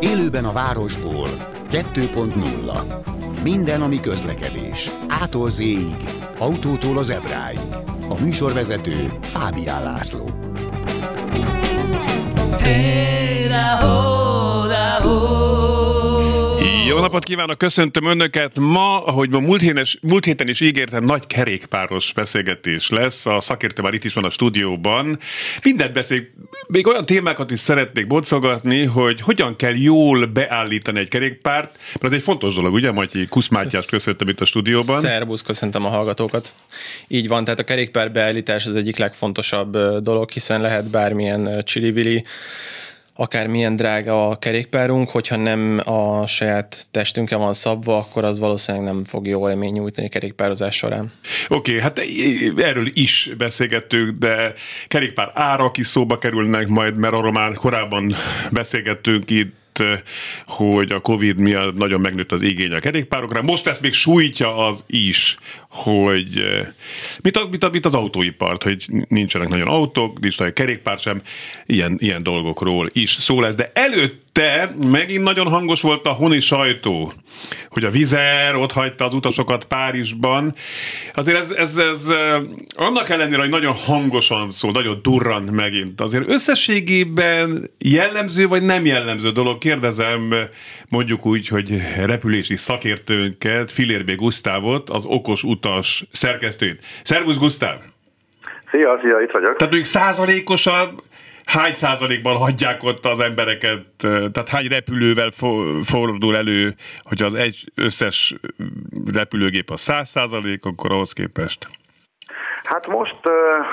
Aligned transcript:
Élőben 0.00 0.44
a 0.44 0.52
városból 0.52 1.28
2.0 1.70 3.42
Minden, 3.42 3.82
ami 3.82 4.00
közlekedés. 4.00 4.90
Ától 5.08 5.50
z 5.50 5.62
autótól 6.38 6.98
az 6.98 7.10
ebráig. 7.10 7.58
A 8.08 8.20
műsorvezető 8.20 9.18
Fábián 9.22 9.82
László. 9.82 10.30
Hey, 12.58 13.08
jó 16.88 16.98
napot 16.98 17.24
kívánok, 17.24 17.58
köszöntöm 17.58 18.06
Önöket. 18.06 18.58
Ma, 18.58 19.04
ahogy 19.04 19.28
ma 19.30 19.38
múlt 19.38 19.60
héten, 19.60 19.84
múlt 20.00 20.24
héten 20.24 20.48
is 20.48 20.60
ígértem, 20.60 21.04
nagy 21.04 21.26
kerékpáros 21.26 22.12
beszélgetés 22.12 22.88
lesz. 22.88 23.26
A 23.26 23.40
szakértő 23.40 23.82
már 23.82 23.94
itt 23.94 24.04
is 24.04 24.14
van 24.14 24.24
a 24.24 24.30
stúdióban. 24.30 25.18
Mindent 25.62 25.92
beszél, 25.92 26.22
még 26.68 26.86
olyan 26.86 27.06
témákat 27.06 27.50
is 27.50 27.60
szeretnék 27.60 28.06
boncolgatni, 28.06 28.84
hogy 28.84 29.20
hogyan 29.20 29.56
kell 29.56 29.74
jól 29.74 30.26
beállítani 30.26 30.98
egy 30.98 31.08
kerékpárt, 31.08 31.78
mert 31.92 32.04
ez 32.04 32.12
egy 32.12 32.22
fontos 32.22 32.54
dolog, 32.54 32.72
ugye, 32.72 32.92
Matyi 32.92 33.26
Kusz 33.26 33.48
Mátyás 33.48 33.86
köszöntöm 33.86 34.28
itt 34.28 34.40
a 34.40 34.44
stúdióban. 34.44 35.00
Szerbusz, 35.00 35.42
köszöntöm 35.42 35.84
a 35.84 35.88
hallgatókat. 35.88 36.54
Így 37.08 37.28
van, 37.28 37.44
tehát 37.44 37.58
a 37.58 37.64
kerékpár 37.64 38.12
beállítás 38.12 38.66
az 38.66 38.76
egyik 38.76 38.96
legfontosabb 38.96 39.78
dolog, 40.02 40.30
hiszen 40.30 40.60
lehet 40.60 40.90
bármilyen 40.90 41.62
csili 41.64 41.90
akármilyen 43.20 43.76
drága 43.76 44.28
a 44.28 44.38
kerékpárunk, 44.38 45.10
hogyha 45.10 45.36
nem 45.36 45.80
a 45.84 46.26
saját 46.26 46.86
testünkre 46.90 47.36
van 47.36 47.52
szabva, 47.52 47.96
akkor 47.96 48.24
az 48.24 48.38
valószínűleg 48.38 48.86
nem 48.86 49.04
fog 49.04 49.26
jó 49.26 49.48
élmény 49.48 49.72
nyújtani 49.72 50.08
kerékpározás 50.08 50.76
során. 50.76 51.12
Oké, 51.48 51.70
okay, 51.70 51.82
hát 51.82 52.00
erről 52.56 52.86
is 52.92 53.30
beszélgettünk, 53.38 54.18
de 54.18 54.52
kerékpár 54.88 55.30
árak 55.34 55.76
is 55.76 55.86
szóba 55.86 56.16
kerülnek 56.16 56.68
majd, 56.68 56.96
mert 56.96 57.14
arról 57.14 57.32
már 57.32 57.54
korábban 57.54 58.14
beszélgettünk 58.50 59.30
itt 59.30 59.56
hogy 60.46 60.92
a 60.92 61.00
Covid 61.00 61.38
miatt 61.38 61.76
nagyon 61.76 62.00
megnőtt 62.00 62.32
az 62.32 62.42
igény 62.42 62.72
a 62.72 62.78
kerékpárokra. 62.78 63.42
Most 63.42 63.66
ezt 63.66 63.80
még 63.80 63.92
sújtja 63.92 64.66
az 64.66 64.84
is, 64.86 65.36
hogy 65.84 66.44
mit, 67.22 67.36
az, 67.36 67.46
mit, 67.50 67.70
mit 67.70 67.84
az 67.84 67.94
autóipart, 67.94 68.62
hogy 68.62 68.86
nincsenek 69.08 69.48
nagyon 69.48 69.68
autók, 69.68 70.20
nincs 70.20 70.38
nagyon 70.38 70.52
kerékpár 70.52 70.98
sem, 70.98 71.22
ilyen, 71.66 71.96
ilyen 72.00 72.22
dolgokról 72.22 72.88
is 72.92 73.10
szó 73.10 73.40
lesz. 73.40 73.54
De 73.54 73.70
előtte 73.74 74.74
megint 74.86 75.22
nagyon 75.22 75.48
hangos 75.48 75.80
volt 75.80 76.06
a 76.06 76.12
honi 76.12 76.40
sajtó, 76.40 77.12
hogy 77.70 77.84
a 77.84 77.90
Vizer 77.90 78.56
ott 78.56 78.72
hagyta 78.72 79.04
az 79.04 79.14
utasokat 79.14 79.64
Párizsban. 79.64 80.54
Azért 81.14 81.38
ez, 81.38 81.50
ez, 81.50 81.76
ez 81.76 82.12
annak 82.74 83.08
ellenére, 83.08 83.40
hogy 83.40 83.48
nagyon 83.48 83.74
hangosan 83.74 84.50
szól, 84.50 84.72
nagyon 84.72 85.00
durrant 85.02 85.50
megint, 85.50 86.00
azért 86.00 86.30
összességében 86.30 87.70
jellemző 87.78 88.48
vagy 88.48 88.62
nem 88.62 88.86
jellemző 88.86 89.30
dolog, 89.30 89.58
kérdezem 89.58 90.34
mondjuk 90.88 91.26
úgy, 91.26 91.48
hogy 91.48 91.82
repülési 91.96 92.56
szakértőnket, 92.56 93.72
Filérbé 93.72 94.14
Gusztávot, 94.14 94.90
az 94.90 95.04
okos 95.04 95.42
utas 95.42 95.67
szerkesztőjét. 96.10 96.84
Szervusz 97.02 97.38
Gusztáv! 97.38 97.78
Szia, 98.70 98.98
szia, 99.02 99.20
itt 99.20 99.30
vagyok. 99.30 99.56
Tehát 99.56 99.60
mondjuk 99.60 99.84
százalékosan 99.84 101.02
hány 101.44 101.74
százalékban 101.74 102.36
hagyják 102.36 102.82
ott 102.82 103.04
az 103.04 103.20
embereket, 103.20 103.86
tehát 104.32 104.48
hány 104.48 104.68
repülővel 104.68 105.30
fordul 105.82 106.36
elő, 106.36 106.74
hogy 107.02 107.22
az 107.22 107.34
egy 107.34 107.72
összes 107.74 108.34
repülőgép 109.14 109.70
a 109.70 109.76
száz 109.76 110.08
százalék, 110.08 110.64
akkor 110.64 110.92
ahhoz 110.92 111.12
képest? 111.12 111.66
Hát 112.64 112.86
most 112.86 113.20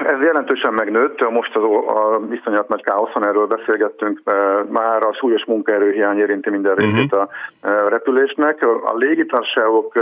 ez 0.06 0.20
jelentősen 0.22 0.74
megnőtt, 0.74 1.30
most 1.30 1.56
az 1.56 1.64
a 1.64 2.22
iszonyat 2.32 2.68
nagy 2.68 2.84
káoszon 2.84 3.26
erről 3.26 3.48
beszélgettünk, 3.48 4.22
már 4.70 5.04
a 5.04 5.14
súlyos 5.14 5.46
munkaerőhiány 5.46 6.18
érinti 6.18 6.50
minden 6.50 6.76
részét 6.76 7.14
uh-huh. 7.14 7.30
a 7.62 7.90
repülésnek. 7.90 8.62
A 8.64 8.94
légitársaságok 8.96 9.94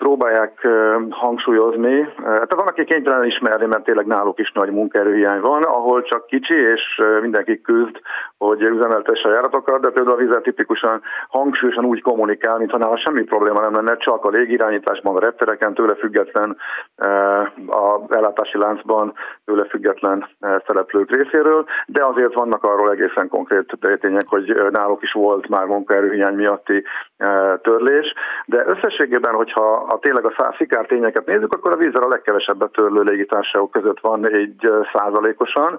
próbálják 0.00 0.68
hangsúlyozni. 1.10 2.12
Tehát 2.16 2.54
van, 2.54 2.66
aki 2.66 2.84
kénytelen 2.84 3.24
ismerni, 3.24 3.66
mert 3.66 3.84
tényleg 3.84 4.06
náluk 4.06 4.38
is 4.38 4.52
nagy 4.52 4.70
munkaerőhiány 4.70 5.40
van, 5.40 5.62
ahol 5.62 6.02
csak 6.02 6.26
kicsi, 6.26 6.54
és 6.54 6.82
mindenki 7.20 7.60
küzd, 7.60 8.00
hogy 8.38 8.62
üzemeltesse 8.62 9.28
a 9.28 9.32
járatokat, 9.32 9.80
de 9.80 9.90
például 9.90 10.16
a 10.16 10.20
vizer 10.20 10.40
tipikusan 10.40 11.02
hangsúlyosan 11.28 11.84
úgy 11.84 12.02
kommunikál, 12.02 12.58
mintha 12.58 12.78
nála 12.78 12.96
semmi 12.96 13.22
probléma 13.22 13.60
nem 13.60 13.74
lenne, 13.74 13.96
csak 13.96 14.24
a 14.24 14.28
légirányításban, 14.28 15.16
a 15.16 15.20
reptereken 15.20 15.74
tőle 15.74 15.94
független, 15.94 16.56
a 17.66 18.14
ellátási 18.14 18.58
láncban 18.58 19.12
tőle 19.44 19.64
független 19.64 20.28
szereplők 20.66 21.10
részéről, 21.10 21.64
de 21.86 22.04
azért 22.04 22.34
vannak 22.34 22.64
arról 22.64 22.90
egészen 22.90 23.28
konkrét 23.28 23.78
tények, 24.00 24.26
hogy 24.26 24.54
náluk 24.70 25.02
is 25.02 25.12
volt 25.12 25.48
már 25.48 25.66
munkaerőhiány 25.66 26.34
miatti 26.34 26.84
törlés, 27.62 28.14
de 28.46 28.64
összességében, 28.66 29.34
hogyha 29.34 29.89
a 29.92 29.98
tényleg 29.98 30.24
a 30.24 30.54
szikár 30.58 30.86
tényeket 30.86 31.26
nézzük, 31.26 31.54
akkor 31.54 31.72
a 31.72 31.76
vízzel 31.76 32.02
a 32.02 32.08
legkevesebbet 32.08 32.72
törlő 32.72 33.02
légitársaságok 33.02 33.70
között 33.70 34.00
van 34.00 34.28
egy 34.28 34.70
százalékosan, 34.92 35.78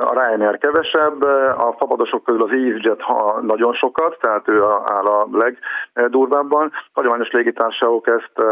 a 0.00 0.12
Ryanair 0.12 0.58
kevesebb, 0.58 1.22
a 1.58 1.76
szabadosok 1.78 2.24
közül 2.24 2.42
az 2.42 2.50
EasyJet 2.50 3.02
nagyon 3.40 3.74
sokat, 3.74 4.18
tehát 4.20 4.48
ő 4.48 4.62
áll 4.84 5.04
a 5.04 5.28
legdurvábban. 5.32 6.72
Hagyományos 6.92 7.30
légitársaságok 7.30 8.06
ezt 8.06 8.46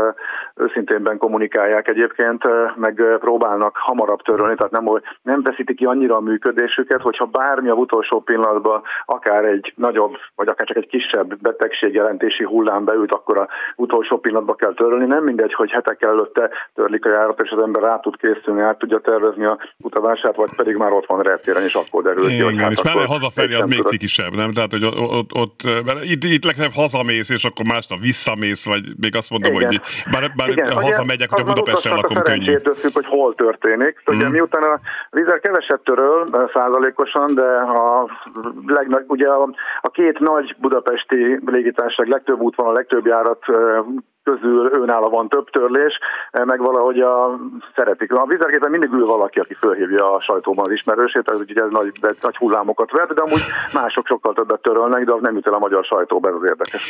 őszintén 0.55 1.19
kommunikálják 1.19 1.89
egyébként, 1.89 2.43
meg 2.77 3.03
próbálnak 3.19 3.77
hamarabb 3.77 4.23
törölni, 4.23 4.55
tehát 4.55 4.73
nem, 4.73 4.89
nem 5.23 5.43
veszítik 5.43 5.77
ki 5.77 5.85
annyira 5.85 6.17
a 6.17 6.21
működésüket, 6.21 7.01
hogyha 7.01 7.25
bármi 7.25 7.69
a 7.69 7.75
utolsó 7.75 8.21
pillanatban 8.21 8.83
akár 9.05 9.45
egy 9.45 9.73
nagyobb, 9.77 10.17
vagy 10.35 10.49
akár 10.49 10.67
csak 10.67 10.77
egy 10.77 10.89
kisebb 10.89 11.37
betegségjelentési 11.41 12.45
hullám 12.45 12.85
beült, 12.85 13.13
akkor 13.13 13.39
a 13.39 13.49
utolsó 13.77 14.19
pillanatban 14.19 14.57
kell 14.57 14.74
törölni. 14.75 15.07
Nem 15.07 15.25
mindegy, 15.25 15.55
hogy 15.55 15.71
hetekkel 15.71 16.11
előtte 16.11 16.51
törlik 16.75 17.05
a 17.05 17.11
járat, 17.11 17.41
és 17.43 17.51
az 17.51 17.63
ember 17.63 17.83
rá 17.83 17.99
tud 17.99 18.17
készülni, 18.17 18.61
át 18.61 18.79
tudja 18.79 18.99
tervezni 18.99 19.45
a 19.45 19.59
utazását, 19.79 20.37
vagy 20.37 20.51
pedig 20.57 20.77
már 20.77 20.93
ott 20.93 21.07
van 21.07 21.23
reptéren, 21.23 21.63
és 21.63 21.75
akkor 21.75 22.03
derül 22.03 22.29
ki, 22.29 22.41
hogy 22.41 22.61
hát 22.61 22.71
és 22.71 22.79
akkor 22.79 23.05
hazafelé 23.05 23.55
az 23.55 23.65
még 23.65 23.83
cikisebb, 23.83 24.35
nem? 24.35 24.51
Tehát, 24.51 24.71
hogy 24.71 24.85
ott, 24.85 25.35
ott 25.35 25.63
mert 25.85 26.05
itt, 26.05 26.25
itt 26.25 26.45
legfeljebb 26.45 26.75
hazamész, 26.75 27.31
és 27.31 27.45
akkor 27.45 27.67
másnap 27.67 27.99
visszamész, 27.99 28.67
vagy 28.67 28.83
még 29.01 29.17
azt 29.17 29.31
mondom, 29.31 29.55
Igen. 29.55 29.67
hogy 29.67 29.81
bár, 30.11 30.33
bár 30.37 30.49
Igen. 30.49 30.73
hazamegyek, 30.73 31.31
hogy 31.31 31.43
a 31.43 31.45
Budapesten 31.45 31.95
lakom 31.95 32.23
könnyű. 32.23 32.57
függ, 32.59 32.93
hogy 32.93 33.07
hol 33.07 33.35
történik. 33.35 34.03
Mm. 34.11 34.17
Ugye 34.17 34.29
miután 34.29 34.63
a 34.63 34.81
vízer 35.11 35.41
keveset 35.41 35.81
töröl 35.81 36.49
százalékosan, 36.53 37.35
de 37.35 37.49
a 37.83 38.09
legnagy, 38.67 39.05
ugye 39.07 39.29
a, 39.29 39.49
a 39.81 39.91
két 39.91 40.19
nagy 40.19 40.57
budapesti 40.59 41.41
légitársaság 41.47 42.07
legtöbb 42.07 42.41
út 42.41 42.57
van, 42.57 42.67
a 42.67 42.73
legtöbb 42.73 43.07
járat 43.07 43.45
közül 44.25 44.71
őnála 44.77 45.09
van 45.09 45.29
több 45.29 45.51
törlés, 45.51 45.99
eh, 46.31 46.45
meg 46.45 46.61
valahogy 46.61 47.01
a, 47.01 47.39
szeretik. 47.77 48.13
A 48.13 48.27
vizergépen 48.27 48.71
mindig 48.71 48.93
ül 48.93 49.07
valaki, 49.07 49.39
aki 49.39 49.55
fölhívja 49.55 50.13
a 50.13 50.21
sajtóban 50.21 50.65
az 50.65 50.73
ismerősét, 50.73 51.29
ez 51.29 51.41
ugye 51.41 51.63
ez 51.63 51.71
nagy, 51.71 51.93
nagy 52.21 52.37
hullámokat 52.37 52.91
vet, 52.91 53.15
de 53.15 53.21
amúgy 53.21 53.43
mások 53.73 54.07
sokkal 54.07 54.35
többet 54.35 54.63
törölnek, 54.63 55.05
de 55.05 55.13
az 55.13 55.21
nem 55.21 55.35
jut 55.35 55.47
el 55.47 55.55
a 55.55 55.59
magyar 55.59 55.85
sajtóba, 55.85 56.29
ez 56.29 56.35
az 56.35 56.45
érdekes. 56.45 56.83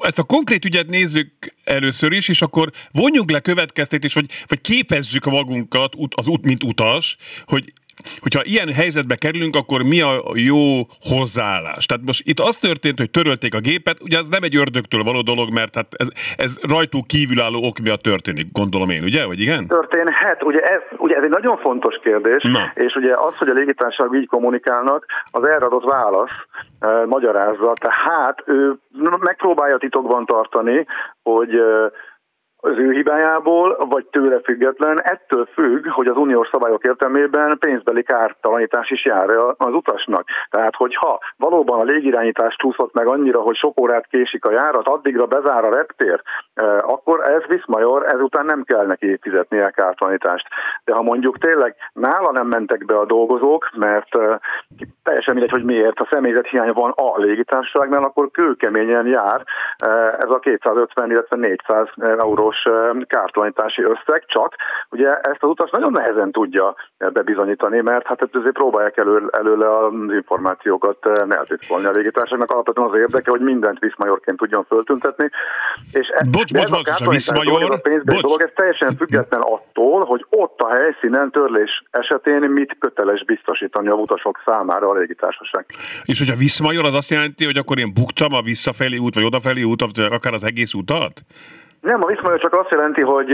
Ezt 0.00 0.18
a 0.18 0.22
konkrét 0.22 0.64
ügyet 0.64 0.86
nézzük 0.86 1.28
először 1.64 2.12
is, 2.12 2.28
és 2.28 2.42
akkor 2.42 2.68
vonjuk 2.92 3.30
le 3.30 3.40
következtetést, 3.40 4.14
vagy, 4.14 4.26
vagy 4.48 4.60
képezzük 4.60 5.24
magunkat 5.24 5.92
az 6.16 6.26
út, 6.26 6.44
mint 6.44 6.62
utas, 6.62 7.16
hogy 7.46 7.72
hogyha 8.20 8.42
ilyen 8.44 8.72
helyzetbe 8.72 9.14
kerülünk, 9.14 9.56
akkor 9.56 9.82
mi 9.82 10.00
a 10.00 10.22
jó 10.34 10.86
hozzáállás? 11.00 11.86
Tehát 11.86 12.02
most 12.06 12.28
itt 12.28 12.40
az 12.40 12.56
történt, 12.56 12.98
hogy 12.98 13.10
törölték 13.10 13.54
a 13.54 13.60
gépet, 13.60 14.02
ugye 14.02 14.18
ez 14.18 14.28
nem 14.28 14.42
egy 14.42 14.56
ördögtől 14.56 15.02
való 15.02 15.20
dolog, 15.20 15.52
mert 15.52 15.74
hát 15.74 15.86
ez, 15.96 16.08
ez 16.36 16.58
rajtuk 16.68 17.06
kívülálló 17.06 17.58
ok 17.66 17.78
miatt 17.78 18.02
történik, 18.02 18.46
gondolom 18.52 18.90
én, 18.90 19.02
ugye? 19.02 19.26
Vagy 19.26 19.40
igen? 19.40 19.66
Történhet, 19.66 20.42
ugye 20.42 20.60
ez, 20.60 20.80
ugye 20.96 21.16
ez 21.16 21.22
egy 21.22 21.30
nagyon 21.30 21.56
fontos 21.56 21.98
kérdés, 22.02 22.42
Na. 22.42 22.72
és 22.74 22.94
ugye 22.94 23.14
az, 23.16 23.36
hogy 23.36 23.48
a 23.48 23.52
légitársaság 23.52 24.12
így 24.12 24.26
kommunikálnak, 24.26 25.06
az 25.30 25.44
erre 25.44 25.64
adott 25.64 25.84
válasz 25.84 26.36
eh, 26.80 27.04
magyarázza, 27.06 27.72
tehát 27.80 28.42
ő 28.44 28.74
megpróbálja 29.20 29.76
titokban 29.78 30.26
tartani, 30.26 30.86
hogy 31.22 31.54
eh, 31.54 31.90
az 32.64 32.78
ő 32.78 32.92
hibájából, 32.92 33.76
vagy 33.88 34.06
tőle 34.06 34.40
független, 34.40 35.00
ettől 35.02 35.48
függ, 35.54 35.88
hogy 35.88 36.06
az 36.06 36.16
uniós 36.16 36.48
szabályok 36.48 36.84
értelmében 36.84 37.58
pénzbeli 37.58 38.02
kártalanítás 38.02 38.90
is 38.90 39.04
jár 39.04 39.28
az 39.56 39.74
utasnak. 39.74 40.24
Tehát, 40.50 40.74
hogyha 40.76 41.20
valóban 41.36 41.80
a 41.80 41.82
légirányítás 41.82 42.54
csúszott 42.56 42.92
meg 42.94 43.06
annyira, 43.06 43.40
hogy 43.40 43.56
sok 43.56 43.80
órát 43.80 44.06
késik 44.06 44.44
a 44.44 44.50
járat, 44.50 44.88
addigra 44.88 45.26
bezár 45.26 45.64
a 45.64 45.74
reptér, 45.74 46.22
eh, 46.54 46.88
akkor 46.88 47.20
ez 47.20 47.42
viszmajor, 47.48 48.06
ezután 48.06 48.44
nem 48.44 48.62
kell 48.62 48.86
neki 48.86 49.18
fizetni 49.20 49.58
a 49.58 49.70
kártalanítást. 49.70 50.46
De 50.84 50.94
ha 50.94 51.02
mondjuk 51.02 51.38
tényleg 51.38 51.74
nála 51.92 52.32
nem 52.32 52.46
mentek 52.46 52.84
be 52.84 52.98
a 52.98 53.04
dolgozók, 53.04 53.70
mert 53.76 54.16
eh, 54.16 54.38
teljesen 55.02 55.34
mindegy, 55.34 55.52
hogy 55.52 55.64
miért 55.64 56.00
a 56.00 56.08
személyzet 56.10 56.46
hiány 56.48 56.72
van 56.72 56.90
a 56.90 57.18
légitársaságnál, 57.18 58.04
akkor 58.04 58.30
kőkeményen 58.30 59.06
jár 59.06 59.44
eh, 59.76 60.12
ez 60.18 60.30
a 60.30 60.38
250, 60.38 61.10
illetve 61.10 61.36
400 61.36 61.88
eurós 62.18 62.51
milliárdos 62.52 63.06
kártalanítási 63.06 63.82
összeg, 63.82 64.24
csak 64.26 64.56
ugye 64.90 65.08
ezt 65.16 65.42
az 65.42 65.48
utas 65.48 65.70
nagyon 65.70 65.92
nehezen 65.92 66.30
tudja 66.30 66.74
bebizonyítani, 67.12 67.80
mert 67.80 68.06
hát 68.06 68.28
azért 68.32 68.54
próbálják 68.54 68.96
elő, 68.96 69.28
előle 69.30 69.76
az 69.78 69.92
információkat 69.92 71.06
eltitkolni 71.28 71.86
a 71.86 71.90
légitársaságnak. 71.90 72.50
Alapvetően 72.50 72.88
az 72.88 72.98
érdeke, 72.98 73.30
hogy 73.30 73.40
mindent 73.40 73.78
viszmajorként 73.78 74.38
tudjon 74.38 74.64
föltüntetni. 74.64 75.28
És 75.92 76.08
e, 76.08 76.24
bocs, 76.30 76.52
bocs, 76.52 76.70
bocs, 76.70 77.00
a 77.00 77.10
viszmajor, 77.10 77.60
dolog, 77.60 77.72
a 77.72 78.00
bocs. 78.04 78.20
dolog, 78.20 78.42
ez 78.42 78.50
teljesen 78.54 78.96
független 78.96 79.40
attól, 79.40 80.04
hogy 80.04 80.26
ott 80.28 80.60
a 80.60 80.68
helyszínen 80.68 81.30
törlés 81.30 81.82
esetén 81.90 82.40
mit 82.40 82.76
köteles 82.78 83.24
biztosítani 83.24 83.88
a 83.88 83.94
utasok 83.94 84.42
számára 84.44 84.88
a 84.88 84.94
légitársaság. 84.94 85.64
És 86.04 86.18
hogy 86.18 86.28
a 86.28 86.36
viszmajor 86.36 86.84
az 86.84 86.94
azt 86.94 87.10
jelenti, 87.10 87.44
hogy 87.44 87.56
akkor 87.56 87.78
én 87.78 87.92
buktam 87.94 88.32
a 88.32 88.42
visszafelé 88.42 88.96
út, 88.96 89.14
vagy 89.14 89.24
odafelé 89.24 89.62
út, 89.62 89.82
akár 89.82 90.32
az 90.32 90.44
egész 90.44 90.74
utat? 90.74 91.22
Nem, 91.82 92.02
a 92.02 92.06
viszmajor 92.06 92.40
csak 92.40 92.54
azt 92.54 92.70
jelenti, 92.70 93.00
hogy 93.00 93.30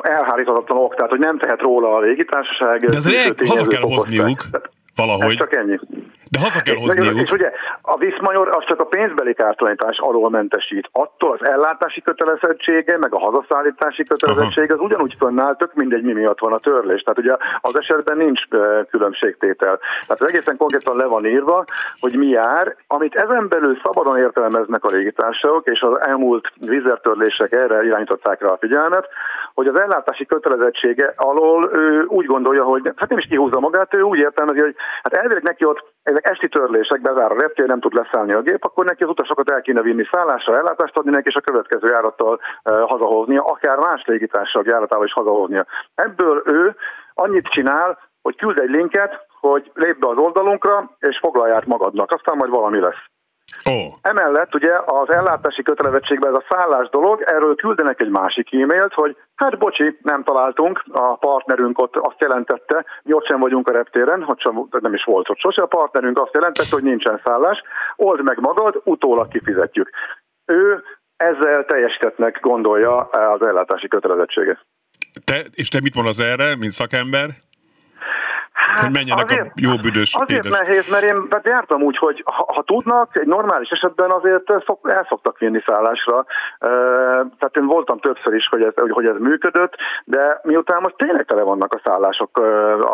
elhárítatlan 0.00 0.78
ok, 0.78 0.94
tehát 0.94 1.10
hogy 1.10 1.18
nem 1.18 1.38
tehet 1.38 1.60
róla 1.60 1.94
a 1.94 2.00
légitársaság. 2.00 2.80
De 2.80 2.96
ez 2.96 3.48
haza 3.48 3.66
kell 3.66 3.82
hozniuk. 3.82 4.40
Valahogy. 4.96 5.30
Ez 5.30 5.36
csak 5.36 5.54
ennyi. 5.54 5.78
De 6.34 6.40
haza 6.40 6.60
kell 6.60 6.76
hozniuk. 6.76 7.20
És 7.20 7.30
ugye 7.30 7.50
a 7.82 7.96
Viszmajor 7.96 8.48
az 8.48 8.64
csak 8.66 8.80
a 8.80 8.84
pénzbeli 8.84 9.34
kártalanítás 9.34 9.98
alól 9.98 10.30
mentesít. 10.30 10.88
Attól 10.92 11.32
az 11.40 11.46
ellátási 11.46 12.02
kötelezettsége, 12.02 12.98
meg 12.98 13.14
a 13.14 13.18
hazaszállítási 13.18 14.04
kötelezettsége 14.04 14.74
az 14.74 14.80
ugyanúgy 14.80 15.14
fönnáll, 15.18 15.56
tök 15.56 15.74
mindegy, 15.74 16.02
mi 16.02 16.12
miatt 16.12 16.38
van 16.38 16.52
a 16.52 16.58
törlés. 16.58 17.02
Tehát 17.02 17.18
ugye 17.18 17.36
az 17.60 17.76
esetben 17.78 18.16
nincs 18.16 18.42
különbségtétel. 18.90 19.78
Tehát 19.78 20.22
az 20.22 20.28
egészen 20.28 20.56
konkrétan 20.56 20.96
le 20.96 21.06
van 21.06 21.26
írva, 21.26 21.64
hogy 22.00 22.16
mi 22.16 22.26
jár, 22.26 22.76
amit 22.86 23.14
ezen 23.14 23.48
belül 23.48 23.78
szabadon 23.82 24.18
értelmeznek 24.18 24.84
a 24.84 24.88
légitársaságok, 24.88 25.66
és 25.66 25.80
az 25.80 26.00
elmúlt 26.00 26.52
vízertörlések 26.60 27.52
erre 27.52 27.84
irányították 27.84 28.40
rá 28.40 28.48
a 28.48 28.58
figyelmet, 28.60 29.08
hogy 29.54 29.66
az 29.66 29.76
ellátási 29.76 30.26
kötelezettsége 30.26 31.12
alól 31.16 31.70
ő 31.72 32.04
úgy 32.04 32.26
gondolja, 32.26 32.64
hogy 32.64 32.92
hát 32.96 33.08
nem 33.08 33.18
is 33.18 33.26
kihúzza 33.26 33.60
magát, 33.60 33.94
ő 33.94 34.00
úgy 34.00 34.18
értelmezi, 34.18 34.60
hogy 34.60 34.74
hát 35.02 35.12
elvileg 35.12 35.42
neki 35.42 35.64
ott 35.64 35.93
ezek 36.04 36.28
esti 36.28 36.48
törlések, 36.48 37.00
bezár 37.00 37.32
a 37.32 37.40
reptér, 37.40 37.66
nem 37.66 37.80
tud 37.80 37.94
leszállni 37.94 38.32
a 38.32 38.40
gép, 38.40 38.64
akkor 38.64 38.84
neki 38.84 39.02
az 39.02 39.08
utasokat 39.08 39.50
el 39.50 39.62
kéne 39.62 39.82
vinni 39.82 40.08
szállásra, 40.12 40.56
ellátást 40.56 40.96
adni 40.96 41.10
neki, 41.10 41.28
és 41.28 41.34
a 41.34 41.40
következő 41.40 41.88
járattal 41.88 42.34
uh, 42.34 42.80
hazahoznia, 42.80 43.42
akár 43.42 43.78
más 43.78 44.02
légitársaság 44.06 44.66
járatával 44.66 45.06
is 45.06 45.12
hazahoznia. 45.12 45.66
Ebből 45.94 46.42
ő 46.46 46.76
annyit 47.14 47.48
csinál, 47.48 47.98
hogy 48.22 48.36
küld 48.36 48.58
egy 48.58 48.70
linket, 48.70 49.26
hogy 49.40 49.70
lép 49.74 49.98
be 49.98 50.08
az 50.08 50.16
oldalunkra, 50.16 50.90
és 50.98 51.18
foglalját 51.18 51.66
magadnak, 51.66 52.10
aztán 52.12 52.36
majd 52.36 52.50
valami 52.50 52.80
lesz. 52.80 53.13
Oh. 53.64 53.92
Emellett 54.02 54.54
ugye 54.54 54.72
az 54.86 55.10
ellátási 55.10 55.62
kötelezettségben 55.62 56.34
ez 56.34 56.42
a 56.42 56.54
szállás 56.54 56.88
dolog, 56.88 57.22
erről 57.26 57.54
küldenek 57.54 58.00
egy 58.00 58.10
másik 58.10 58.52
e-mailt, 58.52 58.92
hogy 58.92 59.16
hát 59.34 59.58
bocsi, 59.58 59.98
nem 60.02 60.22
találtunk, 60.22 60.84
a 60.92 61.16
partnerünk 61.16 61.78
ott 61.78 61.96
azt 61.96 62.20
jelentette, 62.20 62.84
mi 63.02 63.12
ott 63.12 63.26
sem 63.26 63.40
vagyunk 63.40 63.68
a 63.68 63.72
reptéren, 63.72 64.22
hogy 64.22 64.40
sem, 64.40 64.68
nem 64.80 64.94
is 64.94 65.04
volt 65.04 65.30
ott 65.30 65.38
sose, 65.38 65.62
a 65.62 65.66
partnerünk 65.66 66.18
azt 66.18 66.34
jelentette, 66.34 66.74
hogy 66.74 66.82
nincsen 66.82 67.20
szállás, 67.24 67.62
old 67.96 68.22
meg 68.22 68.40
magad, 68.40 68.80
utólag 68.84 69.28
kifizetjük. 69.28 69.90
Ő 70.44 70.82
ezzel 71.16 71.64
teljesítettnek 71.64 72.40
gondolja 72.40 73.00
az 73.10 73.42
ellátási 73.42 73.88
kötelezettséget. 73.88 74.58
Te, 75.24 75.40
és 75.54 75.68
te 75.68 75.80
mit 75.80 75.94
mondasz 75.94 76.18
erre, 76.18 76.56
mint 76.56 76.72
szakember? 76.72 77.28
Hát 78.72 78.82
hogy 78.82 78.92
menjenek 78.92 79.24
azért, 79.24 79.46
a 79.46 79.52
jó 79.54 79.76
büdös 79.76 80.14
Azért 80.14 80.44
édes. 80.44 80.58
nehéz, 80.58 80.88
mert 80.88 81.04
én 81.04 81.28
jártam 81.42 81.82
úgy, 81.82 81.96
hogy 81.96 82.22
ha, 82.24 82.44
ha 82.54 82.62
tudnak, 82.62 83.16
egy 83.16 83.26
normális 83.26 83.70
esetben 83.70 84.10
azért 84.10 84.52
szok, 84.66 84.90
el 84.90 85.06
szoktak 85.08 85.38
vinni 85.38 85.62
szállásra. 85.66 86.16
Uh, 86.16 86.24
tehát 87.38 87.56
én 87.56 87.66
voltam 87.66 87.98
többször 87.98 88.34
is, 88.34 88.46
hogy 88.48 88.62
ez, 88.62 88.72
hogy 88.88 89.06
ez 89.06 89.16
működött, 89.18 89.74
de 90.04 90.40
miután 90.42 90.80
most 90.80 90.96
tényleg 90.96 91.24
tele 91.24 91.42
vannak 91.42 91.72
a 91.74 91.80
szállások 91.84 92.38
uh, 92.38 92.44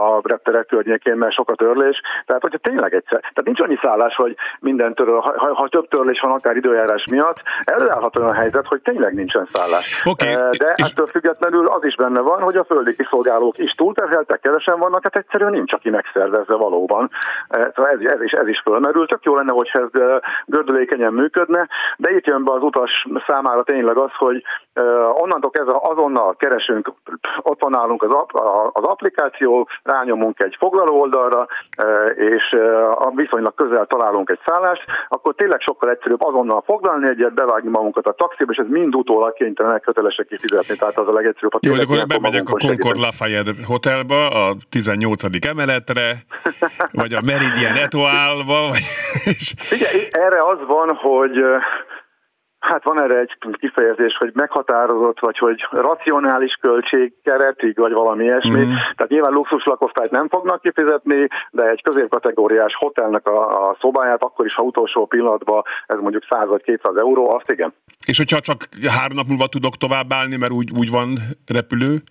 a 0.06 0.20
repterek 0.22 0.66
környékén, 0.66 1.16
mert 1.16 1.34
sok 1.34 1.50
a 1.50 1.54
törlés, 1.54 2.00
tehát 2.26 2.42
hogyha 2.42 2.58
tényleg 2.58 2.94
egyszer, 2.94 3.20
tehát 3.20 3.44
nincs 3.44 3.60
annyi 3.60 3.78
szállás, 3.82 4.14
hogy 4.14 4.36
minden 4.60 4.94
töröl, 4.94 5.20
ha, 5.20 5.54
ha, 5.54 5.68
több 5.68 5.88
törlés 5.88 6.20
van 6.20 6.32
akár 6.32 6.56
időjárás 6.56 7.04
miatt, 7.10 7.38
előállhat 7.64 8.16
olyan 8.16 8.34
helyzet, 8.34 8.66
hogy 8.66 8.80
tényleg 8.82 9.14
nincsen 9.14 9.46
szállás. 9.52 10.02
Okay, 10.04 10.34
de 10.34 10.72
és... 10.74 10.84
ettől 10.84 11.06
függetlenül 11.06 11.66
az 11.66 11.84
is 11.84 11.94
benne 11.94 12.20
van, 12.20 12.42
hogy 12.42 12.56
a 12.56 12.64
földi 12.64 12.94
kiszolgálók 12.96 13.58
is 13.58 13.74
túlterheltek, 13.74 14.40
kevesen 14.40 14.78
vannak, 14.78 15.02
hát 15.02 15.16
egyszerűen 15.16 15.54
nincs, 15.60 15.72
aki 15.72 15.90
megszervezze 15.90 16.54
valóban. 16.54 17.10
E, 17.48 17.72
szóval 17.74 17.90
ez, 17.90 18.04
ez, 18.04 18.22
is, 18.22 18.32
ez 18.32 18.48
is 18.48 18.60
fölmerül. 18.64 19.06
Tök 19.06 19.24
jó 19.24 19.34
lenne, 19.34 19.52
hogyha 19.52 19.78
ez 19.80 20.20
gördülékenyen 20.46 21.12
működne, 21.12 21.68
de 21.96 22.10
itt 22.10 22.26
jön 22.26 22.44
be 22.44 22.52
az 22.52 22.62
utas 22.62 23.06
számára 23.26 23.62
tényleg 23.62 23.96
az, 23.96 24.10
hogy 24.12 24.42
onnantól 25.12 25.50
kezdve 25.50 25.78
azonnal 25.80 26.36
keresünk, 26.36 26.92
ott 27.42 27.60
van 27.60 27.70
nálunk 27.70 28.02
az, 28.02 28.10
az 28.72 28.84
applikáció, 28.84 29.68
rányomunk 29.82 30.42
egy 30.42 30.56
foglaló 30.58 31.00
oldalra, 31.00 31.46
és 32.14 32.56
viszonylag 33.14 33.54
közel 33.54 33.86
találunk 33.86 34.30
egy 34.30 34.40
szállást, 34.46 34.84
akkor 35.08 35.34
tényleg 35.34 35.60
sokkal 35.60 35.90
egyszerűbb 35.90 36.22
azonnal 36.22 36.62
foglalni 36.66 37.08
egyet, 37.08 37.34
bevágni 37.34 37.70
magunkat 37.70 38.06
a 38.06 38.12
taxiba, 38.12 38.52
és 38.52 38.58
ez 38.58 38.66
mind 38.68 38.94
utólag 38.94 39.32
kénytelenek 39.32 39.82
kötelesek 39.82 40.26
kifizetni, 40.26 40.76
tehát 40.76 40.98
az 40.98 41.08
a 41.08 41.12
legegyszerűbb. 41.12 41.52
Jó, 41.60 41.74
akkor 41.74 42.06
bemegyek 42.06 42.48
a 42.48 42.56
Concord 42.66 42.98
Lafayette 42.98 43.50
hotelba, 43.66 44.28
a 44.28 44.54
18. 44.70 45.46
emeletre, 45.46 46.16
vagy 46.92 47.12
a 47.12 47.20
Meridian 47.24 47.76
Etoile-ba. 47.76 48.68
Vagy... 48.68 48.78
Figyelj, 49.56 50.08
erre 50.10 50.44
az 50.44 50.58
van, 50.66 50.94
hogy 50.94 51.44
Hát 52.60 52.84
van 52.84 53.02
erre 53.02 53.18
egy 53.18 53.36
kifejezés, 53.52 54.16
hogy 54.16 54.30
meghatározott, 54.34 55.20
vagy 55.20 55.38
hogy 55.38 55.66
racionális 55.70 56.58
költség 56.60 57.12
keretig, 57.22 57.78
vagy 57.78 57.92
valami 57.92 58.24
ilyesmi. 58.24 58.64
Mm. 58.64 58.72
Tehát 58.72 59.08
nyilván 59.08 59.32
luxus 59.32 59.64
lakosztályt 59.64 60.10
nem 60.10 60.28
fognak 60.28 60.62
kifizetni, 60.62 61.28
de 61.50 61.62
egy 61.62 61.82
középkategóriás 61.82 62.74
hotelnek 62.74 63.26
a, 63.26 63.68
a 63.68 63.76
szobáját, 63.80 64.22
akkor 64.22 64.46
is, 64.46 64.54
ha 64.54 64.62
utolsó 64.62 65.06
pillanatban 65.06 65.62
ez 65.86 65.98
mondjuk 66.00 66.26
100 66.28 66.48
vagy 66.48 66.62
200 66.62 66.96
euró, 66.96 67.30
azt 67.30 67.50
igen. 67.50 67.72
És 68.06 68.16
hogyha 68.16 68.40
csak 68.40 68.68
három 68.98 69.16
nap 69.16 69.26
múlva 69.26 69.46
tudok 69.46 69.76
továbbállni, 69.76 70.36
mert 70.36 70.52
úgy, 70.52 70.70
úgy 70.78 70.90
van 70.90 71.18
repülő? 71.46 72.02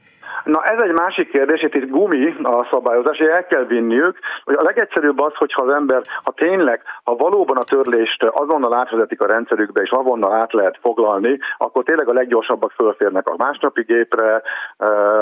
Na 0.44 0.64
ez 0.64 0.82
egy 0.82 0.92
másik 0.92 1.32
kérdés, 1.32 1.62
itt 1.62 1.90
gumi 1.90 2.36
a 2.44 2.68
szabályozás, 2.72 3.18
hogy 3.18 3.28
el 3.28 3.46
kell 3.46 3.64
vinniük, 3.64 4.18
hogy 4.44 4.56
a 4.56 4.64
legegyszerűbb 4.64 5.20
az, 5.20 5.34
hogyha 5.36 5.62
az 5.62 5.74
ember, 5.74 6.02
ha 6.24 6.32
tényleg, 6.32 6.82
ha 7.04 7.16
valóban 7.16 7.58
a 7.58 7.64
törlést 7.64 8.24
azonnal 8.24 8.74
átvezetik 8.74 9.22
a 9.22 9.26
rendszerükbe, 9.26 9.82
és 9.82 9.90
azonnal 9.90 10.34
át 10.34 10.54
lehet 10.54 10.78
foglalni, 10.82 11.40
akkor 11.58 11.84
tényleg 11.84 12.10
a 12.10 12.14
leggyorsabbak 12.14 12.72
fölférnek 12.72 13.28
a 13.28 13.36
másnapi 13.38 13.82
gépre, 13.82 14.42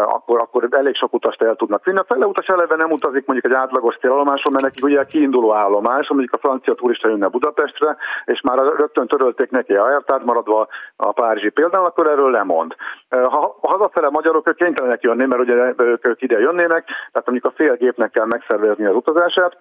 akkor, 0.04 0.40
akkor 0.40 0.68
elég 0.72 0.96
sok 0.96 1.14
utast 1.14 1.42
el 1.42 1.56
tudnak 1.56 1.86
vinni. 1.86 1.98
A 1.98 2.06
fele 2.08 2.26
utas 2.26 2.48
eleve 2.48 2.76
nem 2.76 2.92
utazik 2.92 3.26
mondjuk 3.26 3.54
egy 3.54 3.60
átlagos 3.60 3.98
célállomáson, 3.98 4.52
mert 4.52 4.64
nekik 4.64 4.84
ugye 4.84 5.00
a 5.00 5.06
kiinduló 5.06 5.54
állomás, 5.54 6.10
mondjuk 6.10 6.34
a 6.34 6.38
francia 6.38 6.74
turista 6.74 7.10
jönne 7.10 7.28
Budapestre, 7.28 7.98
és 8.26 8.42
már 8.42 8.58
rögtön 8.58 9.08
törölték 9.08 9.50
neki 9.50 9.74
a 9.74 9.90
jártát, 9.90 10.24
maradva 10.24 10.68
a 10.96 11.12
párizsi 11.12 11.50
például, 11.50 11.86
akkor 11.86 12.08
erről 12.08 12.32
lemond. 12.32 12.76
Ha 13.10 13.58
hazafele 13.62 14.10
magyarok, 14.10 14.48
ők 14.48 14.56
kénytelenek 14.56 14.97
jönni, 15.02 15.26
mert 15.26 15.42
ugye 15.42 15.74
ők 16.02 16.22
ide 16.22 16.40
jönnének, 16.40 16.86
tehát 16.86 17.28
mondjuk 17.28 17.46
a 17.46 17.56
fél 17.56 17.76
gépnek 17.76 18.12
kell 18.12 18.26
megszervezni 18.26 18.86
az 18.86 18.96
utazását, 18.96 19.58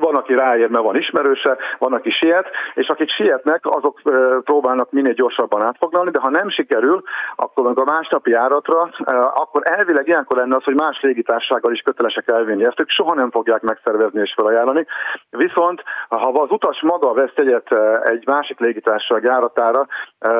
van, 0.00 0.14
aki 0.14 0.34
ráér, 0.34 0.68
mert 0.68 0.84
van 0.84 0.96
ismerőse, 0.96 1.56
van, 1.78 1.92
aki 1.92 2.10
siet, 2.10 2.48
és 2.74 2.88
akik 2.88 3.10
sietnek, 3.10 3.60
azok 3.62 4.00
próbálnak 4.44 4.90
minél 4.90 5.12
gyorsabban 5.12 5.62
átfoglalni, 5.62 6.10
de 6.10 6.20
ha 6.20 6.30
nem 6.30 6.48
sikerül, 6.48 7.02
akkor 7.36 7.64
meg 7.64 7.78
a 7.78 7.84
másnapi 7.84 8.30
járatra, 8.30 8.90
akkor 9.34 9.62
elvileg 9.64 10.08
ilyenkor 10.08 10.36
lenne 10.36 10.56
az, 10.56 10.64
hogy 10.64 10.74
más 10.74 11.00
légitársággal 11.00 11.72
is 11.72 11.80
kötelesek 11.80 12.28
elvinni. 12.28 12.64
Ezt 12.64 12.80
ők 12.80 12.90
soha 12.90 13.14
nem 13.14 13.30
fogják 13.30 13.62
megszervezni 13.62 14.20
és 14.20 14.32
felajánlani. 14.36 14.86
Viszont, 15.30 15.82
ha 16.08 16.28
az 16.28 16.50
utas 16.50 16.82
maga 16.82 17.12
vesz 17.12 17.34
egyet 17.34 17.68
egy 18.02 18.26
másik 18.26 18.58
légitársaság 18.58 19.22
járatára, 19.22 19.86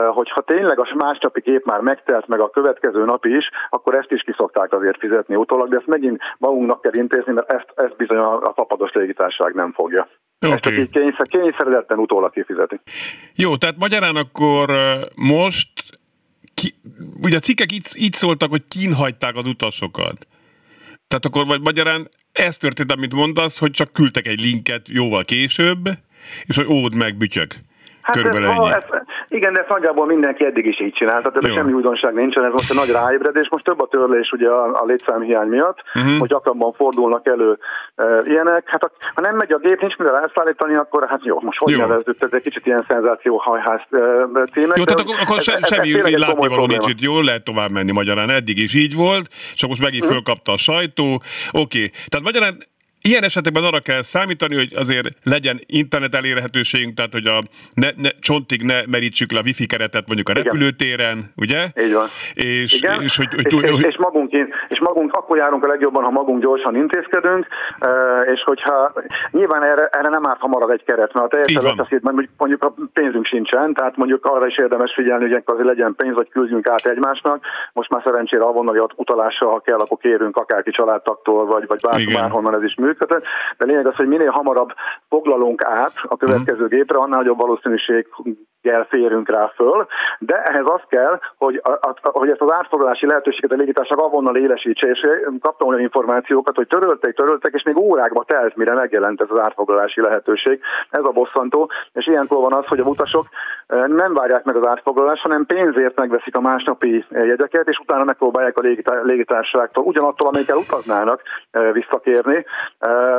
hogyha 0.08 0.40
tényleg 0.40 0.78
a 0.78 0.88
másnapi 0.94 1.40
gép 1.40 1.64
már 1.64 1.80
megtelt 1.80 2.26
meg 2.26 2.40
a 2.40 2.50
következő 2.50 3.04
napi 3.04 3.36
is, 3.36 3.50
akkor 3.70 3.94
ezt 3.94 4.12
is 4.12 4.22
kiszokták 4.22 4.72
azért 4.72 4.98
fizetni 4.98 5.34
utólag, 5.36 5.68
de 5.68 5.76
ezt 5.76 5.86
megint 5.86 6.22
magunknak 6.38 6.80
kell 6.80 6.94
intézni, 6.94 7.32
mert 7.32 7.52
ezt, 7.52 7.72
ezt 7.74 7.96
bizony 7.96 8.18
a 8.18 8.52
papados 8.52 8.92
légitársaság 8.92 9.49
bizottság 9.50 9.54
nem 9.54 9.72
fogja. 9.72 10.08
Okay. 10.40 10.54
Ezt 10.54 10.62
csak 10.62 10.78
így 10.78 10.90
kényszer, 10.90 11.26
kényszeredetten 11.26 11.98
utólag 11.98 12.32
kifizeti. 12.32 12.80
Jó, 13.34 13.56
tehát 13.56 13.76
magyarán 13.76 14.16
akkor 14.16 14.70
most, 15.14 15.68
ki, 16.54 16.74
ugye 17.22 17.36
a 17.36 17.40
cikkek 17.40 17.72
így, 17.72 17.86
így 17.96 18.12
szóltak, 18.12 18.50
hogy 18.50 18.62
kínhagyták 18.68 19.36
az 19.36 19.46
utasokat. 19.46 20.26
Tehát 21.08 21.24
akkor 21.24 21.46
vagy 21.46 21.60
magyarán 21.60 22.08
ez 22.32 22.56
történt, 22.56 22.92
amit 22.92 23.14
mondasz, 23.14 23.58
hogy 23.58 23.70
csak 23.70 23.92
küldtek 23.92 24.26
egy 24.26 24.40
linket 24.40 24.88
jóval 24.88 25.24
később, 25.24 25.88
és 26.44 26.56
hogy 26.56 26.66
ód 26.66 26.94
meg 26.94 27.16
bütyök. 27.16 27.54
Hát 28.02 28.16
Körülbelül 28.16 28.48
ez, 28.48 28.56
ennyi. 28.56 28.72
Ez, 28.72 28.82
igen, 29.28 29.52
de 29.52 29.60
ezt 29.60 29.68
nagyjából 29.68 30.06
mindenki 30.06 30.44
eddig 30.44 30.66
is 30.66 30.80
így 30.80 30.92
csinálta, 30.92 31.30
tehát 31.30 31.56
semmi 31.56 31.72
újdonság 31.72 32.14
nincsen, 32.14 32.44
ez 32.44 32.52
most 32.52 32.70
egy 32.70 32.76
nagy 32.76 32.90
ráébredés, 32.90 33.48
most 33.50 33.64
több 33.64 33.80
a 33.80 33.86
törlés 33.86 34.30
ugye 34.30 34.48
a, 34.48 34.82
a 34.82 34.84
létszámhiány 34.86 35.48
miatt, 35.48 35.78
uh-huh. 35.94 36.18
hogy 36.18 36.28
gyakrabban 36.28 36.72
fordulnak 36.72 37.26
elő 37.26 37.58
e, 37.94 38.04
ilyenek. 38.24 38.62
Hát 38.66 38.82
a, 38.82 38.90
ha 39.14 39.20
nem 39.20 39.36
megy 39.36 39.52
a 39.52 39.58
gép, 39.58 39.80
nincs 39.80 39.96
mivel 39.96 40.18
elszállítani, 40.18 40.74
akkor 40.74 41.08
hát 41.08 41.24
jó, 41.24 41.40
most 41.40 41.58
hogy 41.58 41.76
nevezzük, 41.76 42.16
ez 42.18 42.28
egy 42.32 42.42
kicsit 42.42 42.66
ilyen 42.66 42.84
szenzációhajház 42.88 43.80
e, 43.90 43.98
címek. 44.52 44.76
Jó, 44.76 44.84
tehát 44.84 45.00
akkor, 45.00 45.14
akkor 45.20 45.36
ez, 45.36 45.48
ez, 45.60 45.74
semmi 45.74 46.12
ez 46.12 46.20
látnivaló 46.20 46.66
nincs 46.66 46.88
itt, 46.88 47.00
jól 47.00 47.24
lehet 47.24 47.44
tovább 47.44 47.70
menni 47.70 47.92
magyarán, 47.92 48.30
eddig 48.30 48.58
is 48.58 48.74
így 48.74 48.96
volt, 48.96 49.28
csak 49.54 49.68
most 49.68 49.82
megint 49.82 50.02
uh-huh. 50.02 50.16
fölkapta 50.16 50.52
a 50.52 50.56
sajtó, 50.56 51.12
oké. 51.52 51.60
Okay. 51.60 51.90
Tehát 52.08 52.26
magyarán 52.26 52.68
Ilyen 53.02 53.22
esetekben 53.22 53.64
arra 53.64 53.80
kell 53.80 54.02
számítani, 54.02 54.54
hogy 54.56 54.72
azért 54.76 55.08
legyen 55.24 55.60
internet 55.66 56.14
elérhetőségünk, 56.14 56.94
tehát 56.94 57.12
hogy 57.12 57.26
a 57.26 57.42
ne, 57.74 57.88
ne, 57.96 58.08
csontig 58.20 58.62
ne 58.62 58.82
merítsük 58.86 59.32
le 59.32 59.38
a 59.38 59.42
wifi 59.44 59.66
keretet 59.66 60.06
mondjuk 60.06 60.28
a 60.28 60.32
repülőtéren, 60.32 61.16
Igen. 61.16 61.32
ugye? 61.36 61.84
Így 61.84 61.92
van. 61.92 62.06
És, 62.34 62.82
Igen. 62.82 63.02
és, 63.02 63.16
hogy, 63.16 63.28
hogy, 63.34 63.64
és, 63.64 63.70
hogy, 63.70 63.86
és, 63.86 63.96
magunk, 63.96 64.32
és 64.68 64.80
magunk 64.80 65.12
akkor 65.12 65.36
járunk 65.36 65.64
a 65.64 65.66
legjobban, 65.66 66.04
ha 66.04 66.10
magunk 66.10 66.42
gyorsan 66.42 66.76
intézkedünk, 66.76 67.46
és 68.34 68.42
hogyha 68.42 68.92
nyilván 69.30 69.62
erre, 69.64 69.86
erre 69.86 70.08
nem 70.08 70.26
árt, 70.26 70.40
ha 70.40 70.46
marad 70.46 70.70
egy 70.70 70.84
keret, 70.84 71.12
mert 71.12 71.26
a 71.26 71.28
teljesen 71.28 71.62
leteszít, 71.62 72.02
mondjuk, 72.02 72.28
mondjuk 72.36 72.64
a 72.64 72.74
pénzünk 72.92 73.26
sincsen, 73.26 73.74
tehát 73.74 73.96
mondjuk 73.96 74.24
arra 74.24 74.46
is 74.46 74.58
érdemes 74.58 74.92
figyelni, 74.94 75.28
hogy 75.28 75.42
azért 75.44 75.66
legyen 75.66 75.94
pénz, 75.96 76.14
vagy 76.14 76.28
küldjünk 76.28 76.68
át 76.68 76.86
egymásnak. 76.86 77.44
Most 77.72 77.90
már 77.90 78.02
szerencsére 78.04 78.42
avonnali 78.42 78.80
utalással, 78.96 79.50
ha 79.50 79.60
kell, 79.60 79.78
akkor 79.78 79.98
kérünk 79.98 80.36
akárki 80.36 80.70
családtaktól, 80.70 81.46
vagy, 81.46 81.66
vagy 81.66 81.80
bár, 81.80 82.04
bárhonnan 82.14 82.54
ez 82.54 82.62
is 82.62 82.74
működik 82.74 82.88
működhet, 82.90 83.24
de 83.58 83.64
lényeg 83.64 83.86
az, 83.86 83.94
hogy 83.94 84.06
minél 84.06 84.30
hamarabb 84.30 84.70
foglalunk 85.08 85.64
át 85.64 85.92
a 86.02 86.16
következő 86.16 86.64
mhm. 86.64 86.74
gépre, 86.74 86.98
annál 86.98 87.18
nagyobb 87.18 87.38
valószínűség 87.38 88.06
gel 88.62 88.84
férünk 88.84 89.28
rá 89.28 89.52
föl, 89.54 89.86
de 90.18 90.42
ehhez 90.42 90.66
az 90.66 90.80
kell, 90.88 91.18
hogy, 91.36 91.60
a, 91.62 91.70
a, 91.70 91.94
hogy 92.02 92.30
ezt 92.30 92.40
az 92.40 92.52
átfoglalási 92.52 93.06
lehetőséget 93.06 93.52
a 93.52 93.54
légitársaság 93.54 94.04
avonnal 94.04 94.36
élesítse, 94.36 94.86
és 94.86 95.06
kaptam 95.40 95.68
olyan 95.68 95.80
információkat, 95.80 96.56
hogy 96.56 96.66
töröltek, 96.66 97.14
töröltek, 97.14 97.52
és 97.54 97.62
még 97.62 97.76
órákba 97.76 98.24
telt, 98.24 98.56
mire 98.56 98.74
megjelent 98.74 99.20
ez 99.20 99.30
az 99.30 99.38
átfoglalási 99.38 100.00
lehetőség. 100.00 100.60
Ez 100.90 101.04
a 101.04 101.10
bosszantó, 101.10 101.70
és 101.92 102.06
ilyenkor 102.06 102.40
van 102.40 102.52
az, 102.52 102.66
hogy 102.66 102.80
a 102.80 102.84
utasok 102.84 103.26
nem 103.86 104.14
várják 104.14 104.44
meg 104.44 104.56
az 104.56 104.66
átfoglalást, 104.66 105.22
hanem 105.22 105.46
pénzért 105.46 105.98
megveszik 105.98 106.36
a 106.36 106.40
másnapi 106.40 107.04
jegyeket, 107.10 107.68
és 107.68 107.78
utána 107.78 108.04
megpróbálják 108.04 108.58
a 108.58 108.62
légitársaságtól 109.02 109.84
ugyanattól, 109.84 110.28
amelyikkel 110.28 110.56
utaznának 110.56 111.22
visszakérni. 111.72 112.44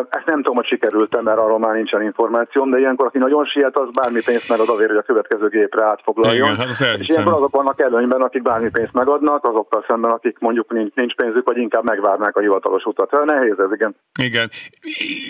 Ezt 0.10 0.26
nem 0.26 0.36
tudom, 0.36 0.56
hogy 0.56 0.66
sikerült, 0.66 1.22
mert 1.22 1.38
arról 1.38 1.60
már 1.60 1.74
nincsen 1.74 2.02
információm, 2.02 2.70
de 2.70 2.80
ilyenkor, 2.80 3.06
aki 3.06 3.18
nagyon 3.18 3.46
siet, 3.46 3.78
az 3.78 3.90
bármi 3.94 4.22
pénzt 4.26 4.50
megad 4.50 4.70
azért, 4.70 4.90
hogy 4.90 4.98
a 4.98 5.02
következő 5.02 5.31
gépre 5.50 5.86
átfoglaljon. 5.86 6.54
Igen, 6.54 6.58
hát 6.58 7.00
és 7.00 7.10
ilyenkor 7.10 7.34
azok 7.34 7.52
vannak 7.52 7.80
előnyben, 7.80 8.22
akik 8.22 8.42
bármi 8.42 8.70
pénzt 8.70 8.94
megadnak, 8.94 9.44
azokkal 9.46 9.86
szemben, 9.88 10.12
akik 10.12 10.40
mondjuk 10.40 10.72
nincs, 10.72 10.94
nincs 10.94 11.16
pénzük, 11.16 11.46
vagy 11.46 11.58
inkább 11.58 11.84
megvárnák 11.84 12.36
a 12.36 12.40
hivatalos 12.40 12.84
utat. 12.84 13.10
Hát 13.12 13.26
nehéz 13.26 13.60
ez, 13.60 13.72
igen. 13.74 13.96
Igen. 14.20 14.50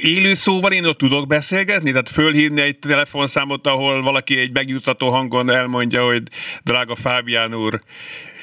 Élő 0.01 0.33
szóval 0.33 0.71
én 0.71 0.85
ott 0.85 0.97
tudok 0.97 1.27
beszélgetni? 1.27 1.89
Tehát 1.89 2.09
fölhívni 2.09 2.61
egy 2.61 2.79
telefonszámot, 2.79 3.67
ahol 3.67 4.01
valaki 4.01 4.39
egy 4.39 4.53
megjutató 4.53 5.09
hangon 5.09 5.49
elmondja, 5.49 6.05
hogy 6.05 6.23
drága 6.63 6.95
Fábián 6.95 7.55
úr, 7.55 7.79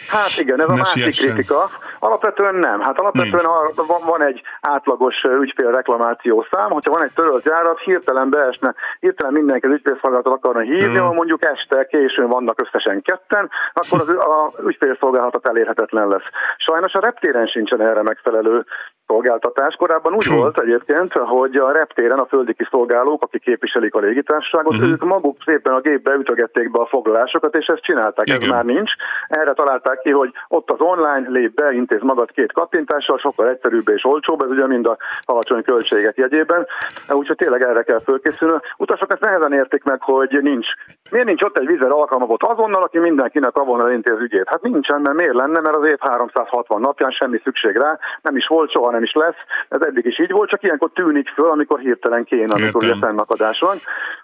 Hát 0.08 0.38
igen, 0.38 0.60
ez 0.60 0.68
a 0.68 0.74
másik 0.74 1.02
siessen. 1.02 1.26
kritika. 1.26 1.70
Alapvetően 1.98 2.54
nem. 2.54 2.80
Hát 2.80 2.98
alapvetően 2.98 3.44
a, 3.44 3.84
van, 3.86 4.00
van 4.06 4.22
egy 4.22 4.42
átlagos 4.60 5.14
ügyfél 5.40 5.70
reklamáció 5.70 6.46
szám, 6.50 6.70
hogyha 6.70 6.90
van 6.90 7.02
egy 7.02 7.12
törölt 7.14 7.44
járat, 7.44 7.78
hirtelen 7.78 8.30
beesne, 8.30 8.74
hirtelen 9.00 9.32
mindenki 9.32 9.66
az 9.66 9.72
ügyfélszolgálatot 9.72 10.32
akarna 10.32 10.60
hívni, 10.60 11.00
mm. 11.00 11.14
mondjuk 11.14 11.44
este 11.44 11.86
későn 11.86 12.28
vannak 12.28 12.60
összesen 12.60 13.02
ketten, 13.02 13.50
akkor 13.72 14.00
az, 14.00 14.08
a 14.34 14.52
ügyfélszolgálatot 14.66 15.48
elérhetetlen 15.48 16.08
lesz. 16.08 16.28
Sajnos 16.56 16.92
a 16.92 17.00
reptéren 17.00 17.46
sincsen 17.46 17.80
erre 17.80 18.02
megfelelő 18.02 18.64
szolgáltatás. 19.08 19.74
Korábban 19.74 20.14
úgy 20.14 20.28
volt 20.28 20.60
egyébként, 20.60 21.12
hogy 21.12 21.56
a 21.56 21.72
reptéren 21.72 22.18
a 22.18 22.26
földi 22.26 22.54
kiszolgálók, 22.54 23.22
akik 23.22 23.42
képviselik 23.42 23.94
a 23.94 23.98
légitársaságot, 23.98 24.72
uh-huh. 24.72 24.90
ők 24.90 25.04
maguk 25.04 25.36
szépen 25.44 25.72
a 25.74 25.80
gépbe 25.80 26.12
ütögették 26.12 26.70
be 26.70 26.80
a 26.80 26.86
foglalásokat, 26.86 27.54
és 27.54 27.66
ezt 27.66 27.82
csinálták. 27.82 28.26
Igen. 28.26 28.40
Ez 28.40 28.48
már 28.48 28.64
nincs. 28.64 28.90
Erre 29.28 29.52
találták 29.52 30.00
ki, 30.00 30.10
hogy 30.10 30.30
ott 30.48 30.70
az 30.70 30.80
online, 30.80 31.28
lép 31.28 31.54
be, 31.54 31.72
intéz 31.72 32.02
magad 32.02 32.30
két 32.30 32.52
kattintással, 32.52 33.18
sokkal 33.18 33.48
egyszerűbb 33.48 33.88
és 33.88 34.04
olcsóbb, 34.04 34.42
ez 34.42 34.50
ugye 34.50 34.66
mind 34.66 34.86
a 34.86 34.96
alacsony 35.24 35.62
költségek 35.62 36.16
jegyében. 36.16 36.66
Úgyhogy 37.08 37.36
tényleg 37.36 37.62
erre 37.62 37.82
kell 37.82 38.00
fölkészülni. 38.00 38.58
Utasok 38.76 39.12
ezt 39.12 39.20
nehezen 39.20 39.52
értik 39.52 39.84
meg, 39.84 40.02
hogy 40.02 40.38
nincs. 40.42 40.66
Miért 41.10 41.26
nincs 41.26 41.42
ott 41.42 41.58
egy 41.58 41.66
vízer 41.66 41.90
alkalmazott 41.90 42.42
azonnal, 42.42 42.82
aki 42.82 42.98
mindenkinek 42.98 43.56
avonnal 43.56 43.90
intéz 43.90 44.20
ügyét? 44.20 44.48
Hát 44.48 44.62
nincsen, 44.62 45.00
mert 45.00 45.16
miért 45.16 45.34
lenne, 45.34 45.60
mert 45.60 45.76
az 45.76 45.84
év 45.84 45.96
360 46.00 46.80
napján 46.80 47.10
semmi 47.10 47.40
szükség 47.44 47.76
rá, 47.76 47.98
nem 48.22 48.36
is 48.36 48.46
volt 48.46 48.70
soha, 48.70 48.97
nem 48.98 49.06
is 49.06 49.12
lesz. 49.12 49.40
Ez 49.68 49.80
eddig 49.80 50.04
is 50.06 50.18
így 50.20 50.30
volt, 50.30 50.50
csak 50.50 50.62
ilyenkor 50.62 50.90
tűnik 50.94 51.28
föl, 51.28 51.50
amikor 51.50 51.78
hirtelen 51.80 52.24
kéne, 52.24 52.54
amikor 52.54 52.82
ugye 52.84 52.94
fennakadás 53.00 53.58
van. 53.60 53.76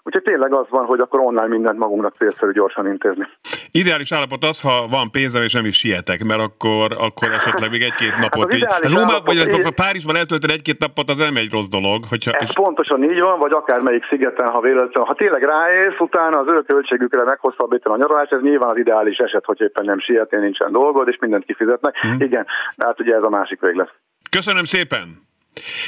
Úgyhogy 0.03 0.23
tényleg 0.23 0.53
az 0.53 0.65
van, 0.69 0.85
hogy 0.85 0.99
akkor 0.99 1.19
online 1.19 1.47
mindent 1.47 1.77
magunknak 1.77 2.15
célszerű 2.15 2.51
gyorsan 2.51 2.87
intézni. 2.87 3.25
Ideális 3.71 4.11
állapot 4.11 4.43
az, 4.43 4.61
ha 4.61 4.87
van 4.89 5.11
pénzem 5.11 5.43
és 5.43 5.53
nem 5.53 5.65
is 5.65 5.77
sietek, 5.77 6.23
mert 6.23 6.41
akkor, 6.41 6.87
akkor 6.99 7.27
esetleg 7.31 7.69
még 7.69 7.81
egy-két 7.81 8.17
napot 8.17 8.51
hát 8.51 8.53
így. 8.53 8.65
Hát 8.69 8.85
Róma, 8.85 9.19
vagy 9.25 9.35
így... 9.35 9.73
Párizsban 9.73 10.15
eltölteni 10.15 10.53
egy-két 10.53 10.79
napot, 10.79 11.09
az 11.09 11.17
nem 11.17 11.35
egy 11.35 11.51
rossz 11.51 11.67
dolog. 11.67 11.99
Hogyha, 12.09 12.31
ez 12.31 12.49
és... 12.49 12.53
pontosan 12.53 13.03
így 13.03 13.21
van, 13.21 13.39
vagy 13.39 13.51
akármelyik 13.51 14.05
szigeten, 14.05 14.47
ha 14.47 14.59
véletlenül. 14.61 15.07
Ha 15.07 15.13
tényleg 15.13 15.43
ráérsz, 15.43 15.99
utána 15.99 16.37
az 16.39 16.47
ő 16.47 16.61
költségükre 16.61 17.23
meghosszabbítani 17.23 17.95
a 17.95 17.97
nyaralás, 17.97 18.29
ez 18.29 18.41
nyilván 18.41 18.69
az 18.69 18.77
ideális 18.77 19.17
eset, 19.17 19.45
hogy 19.45 19.61
éppen 19.61 19.85
nem 19.85 19.99
sietni, 19.99 20.37
nincsen 20.37 20.71
dolgod, 20.71 21.07
és 21.07 21.17
mindent 21.19 21.45
kifizetnek. 21.45 21.97
Hmm. 21.97 22.21
Igen, 22.21 22.45
hát 22.77 22.99
ugye 22.99 23.15
ez 23.15 23.23
a 23.23 23.29
másik 23.29 23.59
véglet. 23.61 23.93
Köszönöm 24.29 24.63
szépen! 24.63 25.23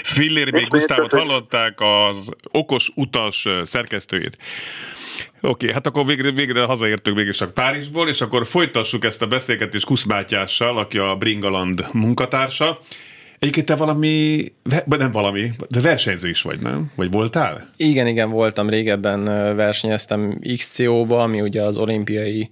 Fillér 0.03 0.51
még 0.51 0.67
Gusztávot 0.67 1.11
hallották, 1.11 1.79
az 1.79 2.29
okos 2.51 2.91
utas 2.95 3.47
szerkesztőjét. 3.63 4.37
Oké, 5.41 5.47
okay, 5.47 5.71
hát 5.71 5.85
akkor 5.85 6.05
végre, 6.05 6.31
végre 6.31 6.63
hazaértünk 6.63 7.17
végig 7.17 7.33
csak 7.33 7.53
Párizsból, 7.53 8.09
és 8.09 8.21
akkor 8.21 8.47
folytassuk 8.47 9.05
ezt 9.05 9.21
a 9.21 9.27
beszélgetést 9.27 9.85
Kusz 9.85 10.03
Mátyással, 10.03 10.77
aki 10.77 10.97
a 10.97 11.15
Bringaland 11.15 11.87
munkatársa. 11.91 12.79
Egyébként 13.39 13.65
te 13.65 13.75
valami, 13.75 14.45
nem 14.85 15.11
valami, 15.11 15.51
de 15.69 15.81
versenyző 15.81 16.29
is 16.29 16.41
vagy, 16.41 16.59
nem? 16.59 16.91
Vagy 16.95 17.11
voltál? 17.11 17.69
Igen, 17.77 18.07
igen, 18.07 18.29
voltam 18.29 18.69
régebben, 18.69 19.23
versenyeztem 19.55 20.39
XCO-ba, 20.55 21.21
ami 21.21 21.41
ugye 21.41 21.61
az 21.61 21.77
olimpiai 21.77 22.49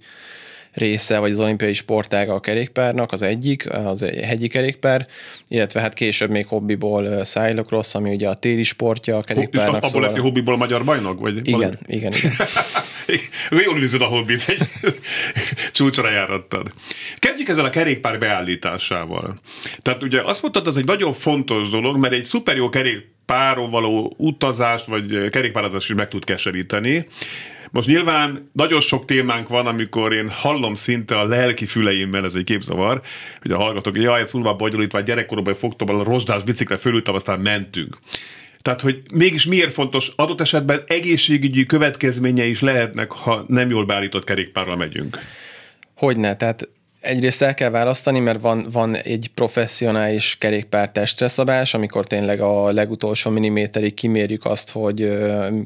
része, 0.76 1.18
vagy 1.18 1.30
az 1.30 1.40
olimpiai 1.40 1.72
sportága 1.72 2.34
a 2.34 2.40
kerékpárnak, 2.40 3.12
az 3.12 3.22
egyik, 3.22 3.72
az 3.72 4.02
egy 4.02 4.24
hegyi 4.24 4.48
kerékpár, 4.48 5.06
illetve 5.48 5.80
hát 5.80 5.94
később 5.94 6.30
még 6.30 6.46
hobbiból 6.46 7.24
cyclocross, 7.24 7.94
ami 7.94 8.14
ugye 8.14 8.28
a 8.28 8.34
téli 8.34 8.62
sportja 8.62 9.16
a 9.16 9.22
kerékpárnak. 9.22 9.68
És 9.68 9.76
abból 9.76 9.88
szóval... 9.88 10.08
lett 10.08 10.18
hobbiból 10.18 10.54
a 10.54 10.56
magyar 10.56 10.84
bajnok? 10.84 11.20
Vagy 11.20 11.36
igen, 11.36 11.52
valami? 11.58 11.76
igen, 11.86 12.12
igen. 12.12 12.32
Jól 13.64 13.78
űzöd 13.78 14.00
a 14.00 14.04
hobbit, 14.04 14.44
egy 14.46 14.62
csúcsra 15.72 16.10
járattad. 16.10 16.66
Kezdjük 17.16 17.48
ezzel 17.48 17.64
a 17.64 17.70
kerékpár 17.70 18.18
beállításával. 18.18 19.34
Tehát 19.82 20.02
ugye 20.02 20.22
azt 20.22 20.42
mondtad, 20.42 20.66
az 20.66 20.76
egy 20.76 20.84
nagyon 20.84 21.12
fontos 21.12 21.68
dolog, 21.68 21.96
mert 21.96 22.14
egy 22.14 22.24
szuper 22.24 22.56
jó 22.56 22.68
kerékpáron 22.68 23.70
való 23.70 24.14
utazást, 24.16 24.86
vagy 24.86 25.28
kerékpározást 25.30 25.88
is 25.88 25.96
meg 25.96 26.08
tud 26.08 26.24
keseríteni. 26.24 27.06
Most 27.70 27.88
nyilván 27.88 28.50
nagyon 28.52 28.80
sok 28.80 29.04
témánk 29.04 29.48
van, 29.48 29.66
amikor 29.66 30.12
én 30.12 30.28
hallom 30.28 30.74
szinte 30.74 31.18
a 31.18 31.24
lelki 31.24 31.66
füleimmel, 31.66 32.24
ez 32.24 32.34
egy 32.34 32.44
képzavar, 32.44 33.00
hogy 33.42 33.50
a 33.50 33.56
hallgatók, 33.56 33.96
jaj, 33.96 34.20
ez 34.20 34.30
hulva 34.30 34.54
bonyolítva, 34.54 35.00
gyerekkoromban 35.00 35.54
fogtam 35.54 35.88
a 35.88 36.04
rozsdás 36.04 36.42
bicikre 36.42 36.76
fölültem, 36.76 37.14
aztán 37.14 37.40
mentünk. 37.40 37.98
Tehát, 38.62 38.80
hogy 38.80 39.00
mégis 39.14 39.46
miért 39.46 39.72
fontos, 39.72 40.12
adott 40.16 40.40
esetben 40.40 40.82
egészségügyi 40.86 41.66
következménye 41.66 42.44
is 42.44 42.60
lehetnek, 42.60 43.10
ha 43.10 43.44
nem 43.48 43.70
jól 43.70 43.84
beállított 43.84 44.24
kerékpárral 44.24 44.76
megyünk. 44.76 45.18
Hogyne, 45.96 46.36
tehát 46.36 46.68
egyrészt 47.06 47.42
el 47.42 47.54
kell 47.54 47.70
választani, 47.70 48.20
mert 48.20 48.40
van, 48.40 48.66
van 48.72 48.96
egy 48.96 49.30
professzionális 49.34 50.36
kerékpár 50.38 50.90
testreszabás, 50.90 51.74
amikor 51.74 52.06
tényleg 52.06 52.40
a 52.40 52.72
legutolsó 52.72 53.30
milliméterig 53.30 53.94
kimérjük 53.94 54.44
azt, 54.44 54.70
hogy 54.70 55.18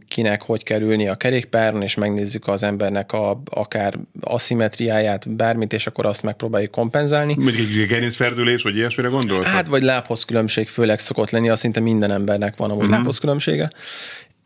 kinek 0.09 0.43
hogy 0.43 0.63
kell 0.63 0.81
ülni 0.81 1.09
a 1.09 1.15
kerékpáron, 1.15 1.83
és 1.83 1.95
megnézzük 1.95 2.49
az 2.49 2.63
embernek 2.63 3.13
a, 3.13 3.43
akár 3.51 3.99
aszimetriáját, 4.21 5.31
bármit, 5.31 5.73
és 5.73 5.87
akkor 5.87 6.07
azt 6.07 6.23
megpróbáljuk 6.23 6.71
kompenzálni. 6.71 7.35
Mondjuk 7.39 7.69
egy 7.69 7.87
gerincferdülés, 7.87 8.63
vagy 8.63 8.77
ilyesmire 8.77 9.09
gondolsz? 9.09 9.47
Hát, 9.47 9.67
vagy 9.67 9.83
lábhoz 9.83 10.25
különbség 10.25 10.69
főleg 10.69 10.99
szokott 10.99 11.31
lenni, 11.31 11.49
azt 11.49 11.61
szinte 11.61 11.81
minden 11.81 12.11
embernek 12.11 12.57
van 12.57 12.71
amúgy 12.71 12.83
uh-huh. 12.83 12.97
lábhoz 12.97 13.19
különbsége 13.19 13.71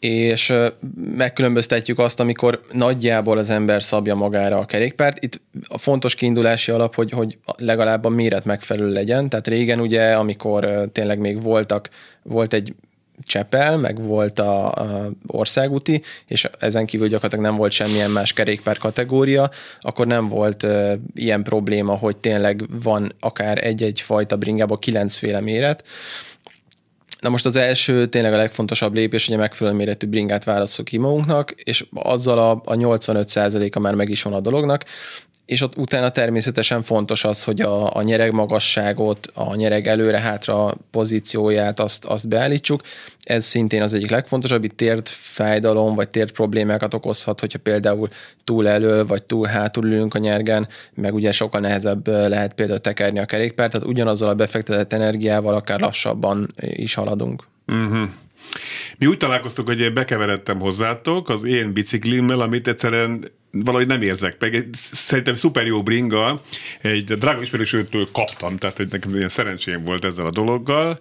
és 0.04 0.52
megkülönböztetjük 1.16 1.98
azt, 1.98 2.20
amikor 2.20 2.60
nagyjából 2.72 3.38
az 3.38 3.50
ember 3.50 3.82
szabja 3.82 4.14
magára 4.14 4.58
a 4.58 4.64
kerékpárt. 4.64 5.22
Itt 5.22 5.40
a 5.68 5.78
fontos 5.78 6.14
kiindulási 6.14 6.70
alap, 6.70 6.94
hogy, 6.94 7.10
hogy 7.10 7.38
legalább 7.56 8.04
a 8.04 8.08
méret 8.08 8.44
megfelelő 8.44 8.92
legyen. 8.92 9.28
Tehát 9.28 9.48
régen 9.48 9.80
ugye, 9.80 10.12
amikor 10.12 10.88
tényleg 10.92 11.18
még 11.18 11.42
voltak, 11.42 11.88
volt 12.22 12.52
egy 12.52 12.74
Csepel, 13.22 13.76
meg 13.76 14.02
volt 14.02 14.38
a, 14.38 14.72
a 14.72 15.10
országúti, 15.26 16.02
és 16.26 16.48
ezen 16.58 16.86
kívül 16.86 17.08
gyakorlatilag 17.08 17.44
nem 17.44 17.56
volt 17.56 17.72
semmilyen 17.72 18.10
más 18.10 18.32
kerékpár 18.32 18.78
kategória, 18.78 19.50
akkor 19.80 20.06
nem 20.06 20.28
volt 20.28 20.62
uh, 20.62 20.92
ilyen 21.14 21.42
probléma, 21.42 21.92
hogy 21.92 22.16
tényleg 22.16 22.64
van 22.82 23.12
akár 23.20 23.64
egy-egy 23.64 24.00
fajta 24.00 24.36
bringából 24.36 24.78
kilencféle 24.78 25.40
méret, 25.40 25.84
Na 27.24 27.30
most 27.30 27.46
az 27.46 27.56
első, 27.56 28.06
tényleg 28.06 28.32
a 28.32 28.36
legfontosabb 28.36 28.94
lépés, 28.94 29.26
hogy 29.26 29.34
a 29.34 29.38
megfelelő 29.38 29.76
méretű 29.76 30.06
bringát 30.06 30.44
válaszol 30.44 30.84
ki 30.84 30.96
magunknak, 30.96 31.50
és 31.50 31.86
azzal 31.94 32.38
a, 32.38 32.50
a 32.50 32.74
85%-a 32.74 33.78
már 33.78 33.94
meg 33.94 34.08
is 34.08 34.22
van 34.22 34.32
a 34.32 34.40
dolognak, 34.40 34.84
és 35.46 35.60
ott 35.60 35.76
utána 35.76 36.10
természetesen 36.10 36.82
fontos 36.82 37.24
az, 37.24 37.44
hogy 37.44 37.60
a, 37.60 37.96
a 37.96 38.02
nyereg 38.02 38.32
magasságot, 38.32 39.26
a 39.34 39.54
nyereg 39.54 39.86
előre-hátra 39.86 40.74
pozícióját 40.90 41.80
azt, 41.80 42.04
azt 42.04 42.28
beállítsuk. 42.28 42.82
Ez 43.22 43.44
szintén 43.44 43.82
az 43.82 43.94
egyik 43.94 44.10
legfontosabb, 44.10 44.64
itt 44.64 44.76
tért 44.76 45.08
fájdalom 45.08 45.94
vagy 45.94 46.08
tért 46.08 46.32
problémákat 46.32 46.94
okozhat, 46.94 47.40
hogyha 47.40 47.58
például 47.58 48.08
túl 48.44 48.68
elől 48.68 49.06
vagy 49.06 49.22
túl 49.22 49.46
hátul 49.46 49.84
ülünk 49.84 50.14
a 50.14 50.18
nyergen, 50.18 50.68
meg 50.94 51.14
ugye 51.14 51.32
sokkal 51.32 51.60
nehezebb 51.60 52.06
lehet 52.06 52.54
például 52.54 52.80
tekerni 52.80 53.18
a 53.18 53.24
kerékpárt, 53.24 53.72
tehát 53.72 53.86
ugyanazzal 53.86 54.28
a 54.28 54.34
befektetett 54.34 54.92
energiával 54.92 55.54
akár 55.54 55.80
lassabban 55.80 56.48
is 56.60 56.94
haladunk. 56.94 57.46
Uh-huh. 57.66 58.08
Mi 58.98 59.06
úgy 59.06 59.16
találkoztunk, 59.16 59.68
hogy 59.68 59.80
én 59.80 59.94
bekeveredtem 59.94 60.58
hozzátok 60.58 61.28
az 61.28 61.44
én 61.44 61.72
biciklimmel, 61.72 62.40
amit 62.40 62.68
egyszerűen 62.68 63.30
valahogy 63.50 63.86
nem 63.86 64.02
érzek 64.02 64.36
meg. 64.38 64.68
Szerintem 64.92 65.34
szuper 65.34 65.66
jó 65.66 65.82
bringa, 65.82 66.40
egy 66.80 67.04
drága 67.04 67.42
ismerősőtől 67.42 68.08
kaptam, 68.12 68.56
tehát 68.56 68.76
hogy 68.76 68.88
nekem 68.90 69.14
ilyen 69.14 69.28
szerencsém 69.28 69.84
volt 69.84 70.04
ezzel 70.04 70.26
a 70.26 70.30
dologgal, 70.30 70.98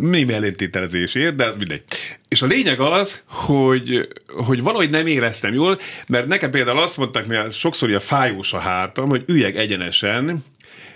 mi 0.00 0.24
melléntételezésért, 0.24 1.36
de 1.36 1.46
ez 1.46 1.56
mindegy. 1.56 1.82
És 2.28 2.42
a 2.42 2.46
lényeg 2.46 2.80
az, 2.80 3.22
hogy, 3.26 4.08
hogy 4.26 4.62
valahogy 4.62 4.90
nem 4.90 5.06
éreztem 5.06 5.54
jól, 5.54 5.78
mert 6.06 6.26
nekem 6.26 6.50
például 6.50 6.78
azt 6.80 6.96
mondták, 6.96 7.26
mert 7.26 7.52
sokszor 7.52 7.88
ilyen 7.88 8.00
fájós 8.00 8.52
a 8.52 8.58
hátam, 8.58 9.08
hogy 9.08 9.24
üljek 9.26 9.56
egyenesen, 9.56 10.44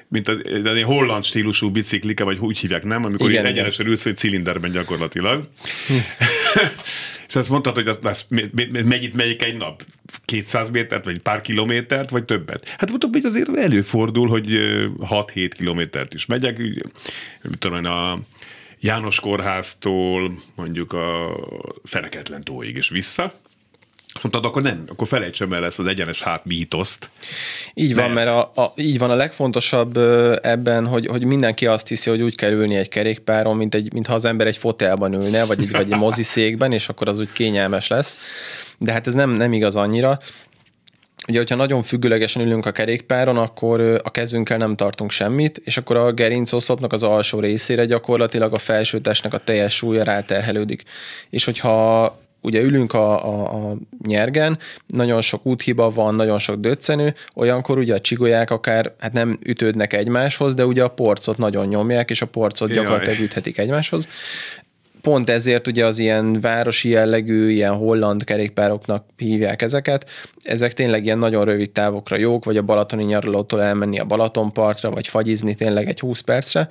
mint 0.09 0.29
az, 0.29 0.39
az 0.65 0.81
holland 0.83 1.25
stílusú 1.25 1.71
biciklike, 1.71 2.25
vagy 2.25 2.39
úgy 2.39 2.59
hívják, 2.59 2.85
nem? 2.85 3.05
Amikor 3.05 3.31
igen, 3.31 3.45
egyenesen 3.45 3.87
ülsz 3.87 4.07
egy 4.07 4.17
cilinderben 4.17 4.71
gyakorlatilag. 4.71 5.49
és 7.29 7.37
azt 7.37 7.49
mondtad, 7.49 7.75
hogy 7.75 7.89
az, 7.89 7.99
az 8.03 8.27
mennyit 8.73 9.15
megyik 9.15 9.43
egy 9.43 9.57
nap? 9.57 9.85
200 10.25 10.71
métert, 10.71 11.05
vagy 11.05 11.19
pár 11.19 11.41
kilométert, 11.41 12.11
vagy 12.11 12.25
többet? 12.25 12.69
Hát 12.69 12.89
mondtam, 12.89 13.11
hogy 13.13 13.25
azért 13.25 13.57
előfordul, 13.57 14.29
hogy 14.29 14.49
6-7 15.01 15.51
kilométert 15.57 16.15
is 16.15 16.27
megyek. 16.27 16.59
Mit 16.59 17.59
tudom, 17.59 17.85
a 17.85 18.19
János 18.81 19.21
kórháztól 19.21 20.43
mondjuk 20.55 20.93
a 20.93 21.37
Feneketlen 21.85 22.45
tóig 22.45 22.77
és 22.77 22.89
vissza. 22.89 23.41
Mondtad, 24.23 24.45
akkor 24.45 24.63
nem, 24.63 24.85
akkor 24.89 25.07
felejtsem 25.07 25.53
el 25.53 25.65
ezt 25.65 25.79
az 25.79 25.87
egyenes 25.87 26.23
hát 26.23 26.45
mítoszt. 26.45 27.11
Így 27.75 27.95
van, 27.95 28.11
mert, 28.11 28.15
mert 28.15 28.29
a, 28.57 28.63
a, 28.63 28.73
így 28.77 28.99
van 28.99 29.11
a 29.11 29.15
legfontosabb 29.15 29.97
ebben, 30.43 30.87
hogy, 30.87 31.07
hogy 31.07 31.25
mindenki 31.25 31.67
azt 31.67 31.89
hiszi, 31.89 32.11
hogy 32.11 32.23
úgy 32.23 32.35
kell 32.35 32.51
ülni 32.51 32.75
egy 32.75 32.89
kerékpáron, 32.89 33.57
mint 33.57 33.75
egy, 33.75 33.93
mintha 33.93 34.15
az 34.15 34.25
ember 34.25 34.47
egy 34.47 34.57
fotelban 34.57 35.13
ülne, 35.13 35.45
vagy 35.45 35.61
egy, 35.61 35.71
vagy 35.71 35.93
egy 35.93 35.99
moziszékben, 35.99 36.73
és 36.73 36.89
akkor 36.89 37.09
az 37.09 37.19
úgy 37.19 37.33
kényelmes 37.33 37.89
lesz. 37.89 38.19
De 38.79 38.93
hát 38.93 39.07
ez 39.07 39.15
nem, 39.15 39.31
nem 39.31 39.53
igaz 39.53 39.77
annyira. 39.77 40.19
Ugye, 41.29 41.39
hogyha 41.39 41.55
nagyon 41.55 41.83
függőlegesen 41.83 42.43
ülünk 42.43 42.67
a 42.67 42.71
kerékpáron, 42.71 43.37
akkor 43.37 44.01
a 44.05 44.11
kezünkkel 44.11 44.57
nem 44.57 44.77
tartunk 44.77 45.11
semmit, 45.11 45.61
és 45.65 45.77
akkor 45.77 45.97
a 45.97 46.13
gerincoszlopnak 46.13 46.93
az 46.93 47.03
alsó 47.03 47.41
részére 47.41 47.85
gyakorlatilag 47.85 48.55
a 48.55 48.59
felső 48.59 49.01
testnek 49.01 49.35
a 49.35 49.39
teljes 49.39 49.75
súlya 49.75 50.03
ráterhelődik. 50.03 50.83
És 51.31 51.45
hogyha 51.45 52.05
ugye 52.47 52.61
ülünk 52.61 52.93
a, 52.93 53.29
a, 53.29 53.55
a 53.55 53.77
nyergen, 54.07 54.59
nagyon 54.87 55.21
sok 55.21 55.47
úthiba 55.47 55.91
van, 55.91 56.15
nagyon 56.15 56.39
sok 56.39 56.57
döccenő, 56.57 57.15
olyankor 57.35 57.79
ugye 57.79 57.95
a 57.95 58.01
csigolyák 58.01 58.51
akár 58.51 58.93
hát 58.99 59.13
nem 59.13 59.39
ütődnek 59.43 59.93
egymáshoz, 59.93 60.55
de 60.55 60.67
ugye 60.67 60.85
a 60.85 60.89
porcot 60.89 61.39
nagyon 61.39 61.67
nyomják, 61.67 62.11
és 62.11 62.23
a 62.23 62.27
porcot 62.27 62.73
gyakorlatilag 62.73 63.19
üthetik 63.19 63.59
egymáshoz. 63.59 64.09
Pont 65.01 65.31
ezért 65.31 65.67
ugye 65.67 65.87
az 65.87 65.99
ilyen 65.99 66.41
városi 66.41 66.89
jellegű, 66.89 67.51
ilyen 67.51 67.73
holland 67.73 68.25
kerékpároknak 68.25 69.05
hívják 69.17 69.63
ezeket. 69.63 70.11
Ezek 70.43 70.73
tényleg 70.73 71.05
ilyen 71.05 71.19
nagyon 71.19 71.45
rövid 71.45 71.71
távokra 71.71 72.17
jók, 72.17 72.45
vagy 72.45 72.57
a 72.57 72.63
balatoni 72.63 73.05
nyaralótól 73.05 73.63
elmenni 73.63 73.99
a 73.99 74.05
Balatonpartra, 74.05 74.91
vagy 74.91 75.07
fagyizni 75.07 75.55
tényleg 75.55 75.89
egy 75.89 76.01
20 76.01 76.21
percre, 76.21 76.69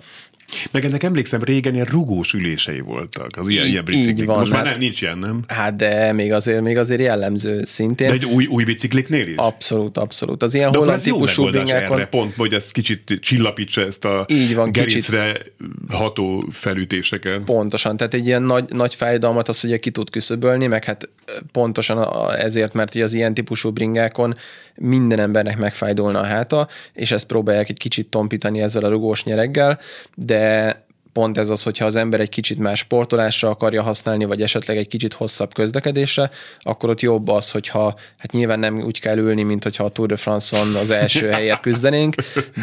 meg 0.72 0.86
ennek 0.86 1.04
emlékszem, 1.04 1.44
régen 1.44 1.74
ilyen 1.74 1.86
rugós 1.86 2.34
ülései 2.34 2.80
voltak, 2.80 3.30
az 3.38 3.48
ilyen, 3.48 3.66
ilyen 3.66 3.86
biciklik. 3.86 4.25
Van, 4.25 4.40
Most 4.40 4.52
hát, 4.52 4.64
már 4.64 4.72
nem, 4.72 4.82
nincs 4.82 5.02
ilyen, 5.02 5.18
nem? 5.18 5.44
Hát 5.48 5.75
de 5.75 6.12
még 6.12 6.34
azért, 6.34 6.62
még 6.62 6.78
azért 6.78 7.02
jellemző 7.02 7.63
szintén. 7.63 8.08
De 8.08 8.13
egy 8.13 8.26
új, 8.26 8.46
új 8.46 8.63
bicikliknél 8.63 9.28
is? 9.28 9.36
Abszolút, 9.36 9.98
abszolút. 9.98 10.43
Az 10.43 10.54
ilyen 10.54 10.72
de 10.72 10.78
holland 10.78 11.02
típusú 11.02 11.50
bringákon... 11.50 11.98
Erre, 11.98 12.08
pont, 12.08 12.36
hogy 12.36 12.54
ezt 12.54 12.72
kicsit 12.72 13.19
csillapítsa 13.22 13.82
ezt 13.82 14.06
a 14.06 14.26
így 14.28 14.56
van, 14.56 14.72
gerincre 14.72 15.32
kicsit... 15.32 15.54
ható 15.89 16.43
felütéseket. 16.52 17.39
Pontosan, 17.39 17.98
tehát 17.98 18.13
egy 18.13 18.26
ilyen 18.26 18.43
nagy, 18.43 18.65
nagy 18.69 18.96
fájdalmat 18.96 19.50
azt 19.50 19.63
ugye 19.63 19.78
ki 19.78 19.89
tud 19.89 20.10
küszöbölni, 20.10 20.67
meg 20.67 20.84
hát 20.84 21.10
pontosan 21.52 22.08
ezért, 22.38 22.74
mert 22.74 22.96
ugye 22.96 23.04
az 23.04 23.13
ilyen 23.13 23.34
típusú 23.34 23.72
bringákon 23.72 24.36
minden 24.76 25.20
embernek 25.20 25.58
megfájdulna 25.58 26.20
a 26.20 26.26
háta, 26.26 26.68
és 26.94 27.12
ezt 27.12 27.28
próbálják 27.28 27.70
egy 27.70 27.80
kicsit 27.80 28.10
tompítani 28.10 28.62
ezzel 28.62 28.84
a 28.84 28.90
rugós 28.90 29.24
nyereggel, 29.24 29.80
de 30.16 30.86
pont 31.16 31.38
ez 31.38 31.50
az, 31.50 31.64
hogyha 31.64 31.86
az 31.86 31.96
ember 31.96 32.20
egy 32.20 32.30
kicsit 32.30 32.58
más 32.58 32.80
sportolásra 32.80 33.50
akarja 33.50 33.82
használni, 33.82 34.26
vagy 34.26 34.42
esetleg 34.42 34.78
egy 34.78 34.88
kicsit 34.88 35.14
hosszabb 35.14 35.54
közlekedésre, 35.54 36.30
akkor 36.60 36.90
ott 36.90 37.00
jobb 37.00 37.28
az, 37.28 37.52
hogyha 37.52 37.96
hát 38.18 38.32
nyilván 38.32 38.60
nem 38.60 38.82
úgy 38.82 39.00
kell 39.00 39.18
ülni, 39.18 39.44
mint 39.44 39.64
hogyha 39.64 39.84
a 39.84 39.90
Tour 39.90 40.08
de 40.08 40.16
France-on 40.16 40.76
az 40.76 40.90
első 40.90 41.28
helyért 41.28 41.62
küzdenénk, 41.62 42.16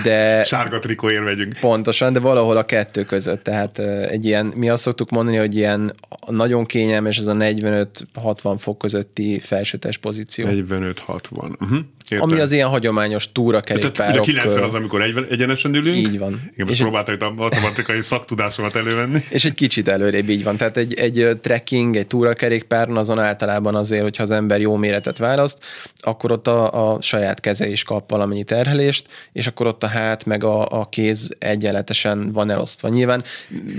de... 0.05 0.43
Sárga 0.43 0.79
trikóért 0.79 1.25
megyünk. 1.25 1.57
Pontosan, 1.61 2.13
de 2.13 2.19
valahol 2.19 2.57
a 2.57 2.65
kettő 2.65 3.05
között. 3.05 3.43
Tehát 3.43 3.79
egy 4.09 4.25
ilyen, 4.25 4.47
mi 4.47 4.69
azt 4.69 4.83
szoktuk 4.83 5.11
mondani, 5.11 5.37
hogy 5.37 5.57
ilyen 5.57 5.95
nagyon 6.27 6.65
kényelmes 6.65 7.19
ez 7.19 7.27
a 7.27 7.35
45-60 7.35 8.55
fok 8.59 8.79
közötti 8.79 9.39
felsőtes 9.39 9.97
pozíció. 9.99 10.47
45-60. 10.51 11.61
Uh-huh. 11.61 11.79
Értem. 12.13 12.31
Ami 12.31 12.41
az 12.41 12.53
ilyen 12.53 12.69
hagyományos 12.69 13.33
túra 13.33 13.61
kerékpárok. 13.61 13.97
Tehát 13.97 14.29
ugye 14.29 14.41
90 14.41 14.63
az, 14.63 14.75
amikor 14.75 15.03
egy, 15.03 15.27
egyenesen 15.31 15.75
ülünk. 15.75 15.97
Így 15.97 16.19
van. 16.19 16.51
Én 16.57 16.67
most 16.67 16.81
próbáltam 16.81 17.15
itt 17.15 17.23
a 17.23 17.31
matematikai 17.31 18.03
szaktudásomat 18.03 18.77
elővenni. 18.77 19.25
És 19.31 19.45
egy 19.45 19.55
kicsit 19.55 19.89
előrébb 19.89 20.29
így 20.29 20.45
van. 20.45 20.57
Tehát 20.57 20.77
egy, 20.77 20.95
egy 20.95 21.39
trekking, 21.41 21.97
egy 21.97 22.07
túra 22.07 22.33
kerékpáron 22.33 22.97
azon 22.97 23.19
általában 23.19 23.75
azért, 23.75 24.03
hogyha 24.03 24.23
az 24.23 24.31
ember 24.31 24.61
jó 24.61 24.77
méretet 24.77 25.19
választ, 25.19 25.59
akkor 26.01 26.33
ott 26.33 26.47
a, 26.47 26.93
a 26.93 27.01
saját 27.01 27.41
keze 27.41 27.69
is 27.69 27.83
kap 27.83 28.11
valamennyi 28.11 28.45
terhelést, 28.45 29.07
és 29.33 29.47
akkor 29.47 29.67
ott 29.67 29.83
a 29.83 29.87
hát 29.87 30.25
meg 30.25 30.45
a, 30.45 30.81
a 30.81 30.89
kéz 30.89 31.37
egyenletesen 31.39 32.33
van 32.33 32.51
elosztva. 32.51 32.89
Nyilván 32.89 33.25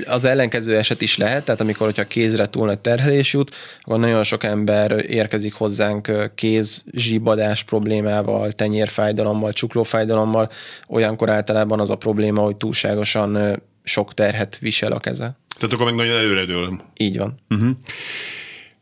az 0.06 0.26
ellenkező 0.26 0.78
eset 0.78 1.02
is 1.02 1.17
lehet, 1.17 1.46
tehát 1.46 1.62
amikor, 1.62 1.86
hogyha 1.88 2.08
kézre 2.08 2.50
túl 2.50 2.65
nagy 2.65 2.80
terhelés 2.80 3.34
jut, 3.34 3.56
akkor 3.82 4.00
nagyon 4.00 4.24
sok 4.24 4.43
ember 4.43 5.06
érkezik 5.10 5.54
hozzánk 5.54 6.12
kéz 6.36 6.84
zsibadás 6.91 7.63
problémával, 7.63 8.22
problémával, 8.23 8.51
tenyérfájdalommal, 8.51 9.53
csuklófájdalommal, 9.53 10.49
olyankor 10.88 11.29
általában 11.29 11.79
az 11.79 11.89
a 11.89 11.95
probléma, 11.95 12.41
hogy 12.41 12.55
túlságosan 12.55 13.62
sok 13.83 14.13
terhet 14.13 14.57
visel 14.57 14.91
a 14.91 14.99
keze. 14.99 15.38
Tehát 15.57 15.73
akkor 15.73 15.86
meg 15.86 15.95
nagyon 15.95 16.15
előredől. 16.17 16.81
Így 16.97 17.17
van. 17.17 17.39
Uh-huh. 17.49 17.69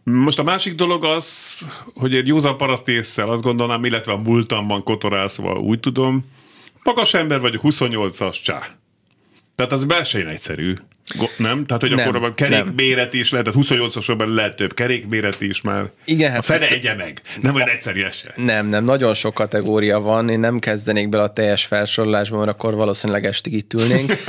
Most 0.04 0.39
a 0.39 0.43
másik 0.43 0.75
dolog 0.75 1.06
az, 1.06 1.60
hogy 1.93 2.15
egy 2.15 2.27
józan 2.27 2.58
paraszt 2.58 2.88
észsel 2.88 3.30
azt 3.30 3.41
gondolnám, 3.41 3.86
illetve 3.86 4.12
a 4.12 4.17
múltamban 4.17 4.84
kotorálszva 4.84 5.60
úgy 5.60 5.80
tudom, 5.80 6.25
magas 6.84 7.13
ember 7.13 7.39
vagyok, 7.39 7.62
28-as 7.63 8.43
csá. 8.43 8.67
Tehát 9.56 9.71
az 9.71 9.86
belsején 9.86 10.27
egyszerű. 10.27 10.73
Nem? 11.38 11.65
Tehát, 11.65 11.82
hogy 11.82 11.91
nem, 11.91 12.08
akkor 12.08 12.24
a 12.24 12.34
kerékméret 12.34 13.13
is 13.13 13.32
lehet, 13.32 13.52
tehát 13.52 13.67
28-osokban 13.67 14.34
lehet 14.34 14.56
több 14.56 14.74
kerékméret 14.74 15.41
is 15.41 15.62
már. 15.62 15.89
Igen, 16.06 16.30
hát 16.30 16.39
a 16.39 16.41
fene 16.41 16.65
hát, 16.65 16.71
egye 16.71 16.95
meg. 16.95 17.21
Nem 17.41 17.56
olyan 17.56 17.69
egyszerű 17.69 18.04
se. 18.12 18.34
Nem, 18.36 18.67
nem, 18.67 18.84
nagyon 18.84 19.13
sok 19.13 19.34
kategória 19.34 20.00
van. 20.00 20.30
Én 20.30 20.39
nem 20.39 20.60
kezdenék 20.60 21.10
bele 21.10 21.24
a 21.24 21.34
teljes 21.34 21.65
felsorolásba, 21.65 22.38
mert 22.38 22.50
akkor 22.50 22.76
valószínűleg 22.76 23.26
estig 23.26 23.54
itt 23.54 23.74
ülnénk. 23.74 24.13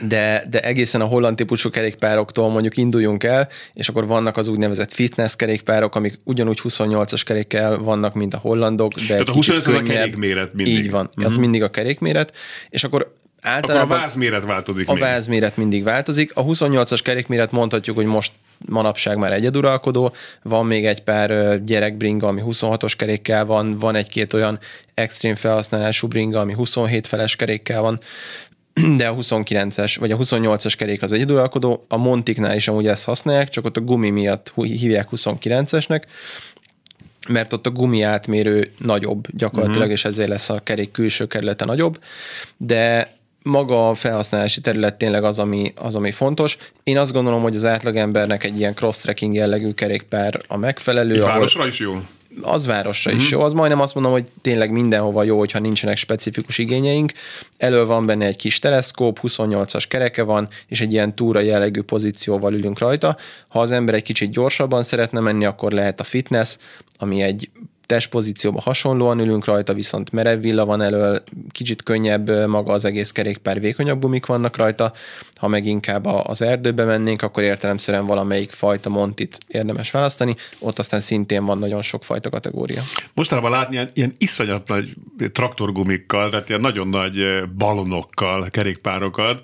de, 0.00 0.44
de 0.50 0.60
egészen 0.60 1.00
a 1.00 1.04
holland 1.04 1.36
típusú 1.36 1.70
kerékpároktól 1.70 2.50
mondjuk 2.50 2.76
induljunk 2.76 3.24
el, 3.24 3.48
és 3.74 3.88
akkor 3.88 4.06
vannak 4.06 4.36
az 4.36 4.48
úgynevezett 4.48 4.92
fitness 4.92 5.36
kerékpárok, 5.36 5.94
amik 5.94 6.18
ugyanúgy 6.24 6.60
28-as 6.62 7.22
kerékkel 7.24 7.78
vannak, 7.78 8.14
mint 8.14 8.34
a 8.34 8.38
hollandok, 8.38 8.94
de 8.94 9.06
Tehát 9.06 9.28
a 9.28 9.32
28 9.32 9.66
a 9.66 9.82
kerékméret 9.82 10.54
mindig. 10.54 10.74
Így 10.74 10.90
van, 10.90 11.10
mm-hmm. 11.10 11.26
az 11.26 11.32
mhm. 11.32 11.40
mindig 11.40 11.62
a 11.62 11.70
kerékméret, 11.70 12.36
és 12.70 12.84
akkor 12.84 13.12
általában... 13.40 13.84
Akkor 13.84 13.96
a 13.96 14.00
vázméret 14.00 14.44
változik 14.44 14.88
A 14.88 14.92
még. 14.92 15.02
vázméret 15.02 15.56
mindig 15.56 15.82
változik. 15.82 16.30
A 16.34 16.44
28-as 16.44 17.00
kerékméret 17.02 17.50
mondhatjuk, 17.50 17.96
hogy 17.96 18.04
most 18.04 18.32
manapság 18.58 19.16
már 19.18 19.32
egyeduralkodó, 19.32 20.12
van 20.42 20.66
még 20.66 20.86
egy 20.86 21.02
pár 21.02 21.62
gyerekbringa, 21.64 22.26
ami 22.26 22.42
26-os 22.44 22.92
kerékkel 22.96 23.44
van, 23.44 23.78
van 23.78 23.94
egy-két 23.94 24.32
olyan 24.32 24.58
extrém 24.94 25.34
felhasználású 25.34 26.08
bringa, 26.08 26.40
ami 26.40 26.52
27 26.52 27.06
feles 27.06 27.36
kerékkel 27.36 27.80
van, 27.80 28.00
de 28.96 29.08
a 29.08 29.14
29-es, 29.14 29.96
vagy 29.98 30.10
a 30.10 30.16
28-as 30.16 30.74
kerék 30.78 31.02
az 31.02 31.12
egyeduralkodó, 31.12 31.84
a 31.88 31.96
Montiknál 31.96 32.56
is 32.56 32.68
amúgy 32.68 32.86
ezt 32.86 33.04
használják, 33.04 33.48
csak 33.48 33.64
ott 33.64 33.76
a 33.76 33.80
gumi 33.80 34.10
miatt 34.10 34.52
hívják 34.54 35.08
29-esnek, 35.10 36.02
mert 37.28 37.52
ott 37.52 37.66
a 37.66 37.70
gumi 37.70 38.02
átmérő 38.02 38.72
nagyobb 38.78 39.26
gyakorlatilag, 39.30 39.80
uh-huh. 39.80 39.92
és 39.92 40.04
ezért 40.04 40.28
lesz 40.28 40.48
a 40.48 40.60
kerék 40.62 40.90
külső 40.90 41.26
kerülete 41.26 41.64
nagyobb, 41.64 41.98
de 42.56 43.15
maga 43.46 43.88
a 43.88 43.94
felhasználási 43.94 44.60
terület 44.60 44.94
tényleg 44.94 45.24
az 45.24 45.38
ami, 45.38 45.72
az, 45.76 45.94
ami 45.94 46.10
fontos. 46.10 46.56
Én 46.84 46.98
azt 46.98 47.12
gondolom, 47.12 47.42
hogy 47.42 47.54
az 47.54 47.64
átlagembernek 47.64 48.44
egy 48.44 48.58
ilyen 48.58 48.74
cross-tracking 48.74 49.34
jellegű 49.34 49.70
kerékpár 49.70 50.40
a 50.48 50.56
megfelelő. 50.56 51.14
Egy 51.14 51.20
városra 51.20 51.58
ahol, 51.58 51.72
is 51.72 51.78
jó? 51.78 51.98
Az 52.42 52.66
városra 52.66 53.10
mm-hmm. 53.10 53.20
is 53.20 53.26
mhm. 53.26 53.38
jó. 53.38 53.44
Az 53.44 53.52
majdnem 53.52 53.80
azt 53.80 53.94
mondom, 53.94 54.12
hogy 54.12 54.24
tényleg 54.42 54.70
mindenhova 54.70 55.22
jó, 55.22 55.38
hogyha 55.38 55.58
nincsenek 55.58 55.96
specifikus 55.96 56.58
igényeink. 56.58 57.12
Elől 57.56 57.86
van 57.86 58.06
benne 58.06 58.26
egy 58.26 58.36
kis 58.36 58.58
teleszkóp, 58.58 59.18
28-as 59.22 59.84
kereke 59.88 60.22
van, 60.22 60.48
és 60.66 60.80
egy 60.80 60.92
ilyen 60.92 61.14
túra 61.14 61.40
jellegű 61.40 61.82
pozícióval 61.82 62.52
ülünk 62.52 62.78
rajta. 62.78 63.16
Ha 63.48 63.60
az 63.60 63.70
ember 63.70 63.94
egy 63.94 64.02
kicsit 64.02 64.30
gyorsabban 64.30 64.82
szeretne 64.82 65.20
menni, 65.20 65.44
akkor 65.44 65.72
lehet 65.72 66.00
a 66.00 66.04
fitness, 66.04 66.56
ami 66.98 67.22
egy 67.22 67.50
testpozícióban 67.86 68.62
hasonlóan 68.62 69.20
ülünk 69.20 69.44
rajta, 69.44 69.74
viszont 69.74 70.12
merev 70.12 70.40
villa 70.40 70.64
van 70.64 70.82
elől, 70.82 71.22
kicsit 71.50 71.82
könnyebb 71.82 72.46
maga 72.46 72.72
az 72.72 72.84
egész 72.84 73.10
kerékpár, 73.10 73.60
vékonyabb 73.60 74.00
gumik 74.00 74.26
vannak 74.26 74.56
rajta. 74.56 74.92
Ha 75.34 75.48
meg 75.48 75.66
inkább 75.66 76.06
az 76.06 76.42
erdőbe 76.42 76.84
mennénk, 76.84 77.22
akkor 77.22 77.42
értelemszerűen 77.42 78.06
valamelyik 78.06 78.50
fajta 78.50 78.88
montit 78.88 79.38
érdemes 79.48 79.90
választani. 79.90 80.36
Ott 80.58 80.78
aztán 80.78 81.00
szintén 81.00 81.44
van 81.44 81.58
nagyon 81.58 81.82
sok 81.82 82.04
fajta 82.04 82.30
kategória. 82.30 82.82
Mostanában 83.14 83.50
látni 83.50 83.74
ilyen, 83.74 83.90
ilyen 83.92 84.14
iszonyat 84.18 84.68
nagy 84.68 84.94
traktorgumikkal, 85.32 86.30
tehát 86.30 86.48
ilyen 86.48 86.60
nagyon 86.60 86.88
nagy 86.88 87.42
balonokkal, 87.56 88.50
kerékpárokat. 88.50 89.42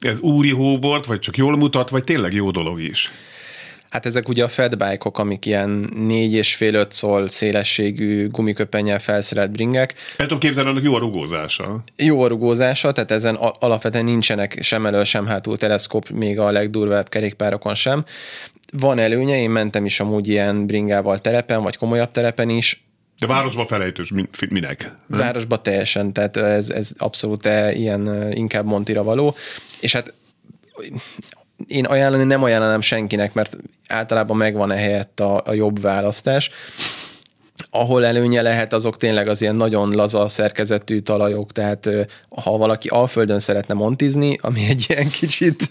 Ez 0.00 0.18
úri 0.18 0.50
hóbort, 0.50 1.06
vagy 1.06 1.18
csak 1.18 1.36
jól 1.36 1.56
mutat, 1.56 1.88
vagy 1.88 2.04
tényleg 2.04 2.32
jó 2.32 2.50
dolog 2.50 2.80
is? 2.80 3.10
Hát 3.94 4.06
ezek 4.06 4.28
ugye 4.28 4.44
a 4.44 4.48
fedbike-ok, 4.48 5.18
amik 5.18 5.46
ilyen 5.46 5.90
4,5-5 5.96 6.90
szól 6.90 7.28
szélességű 7.28 8.28
gumiköpennyel 8.28 8.98
felszerelt 8.98 9.50
bringek. 9.50 9.94
El 10.16 10.26
tudom 10.26 10.38
képzelni, 10.38 10.70
annak 10.70 10.84
jó 10.84 10.94
a 10.94 10.98
rugózása. 10.98 11.84
Jó 11.96 12.22
a 12.22 12.26
rugózása, 12.26 12.92
tehát 12.92 13.10
ezen 13.10 13.34
alapvetően 13.34 14.04
nincsenek 14.04 14.58
sem 14.62 14.86
elő, 14.86 15.04
sem 15.04 15.26
hátul 15.26 15.56
teleszkóp, 15.56 16.08
még 16.08 16.38
a 16.38 16.50
legdurvább 16.50 17.08
kerékpárokon 17.08 17.74
sem. 17.74 18.04
Van 18.72 18.98
előnye, 18.98 19.40
én 19.40 19.50
mentem 19.50 19.84
is 19.84 20.00
amúgy 20.00 20.28
ilyen 20.28 20.66
bringával 20.66 21.18
terepen, 21.18 21.62
vagy 21.62 21.76
komolyabb 21.76 22.10
terepen 22.10 22.48
is, 22.48 22.82
de 23.18 23.26
városba 23.26 23.66
felejtős 23.66 24.12
minek? 24.48 24.96
Városba 25.06 25.60
teljesen, 25.60 26.12
tehát 26.12 26.36
ez, 26.36 26.70
ez 26.70 26.92
abszolút 26.98 27.46
ilyen 27.72 28.32
inkább 28.32 28.64
Montira 28.64 29.02
való, 29.02 29.36
és 29.80 29.92
hát 29.92 30.14
én 31.68 31.84
ajánlani 31.84 32.24
nem 32.24 32.42
ajánlanám 32.42 32.80
senkinek, 32.80 33.34
mert 33.34 33.56
általában 33.88 34.36
megvan 34.36 34.70
ehelyett 34.70 35.20
a, 35.20 35.42
a 35.44 35.52
jobb 35.52 35.80
választás. 35.80 36.50
Ahol 37.70 38.04
előnye 38.04 38.42
lehet, 38.42 38.72
azok 38.72 38.96
tényleg 38.96 39.28
az 39.28 39.40
ilyen 39.40 39.54
nagyon 39.54 39.90
laza 39.90 40.28
szerkezetű 40.28 40.98
talajok, 40.98 41.52
tehát 41.52 41.88
ha 42.28 42.56
valaki 42.56 42.88
alföldön 42.88 43.40
szeretne 43.40 43.74
montizni, 43.74 44.38
ami 44.40 44.66
egy 44.68 44.86
ilyen 44.88 45.08
kicsit... 45.08 45.68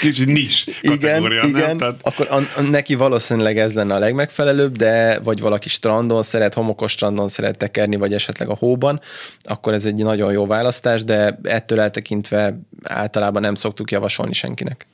Kicsit 0.00 0.26
nis 0.26 0.66
Igen, 0.80 1.32
igen? 1.32 1.76
Tehát... 1.76 1.94
akkor 2.02 2.26
a, 2.30 2.36
a, 2.56 2.60
neki 2.60 2.94
valószínűleg 2.94 3.58
ez 3.58 3.72
lenne 3.72 3.94
a 3.94 3.98
legmegfelelőbb, 3.98 4.76
de 4.76 5.18
vagy 5.18 5.40
valaki 5.40 5.68
strandon 5.68 6.22
szeret, 6.22 6.54
homokos 6.54 6.92
strandon 6.92 7.28
szeret 7.28 7.58
tekerni, 7.58 7.96
vagy 7.96 8.14
esetleg 8.14 8.48
a 8.48 8.56
hóban, 8.58 9.00
akkor 9.42 9.72
ez 9.72 9.84
egy 9.84 9.96
nagyon 9.96 10.32
jó 10.32 10.46
választás, 10.46 11.04
de 11.04 11.38
ettől 11.42 11.80
eltekintve 11.80 12.58
általában 12.82 13.42
nem 13.42 13.54
szoktuk 13.54 13.90
javasolni 13.90 14.32
senkinek. 14.32 14.86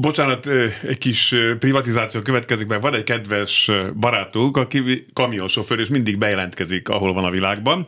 Bocsánat, 0.00 0.46
egy 0.86 0.98
kis 0.98 1.34
privatizáció 1.58 2.20
következik, 2.20 2.66
mert 2.66 2.82
van 2.82 2.94
egy 2.94 3.04
kedves 3.04 3.70
barátunk, 4.00 4.56
aki 4.56 5.06
kamionsofőr, 5.12 5.78
és 5.78 5.88
mindig 5.88 6.18
bejelentkezik, 6.18 6.88
ahol 6.88 7.12
van 7.12 7.24
a 7.24 7.30
világban. 7.30 7.86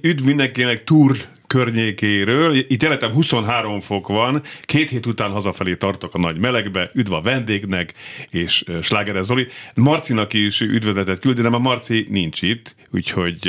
Üdv 0.00 0.24
mindenkinek 0.24 0.84
túr 0.84 1.16
környékéről. 1.48 2.54
Itt 2.54 2.82
életem 2.82 3.12
23 3.12 3.80
fok 3.80 4.08
van, 4.08 4.42
két 4.62 4.90
hét 4.90 5.06
után 5.06 5.30
hazafelé 5.30 5.74
tartok 5.74 6.14
a 6.14 6.18
nagy 6.18 6.38
melegbe, 6.38 6.90
üdv 6.94 7.12
a 7.12 7.20
vendégnek, 7.20 7.94
és 8.30 8.64
Slágeres 8.82 9.24
Zoli. 9.24 9.46
Marcinak 9.74 10.32
is 10.32 10.60
üdvözletet 10.60 11.18
küldi, 11.18 11.42
de 11.42 11.48
a 11.48 11.58
Marci 11.58 12.06
nincs 12.10 12.42
itt, 12.42 12.74
úgyhogy 12.90 13.48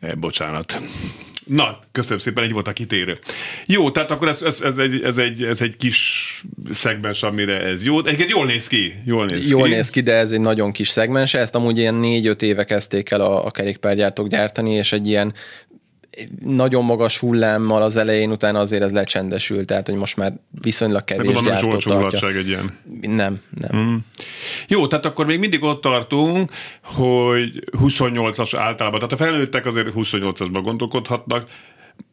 eh, 0.00 0.14
bocsánat. 0.14 0.80
Na, 1.54 1.78
köszönöm 1.92 2.18
szépen, 2.18 2.44
egy 2.44 2.52
volt 2.52 2.68
a 2.68 2.72
kitérő. 2.72 3.18
Jó, 3.66 3.90
tehát 3.90 4.10
akkor 4.10 4.28
ez, 4.28 4.42
ez, 4.42 4.60
ez, 4.60 4.78
egy, 4.78 5.02
ez, 5.02 5.18
egy, 5.18 5.42
ez 5.42 5.60
egy 5.60 5.76
kis 5.76 6.44
szegmens, 6.70 7.22
amire 7.22 7.60
ez 7.60 7.84
jó. 7.84 8.04
Egyébként 8.04 8.30
jól 8.30 8.46
néz 8.46 8.66
ki. 8.66 8.94
Jól 9.04 9.26
néz 9.26 9.50
jól 9.50 9.62
ki. 9.62 9.70
néz 9.70 9.90
ki, 9.90 10.00
de 10.00 10.14
ez 10.14 10.30
egy 10.32 10.40
nagyon 10.40 10.72
kis 10.72 10.88
szegmens. 10.88 11.34
Ezt 11.34 11.54
amúgy 11.54 11.78
ilyen 11.78 11.94
négy-öt 11.94 12.42
éve 12.42 12.64
kezdték 12.64 13.10
el 13.10 13.20
a, 13.20 13.46
a 13.46 13.50
kerékpárgyártók 13.50 14.28
gyártani, 14.28 14.72
és 14.72 14.92
egy 14.92 15.06
ilyen 15.06 15.34
nagyon 16.44 16.84
magas 16.84 17.18
hullámmal 17.18 17.82
az 17.82 17.96
elején, 17.96 18.30
utána 18.30 18.58
azért 18.58 18.82
ez 18.82 18.92
lecsendesült, 18.92 19.66
tehát 19.66 19.86
hogy 19.86 19.96
most 19.96 20.16
már 20.16 20.32
viszonylag 20.62 21.04
kevés 21.04 21.34
Meg 21.34 21.44
gyártó 21.44 21.76
tartja. 21.76 22.28
egy 22.28 22.48
ilyen. 22.48 22.78
Nem, 23.00 23.40
nem. 23.50 23.80
Mm. 23.80 23.96
Jó, 24.68 24.86
tehát 24.86 25.04
akkor 25.04 25.26
még 25.26 25.38
mindig 25.38 25.62
ott 25.62 25.80
tartunk, 25.80 26.50
hogy 26.82 27.64
28-as 27.78 28.52
általában, 28.56 28.98
tehát 28.98 29.14
a 29.14 29.24
felnőttek 29.24 29.66
azért 29.66 29.88
28-asban 29.94 30.60
gondolkodhatnak, 30.62 31.46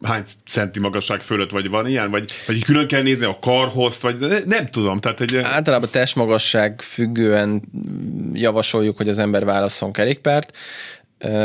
hány 0.02 0.24
centi 0.48 0.80
magasság 0.80 1.22
fölött 1.22 1.52
vagy 1.52 1.70
van 1.70 1.88
ilyen, 1.88 2.12
vagy, 2.12 2.32
vagy 2.48 2.64
külön 2.64 2.88
kell 2.88 3.02
nézni 3.02 3.26
a 3.26 3.38
karhoz, 3.42 4.02
vagy 4.02 4.44
nem 4.46 4.70
tudom. 4.70 5.00
Tehát, 5.00 5.18
hogy... 5.18 5.38
Általában 5.38 5.90
testmagasság 5.92 6.82
függően 6.82 7.62
javasoljuk, 8.34 8.98
hogy 8.98 9.10
az 9.10 9.18
ember 9.18 9.46
válasszon 9.46 9.92
kerékpárt. 9.92 10.54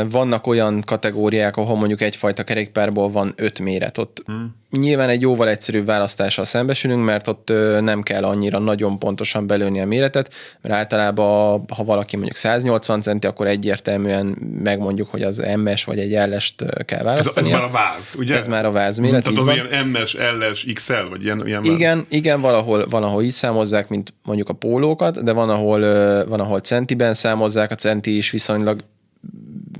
Vannak 0.09 0.47
olyan 0.47 0.81
kategóriák, 0.85 1.57
ahol 1.57 1.75
mondjuk 1.75 2.01
egyfajta 2.01 2.43
kerékpárból 2.43 3.09
van 3.09 3.33
öt 3.35 3.59
méret. 3.59 3.97
Ott 3.97 4.23
hmm. 4.25 4.55
nyilván 4.71 5.09
egy 5.09 5.21
jóval 5.21 5.49
egyszerűbb 5.49 5.85
választással 5.85 6.45
szembesülünk, 6.45 7.03
mert 7.03 7.27
ott 7.27 7.51
nem 7.81 8.01
kell 8.01 8.23
annyira 8.23 8.59
nagyon 8.59 8.99
pontosan 8.99 9.47
belőni 9.47 9.81
a 9.81 9.85
méretet, 9.85 10.33
mert 10.61 10.75
általában 10.75 11.65
ha 11.75 11.83
valaki 11.83 12.15
mondjuk 12.15 12.37
180 12.37 13.01
centi, 13.01 13.27
akkor 13.27 13.47
egyértelműen 13.47 14.25
megmondjuk, 14.63 15.09
hogy 15.09 15.21
az 15.21 15.45
MS 15.55 15.83
vagy 15.83 15.99
egy 15.99 16.31
LS-t 16.31 16.85
kell 16.85 17.03
választani. 17.03 17.47
Ez, 17.47 17.53
ez 17.53 17.59
már 17.59 17.69
a 17.69 17.71
váz, 17.71 18.13
ugye? 18.17 18.37
Ez 18.37 18.47
már 18.47 18.65
a 18.65 18.71
váz 18.71 18.97
méret. 18.97 19.23
Tehát 19.23 19.39
az 19.39 19.45
van. 19.45 19.55
ilyen 19.55 19.87
MS, 19.87 20.17
LS, 20.39 20.65
XL, 20.73 20.93
vagy 21.09 21.23
ilyen, 21.23 21.47
ilyen 21.47 21.63
Igen, 21.63 22.05
igen, 22.09 22.41
valahol, 22.41 22.85
van, 22.89 23.03
ahol 23.03 23.23
így 23.23 23.31
számozzák, 23.31 23.89
mint 23.89 24.13
mondjuk 24.23 24.49
a 24.49 24.53
pólókat, 24.53 25.23
de 25.23 25.31
van, 25.31 25.49
ahol, 25.49 25.79
van, 26.25 26.39
ahol 26.39 26.59
centiben 26.59 27.13
számozzák, 27.13 27.71
a 27.71 27.75
centi 27.75 28.15
is 28.15 28.31
viszonylag 28.31 28.83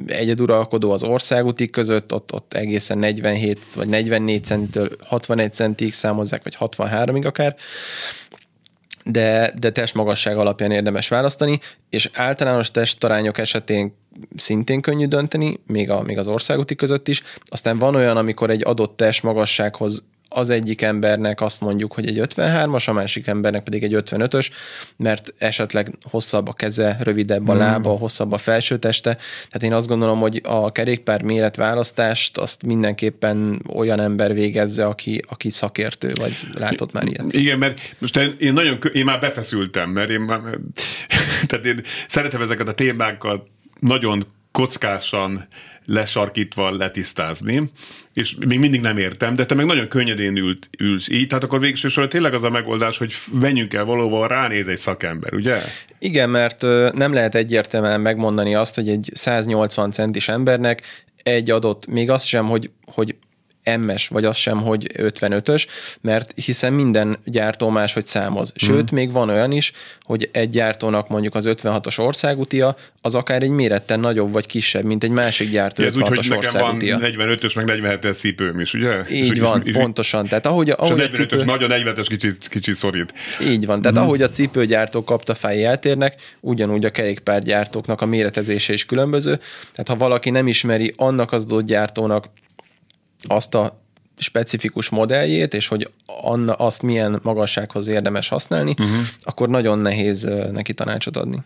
egyeduralkodó 0.08 0.92
az 0.92 1.04
országútik 1.04 1.72
között, 1.72 2.14
ott, 2.14 2.34
ott 2.34 2.54
egészen 2.54 2.98
47 2.98 3.74
vagy 3.74 3.88
44 3.88 4.44
centitől 4.46 4.90
61 5.04 5.54
centig 5.54 5.94
számozzák, 5.94 6.44
vagy 6.44 6.58
63-ig 6.60 7.26
akár, 7.26 7.56
de, 9.06 9.54
de 9.60 9.72
testmagasság 9.72 10.38
alapján 10.38 10.72
érdemes 10.72 11.08
választani, 11.08 11.60
és 11.90 12.10
általános 12.14 12.72
testarányok 12.72 13.38
esetén 13.38 13.96
szintén 14.36 14.82
könnyű 14.82 15.06
dönteni, 15.06 15.60
még, 15.68 15.90
a, 15.90 16.02
még 16.02 16.18
az 16.18 16.28
országúti 16.28 16.76
között 16.76 17.08
is. 17.08 17.24
Aztán 17.46 17.78
van 17.78 17.96
olyan, 17.96 18.18
amikor 18.18 18.50
egy 18.50 18.64
adott 18.66 18.98
testmagassághoz 18.98 20.04
az 20.34 20.50
egyik 20.50 20.82
embernek 20.82 21.42
azt 21.42 21.62
mondjuk, 21.62 21.94
hogy 21.94 22.08
egy 22.08 22.20
53-as, 22.22 22.90
a 22.90 22.94
másik 22.94 23.28
embernek 23.28 23.64
pedig 23.64 23.84
egy 23.84 23.96
55-ös, 23.96 24.50
mert 24.98 25.34
esetleg 25.38 25.94
hosszabb 26.02 26.48
a 26.48 26.54
keze, 26.54 26.98
rövidebb 27.00 27.48
a 27.48 27.52
hmm. 27.52 27.62
lába, 27.62 27.90
hosszabb 27.90 28.32
a 28.32 28.38
felső 28.38 28.78
teste. 28.78 29.18
Tehát 29.50 29.64
én 29.64 29.74
azt 29.74 29.88
gondolom, 29.88 30.20
hogy 30.20 30.42
a 30.44 30.72
kerékpár 30.72 31.22
méretválasztást 31.22 32.38
azt 32.38 32.66
mindenképpen 32.66 33.62
olyan 33.74 34.00
ember 34.00 34.34
végezze, 34.34 34.86
aki, 34.86 35.22
aki 35.28 35.50
szakértő, 35.50 36.12
vagy 36.20 36.34
látott 36.54 36.92
már 36.92 37.08
ilyet. 37.08 37.34
Igen, 37.34 37.58
mert 37.58 37.96
most 37.98 38.18
én, 38.38 38.54
nagyon, 38.54 38.80
én 38.94 39.06
már 39.06 39.20
befeszültem, 39.20 39.90
mert 39.90 40.10
én 40.10 40.20
már, 40.20 40.42
tehát 41.48 41.66
én 41.66 41.82
szeretem 42.08 42.42
ezeket 42.42 42.68
a 42.68 42.74
témákat 42.74 43.48
nagyon 43.80 44.26
kockásan 44.52 45.48
lesarkítva 45.86 46.72
letisztázni, 46.72 47.72
és 48.14 48.36
még 48.48 48.60
mindig 48.60 48.82
nem 48.82 48.98
értem, 48.98 49.36
de 49.36 49.46
te 49.46 49.56
meg 49.56 49.66
nagyon 49.66 49.88
könnyedén 49.88 50.38
ült, 50.38 50.70
ülsz 50.80 51.10
így, 51.10 51.28
tehát 51.28 51.44
akkor 51.44 51.60
végső 51.60 52.08
tényleg 52.08 52.34
az 52.34 52.44
a 52.44 52.50
megoldás, 52.50 52.98
hogy 52.98 53.14
menjünk 53.40 53.74
el 53.74 53.86
valóban, 53.86 54.28
ránéz 54.28 54.68
egy 54.68 54.78
szakember, 54.78 55.34
ugye? 55.34 55.62
Igen, 56.00 56.30
mert 56.30 56.62
nem 56.94 57.14
lehet 57.14 57.36
egyértelműen 57.36 58.02
megmondani 58.02 58.56
azt, 58.56 58.76
hogy 58.76 58.90
egy 58.90 59.12
180 59.14 59.92
centis 59.92 60.28
embernek 60.28 60.82
egy 61.24 61.52
adott, 61.52 61.88
még 61.88 62.10
azt 62.10 62.26
sem, 62.26 62.46
hogy, 62.46 62.70
hogy 62.86 63.16
M-es, 63.80 64.08
vagy 64.08 64.26
az 64.26 64.38
sem, 64.38 64.62
hogy 64.62 64.88
55-ös, 64.98 65.66
mert 66.02 66.34
hiszen 66.36 66.74
minden 66.74 67.18
gyártó 67.26 67.70
máshogy 67.70 68.06
számoz. 68.06 68.54
Sőt, 68.56 68.92
mm. 68.92 68.96
még 68.96 69.12
van 69.12 69.30
olyan 69.30 69.52
is, 69.52 69.72
hogy 70.02 70.30
egy 70.32 70.50
gyártónak 70.50 71.08
mondjuk 71.08 71.36
az 71.36 71.46
56-os 71.48 72.00
országútia, 72.00 72.76
az 73.02 73.16
akár 73.16 73.42
egy 73.42 73.50
méretten 73.50 74.00
nagyobb 74.00 74.32
vagy 74.32 74.46
kisebb, 74.46 74.84
mint 74.84 75.04
egy 75.04 75.10
másik 75.10 75.52
gyártó 75.52 75.84
Ez 75.84 75.98
úgy, 75.98 76.08
hogy 76.08 76.26
nekem 76.30 76.62
van 76.62 76.78
45-ös, 76.80 77.56
meg 77.56 77.82
47-es 77.82 78.18
cipőm 78.18 78.60
is, 78.60 78.74
ugye? 78.74 79.04
Így 79.12 79.32
és 79.32 79.40
van, 79.40 79.62
és, 79.66 79.76
pontosan. 79.76 80.28
Tehát 80.28 80.46
ahogy, 80.46 80.70
ahogy 80.70 81.00
a, 81.00 81.04
a 81.04 81.08
cipő... 81.08 81.44
nagyon 81.44 81.70
40-es 81.74 82.06
kicsit, 82.08 82.48
kicsit 82.48 82.74
szorít. 82.74 83.14
Így 83.42 83.66
van, 83.66 83.82
tehát 83.82 83.98
mm. 83.98 84.02
ahogy 84.02 84.22
a 84.22 84.30
cipőgyártók 84.30 85.06
kaptafái 85.06 85.64
eltérnek, 85.64 86.16
ugyanúgy 86.40 86.86
a 86.86 86.90
kerékpárgyártóknak 86.90 88.02
a 88.02 88.06
méretezése 88.06 88.74
is 88.74 88.86
különböző. 88.86 89.40
Tehát 89.72 89.88
ha 89.88 89.96
valaki 89.96 90.30
nem 90.30 90.48
ismeri 90.48 90.94
annak 90.98 91.32
az 91.32 91.46
adott 91.54 91.66
gyártónak 91.66 92.26
azt 93.28 93.56
a 93.56 93.82
specifikus 94.18 94.90
modelljét, 94.90 95.54
és 95.54 95.68
hogy 95.68 95.90
anna, 96.06 96.54
azt 96.54 96.82
milyen 96.82 97.20
magassághoz 97.24 97.88
érdemes 97.88 98.30
használni, 98.30 98.72
uh-huh. 98.72 98.98
akkor 99.24 99.50
nagyon 99.50 99.80
nehéz 99.80 100.30
neki 100.52 100.74
tanácsot 100.74 101.18
adni. 101.18 101.44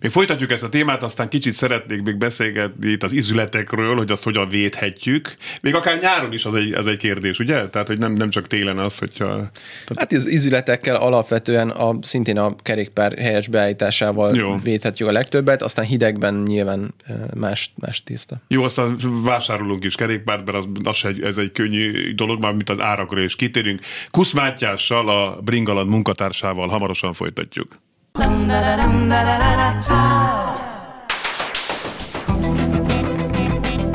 Még 0.00 0.10
folytatjuk 0.10 0.50
ezt 0.50 0.62
a 0.62 0.68
témát, 0.68 1.02
aztán 1.02 1.28
kicsit 1.28 1.52
szeretnék 1.52 2.02
még 2.02 2.16
beszélgetni 2.16 2.90
itt 2.90 3.02
az 3.02 3.12
izületekről, 3.12 3.96
hogy 3.96 4.10
azt 4.10 4.22
hogyan 4.24 4.48
védhetjük. 4.48 5.34
Még 5.60 5.74
akár 5.74 5.98
nyáron 6.00 6.32
is 6.32 6.44
az 6.44 6.54
egy, 6.54 6.72
ez 6.72 6.86
egy 6.86 6.96
kérdés, 6.96 7.38
ugye? 7.38 7.68
Tehát, 7.68 7.86
hogy 7.86 7.98
nem, 7.98 8.12
nem 8.12 8.30
csak 8.30 8.46
télen 8.46 8.78
az, 8.78 8.98
hogyha... 8.98 9.26
Tehát... 9.26 9.50
Hát 9.96 10.12
az 10.12 10.26
izületekkel 10.26 10.96
alapvetően 10.96 11.70
a, 11.70 11.98
szintén 12.00 12.38
a 12.38 12.54
kerékpár 12.62 13.18
helyes 13.18 13.48
beállításával 13.48 14.36
Jó. 14.36 14.56
védhetjük 14.62 15.08
a 15.08 15.12
legtöbbet, 15.12 15.62
aztán 15.62 15.84
hidegben 15.84 16.34
nyilván 16.34 16.94
más, 17.34 17.72
más 17.74 18.02
tiszta. 18.02 18.36
Jó, 18.48 18.62
aztán 18.62 18.96
vásárolunk 19.22 19.84
is 19.84 19.94
kerékpárt, 19.94 20.44
mert 20.44 20.58
az, 20.58 20.66
az 20.84 21.04
egy, 21.04 21.22
ez 21.22 21.36
egy 21.36 21.52
könnyű 21.52 22.14
dolog, 22.14 22.40
már 22.40 22.52
mint 22.52 22.70
az 22.70 22.80
árakra 22.80 23.20
is 23.20 23.36
kitérünk. 23.36 23.80
Kusz 24.10 24.32
Mátyással, 24.32 25.08
a 25.08 25.40
Bringaland 25.40 25.88
munkatársával 25.88 26.68
hamarosan 26.68 27.12
folytatjuk. 27.12 27.78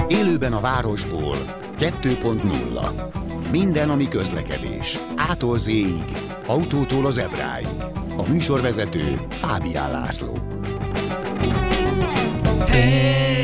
Élőben 0.08 0.54
a 0.54 0.60
városból 0.60 1.38
2.0 1.80 3.52
Minden, 3.52 3.90
ami 3.90 4.08
közlekedés. 4.08 5.00
Ától 5.16 5.58
z 5.58 5.70
autótól 6.48 7.06
az 7.06 7.18
ebráig. 7.18 7.68
A 8.18 8.30
műsorvezető 8.30 9.26
Fábián 9.30 9.92
László. 9.92 10.38
Hey, 12.68 13.38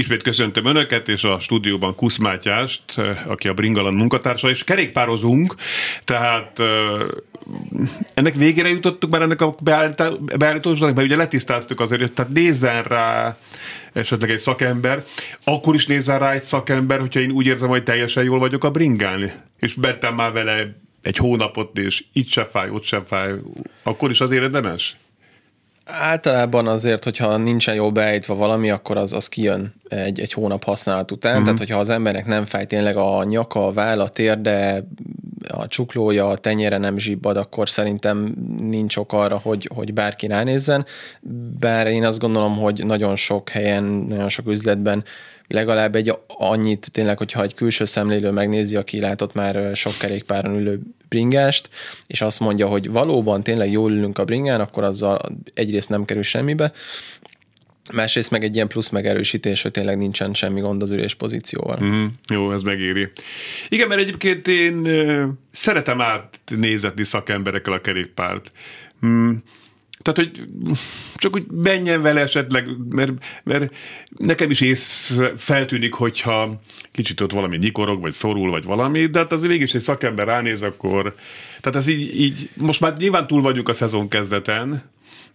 Ismét 0.00 0.22
köszöntöm 0.22 0.64
Önöket, 0.64 1.08
és 1.08 1.24
a 1.24 1.38
stúdióban 1.38 1.94
Kusz 1.94 2.16
Mátyást, 2.16 2.82
aki 3.26 3.48
a 3.48 3.54
Bringalan 3.54 3.94
munkatársa, 3.94 4.50
és 4.50 4.64
kerékpározunk, 4.64 5.54
tehát 6.04 6.62
ennek 8.14 8.34
végére 8.34 8.68
jutottuk 8.68 9.10
már 9.10 9.22
ennek 9.22 9.40
a 9.40 9.54
beállítósnak, 10.36 10.94
mert 10.94 11.06
ugye 11.06 11.16
letisztáztuk 11.16 11.80
azért, 11.80 12.00
hogy 12.00 12.12
tehát 12.12 12.32
nézzen 12.32 12.82
rá 12.82 13.38
esetleg 13.92 14.30
egy 14.30 14.38
szakember, 14.38 15.04
akkor 15.44 15.74
is 15.74 15.86
nézzen 15.86 16.18
rá 16.18 16.32
egy 16.32 16.42
szakember, 16.42 17.00
hogyha 17.00 17.20
én 17.20 17.30
úgy 17.30 17.46
érzem, 17.46 17.68
hogy 17.68 17.82
teljesen 17.82 18.24
jól 18.24 18.38
vagyok 18.38 18.64
a 18.64 18.70
bringán, 18.70 19.32
és 19.58 19.74
bettem 19.74 20.14
már 20.14 20.32
vele 20.32 20.76
egy 21.02 21.16
hónapot, 21.16 21.78
és 21.78 22.04
itt 22.12 22.28
se 22.28 22.44
fáj, 22.44 22.70
ott 22.70 22.84
se 22.84 23.02
fáj, 23.06 23.32
akkor 23.82 24.10
is 24.10 24.20
azért 24.20 24.42
érdemes? 24.42 24.96
Általában 25.92 26.66
azért, 26.66 27.04
hogyha 27.04 27.36
nincsen 27.36 27.74
jól 27.74 27.90
beállítva 27.90 28.34
valami, 28.34 28.70
akkor 28.70 28.96
az, 28.96 29.12
az 29.12 29.28
kijön 29.28 29.72
egy, 29.88 30.20
egy 30.20 30.32
hónap 30.32 30.64
használat 30.64 31.10
után. 31.10 31.30
Uh-huh. 31.30 31.44
Tehát, 31.44 31.58
hogyha 31.58 31.78
az 31.78 31.88
embernek 31.88 32.26
nem 32.26 32.44
fáj 32.44 32.66
tényleg 32.66 32.96
a 32.96 33.24
nyaka, 33.24 33.66
a 33.66 33.72
válla, 33.72 34.02
a 34.02 34.08
térde, 34.08 34.84
a 35.48 35.66
csuklója, 35.66 36.28
a 36.28 36.36
tenyére 36.36 36.78
nem 36.78 36.98
zsibbad, 36.98 37.36
akkor 37.36 37.68
szerintem 37.68 38.34
nincs 38.58 38.96
ok 38.96 39.12
arra, 39.12 39.38
hogy, 39.42 39.70
hogy 39.74 39.92
bárki 39.92 40.26
ránézzen. 40.26 40.86
Bár 41.58 41.86
én 41.86 42.04
azt 42.04 42.18
gondolom, 42.18 42.56
hogy 42.56 42.84
nagyon 42.86 43.16
sok 43.16 43.48
helyen, 43.48 43.84
nagyon 43.84 44.28
sok 44.28 44.48
üzletben 44.48 45.04
legalább 45.48 45.94
egy 45.94 46.18
annyit 46.26 46.88
tényleg, 46.92 47.18
hogyha 47.18 47.42
egy 47.42 47.54
külső 47.54 47.84
szemlélő 47.84 48.30
megnézi, 48.30 48.76
aki 48.76 49.00
látott 49.00 49.34
már 49.34 49.76
sok 49.76 49.92
kerékpáron 49.98 50.54
ülő 50.54 50.80
bringást, 51.10 51.68
és 52.06 52.20
azt 52.20 52.40
mondja, 52.40 52.66
hogy 52.66 52.90
valóban 52.90 53.42
tényleg 53.42 53.70
jól 53.70 53.90
ülünk 53.92 54.18
a 54.18 54.24
bringán, 54.24 54.60
akkor 54.60 54.84
azzal 54.84 55.18
egyrészt 55.54 55.88
nem 55.88 56.04
kerül 56.04 56.22
semmibe, 56.22 56.72
Másrészt 57.92 58.30
meg 58.30 58.44
egy 58.44 58.54
ilyen 58.54 58.68
plusz 58.68 58.88
megerősítés, 58.88 59.62
hogy 59.62 59.70
tényleg 59.70 59.98
nincsen 59.98 60.34
semmi 60.34 60.60
gond 60.60 60.82
az 60.82 60.90
ülés 60.90 61.14
pozícióval. 61.14 61.78
Mm, 61.82 62.06
jó, 62.28 62.52
ez 62.52 62.62
megéri. 62.62 63.10
Igen, 63.68 63.88
mert 63.88 64.00
egyébként 64.00 64.48
én 64.48 64.88
szeretem 65.50 66.00
átnézetni 66.00 67.04
szakemberekkel 67.04 67.72
a 67.72 67.80
kerékpárt. 67.80 68.52
Mm, 69.06 69.32
tehát, 70.02 70.18
hogy 70.18 70.48
csak 71.14 71.34
úgy 71.34 71.46
menjen 71.50 72.02
vele 72.02 72.20
esetleg, 72.20 72.68
mert, 72.88 73.12
mert 73.42 73.74
nekem 74.16 74.50
is 74.50 74.60
ész 74.60 75.18
feltűnik, 75.36 75.94
hogyha 75.94 76.60
kicsit 76.92 77.20
ott 77.20 77.32
valami 77.32 77.56
nyikorog, 77.56 78.00
vagy 78.00 78.12
szorul, 78.12 78.50
vagy 78.50 78.64
valami, 78.64 79.06
de 79.06 79.18
hát 79.18 79.32
az 79.32 79.42
végig 79.42 79.60
is 79.60 79.74
egy 79.74 79.80
szakember 79.80 80.26
ránéz, 80.26 80.62
akkor... 80.62 81.14
Tehát 81.60 81.78
ez 81.78 81.86
így, 81.86 82.20
így, 82.20 82.50
most 82.54 82.80
már 82.80 82.96
nyilván 82.96 83.26
túl 83.26 83.42
vagyunk 83.42 83.68
a 83.68 83.72
szezon 83.72 84.08
kezdeten, 84.08 84.82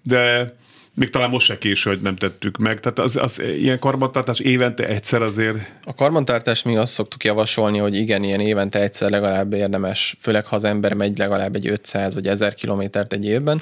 de 0.02 0.56
még 0.96 1.10
talán 1.10 1.30
most 1.30 1.46
se 1.46 1.58
késő, 1.58 1.90
hogy 1.90 2.02
nem 2.02 2.16
tettük 2.16 2.58
meg. 2.58 2.80
Tehát 2.80 3.00
az, 3.00 3.16
az 3.16 3.42
ilyen 3.42 3.80
karbantartás 3.80 4.40
évente 4.40 4.88
egyszer 4.88 5.22
azért... 5.22 5.58
A 5.84 5.94
karbantartás 5.94 6.64
mi 6.64 6.76
azt 6.76 6.94
szoktuk 6.94 7.24
javasolni, 7.24 7.78
hogy 7.78 7.96
igen, 7.96 8.24
ilyen 8.24 8.40
évente 8.40 8.82
egyszer 8.82 9.10
legalább 9.10 9.54
érdemes, 9.54 10.16
főleg 10.20 10.46
ha 10.46 10.56
az 10.56 10.64
ember 10.64 10.94
megy 10.94 11.18
legalább 11.18 11.56
egy 11.56 11.68
500 11.68 12.14
vagy 12.14 12.28
1000 12.28 12.54
kilométert 12.54 13.14
egy 13.14 13.26
évben, 13.26 13.62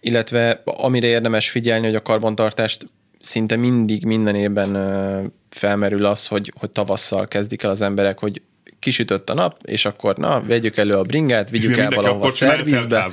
illetve 0.00 0.62
amire 0.64 1.06
érdemes 1.06 1.50
figyelni, 1.50 1.86
hogy 1.86 1.94
a 1.94 2.02
karbantartást 2.02 2.86
szinte 3.20 3.56
mindig, 3.56 4.04
minden 4.04 4.34
évben 4.34 5.32
felmerül 5.48 6.04
az, 6.04 6.26
hogy, 6.26 6.52
hogy 6.58 6.70
tavasszal 6.70 7.28
kezdik 7.28 7.62
el 7.62 7.70
az 7.70 7.80
emberek, 7.80 8.18
hogy 8.18 8.42
kisütött 8.82 9.30
a 9.30 9.34
nap, 9.34 9.58
és 9.62 9.84
akkor 9.84 10.16
na, 10.16 10.42
vegyük 10.46 10.76
elő 10.76 10.94
a 10.94 11.02
bringát, 11.02 11.50
vigyük 11.50 11.76
el 11.76 11.90
valahova 11.90 12.26
a 12.26 12.30
szervizbe. 12.30 13.10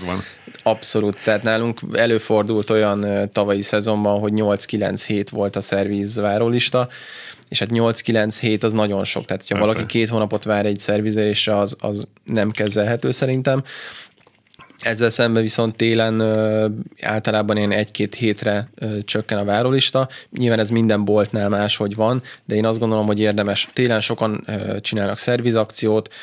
Abszolút, 0.64 1.18
tehát 1.24 1.44
nálunk 1.44 1.80
előfordult 1.94 2.70
olyan 2.70 3.30
tavalyi 3.32 3.62
szezonban, 3.62 4.20
hogy 4.20 4.34
8-9 4.36 5.04
hét 5.08 5.30
volt 5.30 5.56
a 5.56 5.62
szerviz 5.62 6.16
várólista, 6.16 6.88
és 7.50 7.60
hát 7.60 7.70
8-9 7.74 8.38
hét 8.40 8.64
az 8.64 8.74
nagyon 8.74 9.04
sok, 9.04 9.26
tehát 9.26 9.48
ha 9.48 9.58
valaki 9.58 9.86
két 9.86 10.10
hónapot 10.10 10.44
vár 10.44 10.66
egy 10.66 10.80
szervizésre, 10.80 11.58
az, 11.58 11.76
az 11.80 12.08
nem 12.24 12.52
kezelhető 12.52 13.12
szerintem. 13.12 13.64
Ezzel 14.80 15.10
szemben 15.10 15.42
viszont 15.42 15.76
télen 15.76 16.22
általában 17.02 17.58
ilyen 17.58 17.72
egy-két 17.72 18.16
hétre 18.16 18.70
csökken 19.04 19.38
a 19.38 19.44
várólista. 19.44 20.10
Nyilván 20.38 20.60
ez 20.60 20.70
minden 20.70 21.06
boltnál 21.06 21.50
máshogy 21.50 21.96
van, 21.96 22.24
de 22.46 22.56
én 22.56 22.66
azt 22.66 22.80
gondolom, 22.80 23.06
hogy 23.06 23.20
érdemes. 23.20 23.70
Télen 23.74 24.02
sokan 24.02 24.46
csinálnak 24.82 25.18
szervizakciót, 25.18 26.14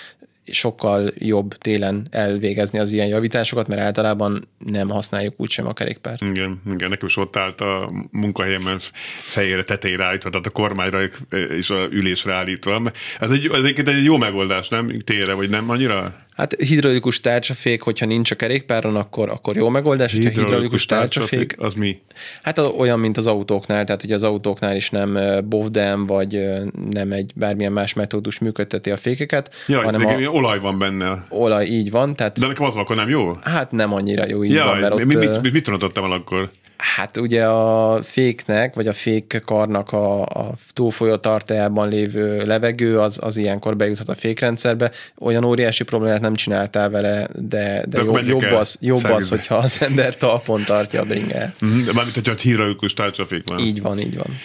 sokkal 0.52 1.10
jobb 1.18 1.54
télen 1.54 2.06
elvégezni 2.10 2.78
az 2.78 2.92
ilyen 2.92 3.06
javításokat, 3.06 3.68
mert 3.68 3.80
általában 3.80 4.48
nem 4.66 4.88
használjuk 4.88 5.34
úgysem 5.36 5.66
a 5.66 5.72
kerékpárt. 5.72 6.22
Igen, 6.22 6.62
igen, 6.72 6.88
nekem 6.88 7.06
is 7.06 7.16
ott 7.16 7.36
állt 7.36 7.60
a 7.60 7.92
munkahelyemen 8.10 8.80
fejére, 9.18 9.62
tetejére 9.62 10.04
állítva, 10.04 10.30
tehát 10.30 10.46
a 10.46 10.50
kormányra 10.50 10.98
és 11.30 11.70
a 11.70 11.86
ülésre 11.90 12.34
állítva. 12.34 12.82
Ez 13.20 13.30
egy, 13.30 13.46
ez 13.46 13.64
egy, 13.64 13.88
egy 13.88 14.04
jó 14.04 14.16
megoldás, 14.16 14.68
nem? 14.68 14.98
Tére, 15.04 15.32
vagy 15.32 15.48
nem 15.48 15.70
annyira? 15.70 16.25
Hát 16.36 16.54
hidraulikus 16.60 17.20
tárcsafék, 17.20 17.82
hogyha 17.82 18.06
nincs 18.06 18.30
a 18.30 18.34
kerékpáron, 18.34 18.96
akkor, 18.96 19.28
akkor 19.28 19.56
jó 19.56 19.68
megoldás. 19.68 20.12
Hidraulikus, 20.12 20.38
hogyha 20.38 20.48
hidraulikus 20.48 20.86
tárcsafék, 20.86 21.54
az 21.58 21.74
mi? 21.74 22.00
Hát 22.42 22.58
olyan, 22.58 23.00
mint 23.00 23.16
az 23.16 23.26
autóknál, 23.26 23.84
tehát 23.84 24.00
hogy 24.00 24.12
az 24.12 24.22
autóknál 24.22 24.76
is 24.76 24.90
nem 24.90 25.18
bovdem, 25.48 26.06
vagy 26.06 26.44
nem 26.90 27.12
egy 27.12 27.32
bármilyen 27.34 27.72
más 27.72 27.92
metódus 27.92 28.38
működteti 28.38 28.90
a 28.90 28.96
fékeket. 28.96 29.54
Ja, 29.66 29.82
hanem 29.82 30.06
a, 30.06 30.12
olaj 30.12 30.60
van 30.60 30.78
benne. 30.78 31.26
Olaj, 31.28 31.66
így 31.66 31.90
van. 31.90 32.16
Tehát, 32.16 32.38
De 32.38 32.46
nekem 32.46 32.64
az 32.64 32.76
akkor 32.76 32.96
nem 32.96 33.08
jó? 33.08 33.36
Hát 33.42 33.72
nem 33.72 33.92
annyira 33.92 34.24
jó, 34.28 34.44
így 34.44 34.52
ja, 34.52 34.64
van. 34.64 34.78
Mert 34.78 34.92
ott, 34.92 35.04
mit, 35.04 35.42
mit, 35.42 35.52
mit, 35.52 35.68
el 35.68 36.12
akkor? 36.12 36.50
Hát 36.76 37.16
ugye 37.16 37.44
a 37.44 38.02
féknek, 38.02 38.74
vagy 38.74 38.86
a 38.86 38.92
fék 38.92 39.42
karnak 39.44 39.92
a, 39.92 40.22
a 40.22 40.52
túlfolyó 40.72 41.16
tartájában 41.16 41.88
lévő 41.88 42.42
levegő, 42.44 43.00
az, 43.00 43.18
az 43.22 43.36
ilyenkor 43.36 43.76
bejuthat 43.76 44.08
a 44.08 44.14
fékrendszerbe. 44.14 44.90
Olyan 45.18 45.44
óriási 45.44 45.84
problémát 45.84 46.20
nem 46.20 46.34
csináltál 46.34 46.90
vele, 46.90 47.28
de, 47.32 47.84
de, 47.88 48.02
de 48.02 48.02
jó, 48.02 48.18
jobb, 48.18 48.42
az, 48.42 48.76
jobb 48.80 49.04
az, 49.04 49.28
hogyha 49.28 49.54
az 49.54 49.78
ember 49.80 50.16
talpon 50.16 50.64
tartja 50.64 51.00
a 51.00 51.04
bringát. 51.04 51.54
Mm, 51.64 51.80
mármint, 51.94 52.14
hogyha 52.14 52.34
hidraulikus 52.34 52.94
tárcsafék 52.94 53.42
van. 53.46 53.58
Így 53.58 53.82
van, 53.82 53.98
így 53.98 54.16
van. 54.16 54.36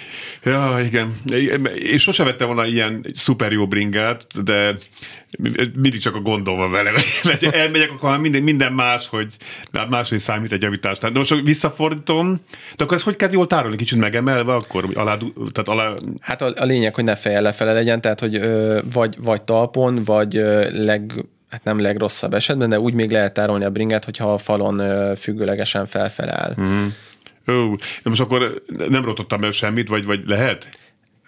Ja, 0.44 0.80
igen. 0.86 1.22
És 1.74 2.02
sosem 2.02 2.26
vettem 2.26 2.48
volna 2.48 2.65
ilyen 2.65 3.06
szuper 3.13 3.52
jó 3.52 3.67
bringát, 3.67 4.44
de 4.44 4.76
mindig 5.74 6.00
csak 6.00 6.15
a 6.15 6.20
gondol 6.20 6.56
van 6.56 6.72
vele. 6.72 6.91
Mert 7.24 7.44
elmegyek, 7.44 7.91
akkor 7.91 8.20
minden, 8.20 8.44
minden 8.44 8.74
más, 8.74 9.08
hogy 9.08 9.34
máshogy 9.89 10.20
számít 10.20 10.52
egy 10.52 10.62
javítás. 10.62 10.98
De 10.98 11.10
most 11.10 11.41
visszafordítom, 11.41 12.41
de 12.76 12.84
akkor 12.84 12.96
ezt 12.96 13.06
hogy 13.06 13.15
kell 13.15 13.32
jól 13.32 13.48
tárolni? 13.48 13.76
Kicsit 13.76 14.00
megemelve, 14.00 14.54
akkor 14.54 14.89
alá, 14.94 15.17
tehát 15.52 15.67
alá... 15.67 15.94
Hát 16.20 16.41
a, 16.41 16.54
a 16.56 16.65
lényeg, 16.65 16.96
hogy 16.96 17.04
ne 17.04 17.15
fejjel 17.15 17.41
lefele 17.41 17.74
legyen, 17.74 18.02
tehát 18.02 18.20
hogy 18.20 18.36
ö, 18.36 18.80
vagy, 18.94 19.15
vagy 19.22 19.41
talpon, 19.41 20.04
vagy 20.04 20.38
ö, 20.38 20.84
leg, 20.84 21.26
hát 21.50 21.63
nem 21.63 21.80
legrosszabb 21.80 22.34
esetben, 22.34 22.70
de 22.70 22.80
úgy 22.80 22.94
még 22.94 23.12
lehet 23.12 23.34
tárolni 23.34 23.65
a 23.65 23.70
bringát, 23.70 24.06
hogyha 24.06 24.34
a 24.34 24.38
falon 24.38 24.80
ö, 24.80 25.13
függőlegesen 25.15 25.86
felfele 25.86 26.34
áll. 26.34 26.56
Mm. 26.62 26.88
Ó, 27.48 27.76
de 27.76 28.10
most 28.10 28.22
akkor 28.22 28.63
nem 28.89 29.06
rotottam 29.06 29.44
el 29.44 29.52
semmit, 29.52 29.88
vagy, 29.88 30.06
vagy 30.06 30.24
lehet? 30.28 30.81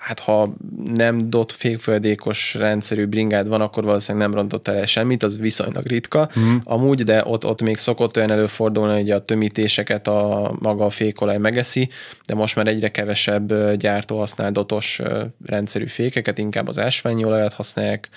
Hát 0.04 0.20
ha 0.20 0.54
nem 0.94 1.30
dot 1.30 1.52
fékfolyadékos 1.52 2.54
rendszerű 2.54 3.06
bringád 3.06 3.48
van, 3.48 3.62
akkor 3.62 3.84
valószínűleg 3.84 4.28
nem 4.28 4.38
rontott 4.38 4.68
el 4.68 4.86
semmit, 4.86 5.24
az 5.24 5.39
viszonylag 5.39 5.86
ritka. 5.86 6.30
Mm. 6.39 6.56
Amúgy, 6.63 7.04
de 7.04 7.24
ott, 7.26 7.46
ott 7.46 7.62
még 7.62 7.78
szokott 7.78 8.18
olyan 8.18 8.32
előfordulni, 8.32 8.94
hogy 8.94 9.12
a 9.12 9.26
tömítéseket 9.26 10.08
a 10.08 10.54
maga 10.60 10.86
a 10.86 10.89
fékolaj 10.89 11.38
megeszi, 11.38 11.89
de 12.26 12.36
most 12.36 12.56
már 12.56 12.68
egyre 12.68 12.92
kevesebb 12.92 13.74
gyártó 13.76 14.18
használ 14.18 14.52
dotos 14.52 15.02
rendszerű 15.46 15.88
fékeket, 15.88 16.38
inkább 16.38 16.68
az 16.68 16.80
ásványi 16.80 17.26
olajat 17.26 17.54
használják, 17.54 18.10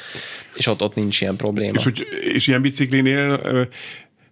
és 0.55 0.67
ott, 0.67 0.83
ott 0.83 0.95
nincs 0.95 1.21
ilyen 1.21 1.37
probléma. 1.37 1.79
És, 1.79 1.87
úgy, 1.87 2.07
és 2.35 2.47
ilyen 2.47 2.63
biciklinél 2.63 3.41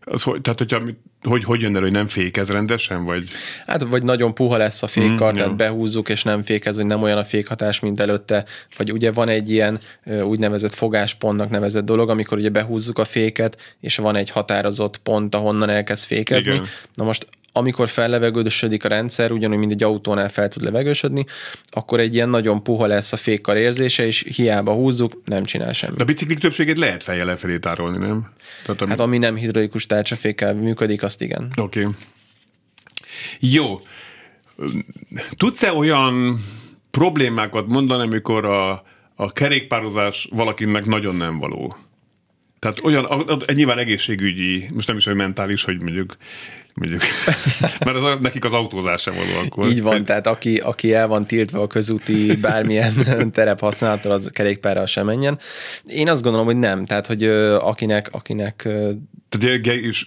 az, 0.05 0.23
hogy, 0.23 0.41
tehát, 0.41 0.59
hogyha, 0.59 0.83
hogy, 1.29 1.45
hogy 1.45 1.61
jön 1.61 1.77
el, 1.77 1.83
hogy 1.83 1.91
nem 1.91 2.09
fékez 2.09 2.51
rendesen, 2.51 3.05
vagy? 3.05 3.25
Hát, 3.67 3.83
vagy 3.83 4.03
nagyon 4.03 4.35
puha 4.35 4.57
lesz 4.57 4.83
a 4.83 4.87
fékkar, 4.87 5.33
mm, 5.33 5.37
tehát 5.37 5.51
jó. 5.51 5.57
behúzzuk, 5.57 6.09
és 6.09 6.23
nem 6.23 6.43
fékez, 6.43 6.77
hogy 6.77 6.87
nem 6.87 7.03
olyan 7.03 7.19
a 7.19 7.25
fékhatás, 7.25 7.81
mint 7.81 8.01
előtte, 8.01 8.45
vagy 8.77 8.93
ugye 8.93 9.13
van 9.13 9.29
egy 9.29 9.51
ilyen 9.51 9.79
úgynevezett 10.23 10.75
fogáspontnak 10.75 11.51
nevezett 11.51 11.85
dolog, 11.85 12.11
amikor 12.11 12.39
ugye 12.39 12.49
behúzzuk 12.49 12.99
a 12.99 13.05
féket, 13.05 13.75
és 13.81 13.97
van 13.97 14.17
egy 14.17 14.31
határozott 14.31 14.99
pont, 14.99 15.35
ahonnan 15.35 15.71
elkezd 15.71 16.05
fékezni. 16.05 16.53
Igen. 16.53 16.67
Na 16.95 17.05
most 17.05 17.27
amikor 17.57 17.89
fellevegődösödik 17.89 18.85
a 18.85 18.89
rendszer, 18.89 19.33
ugyanúgy, 19.33 19.59
mint 19.59 19.73
egy 19.73 19.83
autónál 19.83 20.29
fel 20.29 20.49
tud 20.49 20.63
levegősödni, 20.63 21.25
akkor 21.71 22.01
egy 22.01 22.15
ilyen 22.15 22.29
nagyon 22.29 22.63
puha 22.63 22.87
lesz 22.87 23.13
a 23.13 23.17
fékkar 23.17 23.57
érzése, 23.57 24.07
és 24.07 24.27
hiába 24.35 24.73
húzzuk, 24.73 25.23
nem 25.25 25.45
csinál 25.45 25.73
semmit. 25.73 25.97
De 25.97 26.03
a 26.03 26.07
biciklik 26.07 26.39
többségét 26.39 26.79
lehet 26.79 27.03
fejjel 27.03 27.27
lefelé 27.27 27.59
tárolni, 27.59 27.99
nem? 27.99 28.33
Tehát, 28.65 28.81
ami... 28.81 28.91
Hát 28.91 29.01
ami 29.01 29.19
nem 29.19 29.37
hidraulikus 29.37 29.87
tárcsafékkel 29.87 30.55
működik, 30.55 31.03
azt 31.03 31.23
igen. 31.23 31.53
Oké. 31.57 31.81
Okay. 31.81 31.93
Jó. 33.41 33.81
Tudsz-e 35.37 35.73
olyan 35.73 36.45
problémákat 36.91 37.67
mondani, 37.67 38.03
amikor 38.03 38.45
a, 38.45 38.85
a 39.15 39.33
kerékpározás 39.33 40.29
valakinek 40.31 40.85
nagyon 40.85 41.15
nem 41.15 41.39
való? 41.39 41.77
Tehát 42.59 42.81
olyan, 42.85 43.27
nyilván 43.53 43.79
egészségügyi, 43.79 44.69
most 44.75 44.87
nem 44.87 44.97
is 44.97 45.07
olyan 45.07 45.19
mentális, 45.19 45.65
hogy 45.65 45.81
mondjuk 45.81 46.17
mondjuk. 46.75 47.03
Mert 47.85 47.97
az, 47.97 48.17
nekik 48.21 48.45
az 48.45 48.53
autózás 48.53 49.03
sem 49.03 49.15
való 49.15 49.47
akkor. 49.47 49.69
Így 49.69 49.83
van, 49.83 50.05
tehát 50.05 50.27
aki, 50.27 50.57
aki 50.57 50.93
el 50.93 51.07
van 51.07 51.27
tiltva 51.27 51.61
a 51.63 51.67
közúti 51.67 52.37
bármilyen 52.37 52.95
terep 53.33 53.61
használattal, 53.61 54.13
az 54.13 54.31
kerékpárral 54.33 54.87
sem 54.87 55.07
menjen. 55.07 55.39
Én 55.87 56.09
azt 56.09 56.23
gondolom, 56.23 56.47
hogy 56.47 56.59
nem. 56.59 56.85
Tehát, 56.85 57.07
hogy 57.07 57.25
akinek, 57.59 58.09
akinek 58.13 58.69
tehát 59.39 59.61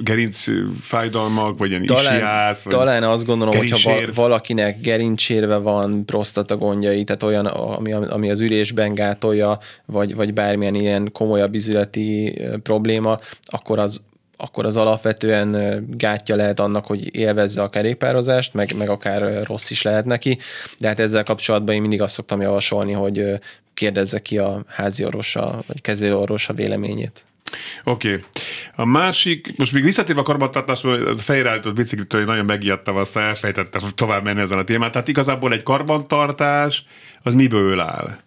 gerinc 0.04 0.46
fájdalmak, 0.82 1.58
vagy 1.58 1.70
ilyen 1.70 1.86
talán, 1.86 2.16
isiász, 2.16 2.64
vagy 2.64 2.74
Talán 2.74 3.04
azt 3.04 3.26
gondolom, 3.26 3.58
hogy 3.58 3.84
ha 3.84 4.00
valakinek 4.14 4.82
gerincsérve 4.82 5.58
van, 5.58 6.06
prostata 6.06 6.58
gondjai, 6.58 7.04
tehát 7.04 7.24
olyan, 7.24 7.46
ami, 7.46 7.94
ami 7.94 8.30
az 8.30 8.40
ülésben 8.40 8.94
gátolja, 8.94 9.60
vagy, 9.86 10.16
vagy 10.16 10.34
bármilyen 10.34 10.76
ilyen 10.76 11.12
komolyabb 11.12 11.54
izületi 11.54 12.42
probléma, 12.64 13.20
akkor 13.42 13.80
az, 13.80 14.06
akkor 14.38 14.66
az 14.66 14.76
alapvetően 14.76 15.84
gátja 15.90 16.36
lehet 16.36 16.60
annak, 16.60 16.86
hogy 16.86 17.16
élvezze 17.16 17.62
a 17.62 17.70
kerékpározást, 17.70 18.54
meg, 18.54 18.76
meg 18.78 18.90
akár 18.90 19.44
rossz 19.44 19.70
is 19.70 19.82
lehet 19.82 20.06
neki, 20.06 20.38
de 20.80 20.88
hát 20.88 21.00
ezzel 21.00 21.24
kapcsolatban 21.24 21.76
én 21.76 21.82
mindig 21.82 22.02
azt 22.02 22.14
szoktam 22.14 22.42
javasolni, 22.42 22.92
hogy 22.92 23.40
kérdezze 23.74 24.20
ki 24.20 24.38
a 24.38 24.64
házi 24.68 25.06
orvosa, 25.06 25.60
vagy 25.68 25.82
kezelőorvosa 25.82 26.54
véleményét. 26.54 27.26
Oké. 27.84 28.08
Okay. 28.08 28.22
A 28.76 28.86
másik, 28.86 29.58
most 29.58 29.74
még 29.74 29.84
visszatérve 29.84 30.22
a 30.22 30.24
karbantartásról, 30.24 31.08
az 31.08 31.22
fejreállított 31.22 31.76
biciklitől 31.76 32.26
nagyon 32.26 32.46
megijedtem, 32.46 32.96
aztán 32.96 33.28
elfejtettem 33.28 33.82
tovább 33.96 34.24
menni 34.24 34.42
ezen 34.42 34.58
a 34.58 34.64
témát. 34.64 34.92
Tehát 34.92 35.08
igazából 35.08 35.54
egy 35.54 35.64
karbantartás, 35.64 36.86
az 37.24 37.34
miből 37.34 37.80
áll? 37.80 38.18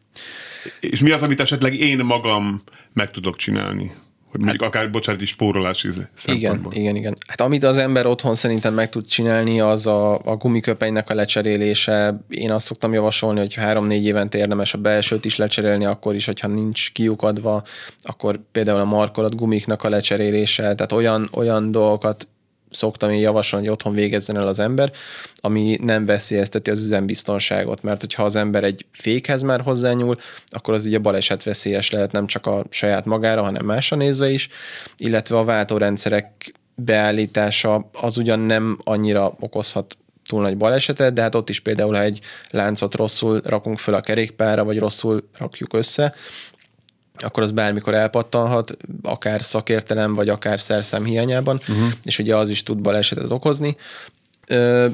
És 0.81 1.01
mi 1.01 1.11
az, 1.11 1.23
amit 1.23 1.41
esetleg 1.41 1.75
én 1.75 1.99
magam 1.99 2.63
meg 2.93 3.11
tudok 3.11 3.37
csinálni? 3.37 3.93
Hogy 4.31 4.41
mondjuk 4.41 4.63
hát, 4.63 4.75
akár, 4.75 4.91
bocsánat, 4.91 5.21
is 5.21 5.29
spórolási 5.29 5.89
szempontból. 6.15 6.73
Igen, 6.73 6.83
igen, 6.83 6.97
igen. 6.97 7.17
Hát 7.27 7.41
amit 7.41 7.65
az 7.65 7.79
ember 7.79 8.07
otthon 8.07 8.35
szerintem 8.35 8.75
meg 8.75 8.89
tud 8.89 9.07
csinálni, 9.07 9.61
az 9.61 9.87
a, 9.87 10.19
a 10.25 10.37
gumiköpenynek 10.37 11.11
a 11.11 11.15
lecserélése. 11.15 12.21
Én 12.29 12.51
azt 12.51 12.67
szoktam 12.67 12.93
javasolni, 12.93 13.39
hogy 13.39 13.55
három-négy 13.55 14.05
évente 14.05 14.39
érdemes 14.39 14.75
a 14.75 14.79
belsőt 14.79 15.25
is 15.25 15.37
lecserélni, 15.37 15.85
akkor 15.85 16.15
is, 16.15 16.27
hogyha 16.27 16.49
nincs 16.49 16.93
kiukadva, 16.93 17.63
akkor 18.03 18.41
például 18.53 18.81
a 18.81 18.85
markolat 18.85 19.37
gumiknak 19.37 19.85
a 19.85 19.89
lecserélése, 19.89 20.63
tehát 20.63 20.93
olyan, 20.93 21.29
olyan 21.33 21.71
dolgokat 21.71 22.29
szoktam 22.71 23.11
én 23.11 23.19
javasolni, 23.19 23.67
hogy 23.67 23.75
otthon 23.75 23.93
végezzen 23.93 24.39
el 24.39 24.47
az 24.47 24.59
ember, 24.59 24.93
ami 25.37 25.79
nem 25.83 26.07
veszélyezteti 26.07 26.71
az 26.71 26.83
üzembiztonságot, 26.83 27.83
mert 27.83 28.01
hogyha 28.01 28.25
az 28.25 28.37
ember 28.37 28.65
egy 28.65 28.87
fékhez 28.93 29.43
már 29.43 29.61
hozzányúl, 29.61 30.17
akkor 30.49 30.75
az 30.75 30.87
ugye 30.87 30.99
baleset 30.99 31.43
veszélyes 31.43 31.91
lehet 31.91 32.13
nem 32.13 32.27
csak 32.27 32.47
a 32.47 32.65
saját 32.71 33.05
magára, 33.05 33.43
hanem 33.43 33.67
másra 33.67 33.97
nézve 33.97 34.31
is, 34.31 34.49
illetve 34.97 35.39
a 35.39 35.45
váltórendszerek 35.45 36.53
beállítása 36.75 37.91
az 37.93 38.17
ugyan 38.17 38.41
nem 38.41 38.79
annyira 38.85 39.37
okozhat 39.41 39.97
túl 40.27 40.43
nagy 40.43 40.57
balesetet, 40.57 41.13
de 41.13 41.23
hát 41.23 41.35
ott 41.35 41.49
is 41.49 41.61
például, 41.61 41.95
ha 41.95 42.03
egy 42.03 42.21
láncot 42.51 42.95
rosszul 42.95 43.41
rakunk 43.45 43.79
föl 43.79 43.95
a 43.95 44.01
kerékpára, 44.01 44.65
vagy 44.65 44.79
rosszul 44.79 45.29
rakjuk 45.39 45.73
össze, 45.73 46.15
akkor 47.23 47.43
az 47.43 47.51
bármikor 47.51 47.95
elpattanhat, 47.95 48.77
akár 49.03 49.43
szakértelem, 49.43 50.15
vagy 50.15 50.29
akár 50.29 50.61
szerszem 50.61 51.05
hiányában, 51.05 51.59
uh-huh. 51.69 51.89
és 52.05 52.19
ugye 52.19 52.37
az 52.37 52.49
is 52.49 52.63
tud 52.63 52.79
balesetet 52.79 53.31
okozni. 53.31 53.77
Ö, 54.47 54.87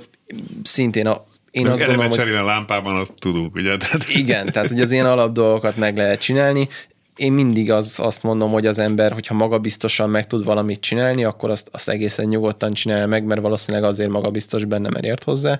szintén 0.63 1.07
a, 1.07 1.25
én 1.51 1.67
azt 1.69 1.85
gondolom, 1.85 2.11
hogy... 2.11 2.35
a 2.35 2.45
lámpában, 2.45 2.97
azt 2.97 3.13
tudunk, 3.19 3.55
ugye? 3.55 3.77
Tehát... 3.77 4.09
Igen, 4.09 4.47
tehát 4.47 4.69
hogy 4.69 4.81
az 4.81 4.93
ilyen 4.93 5.07
alap 5.07 5.33
dolgokat 5.33 5.77
meg 5.77 5.97
lehet 5.97 6.21
csinálni. 6.21 6.69
Én 7.17 7.33
mindig 7.33 7.71
az, 7.71 7.99
azt 8.03 8.23
mondom, 8.23 8.51
hogy 8.51 8.67
az 8.67 8.79
ember, 8.79 9.13
hogyha 9.13 9.35
magabiztosan 9.35 10.11
meg 10.11 10.27
tud 10.27 10.45
valamit 10.45 10.81
csinálni, 10.81 11.25
akkor 11.25 11.51
azt, 11.51 11.69
azt 11.73 11.89
egészen 11.89 12.27
nyugodtan 12.27 12.73
csinálja 12.73 13.07
meg, 13.07 13.25
mert 13.25 13.41
valószínűleg 13.41 13.89
azért 13.89 14.11
magabiztos 14.11 14.65
benne, 14.65 14.89
mert 14.89 15.05
ért 15.05 15.25
hozzá. 15.25 15.59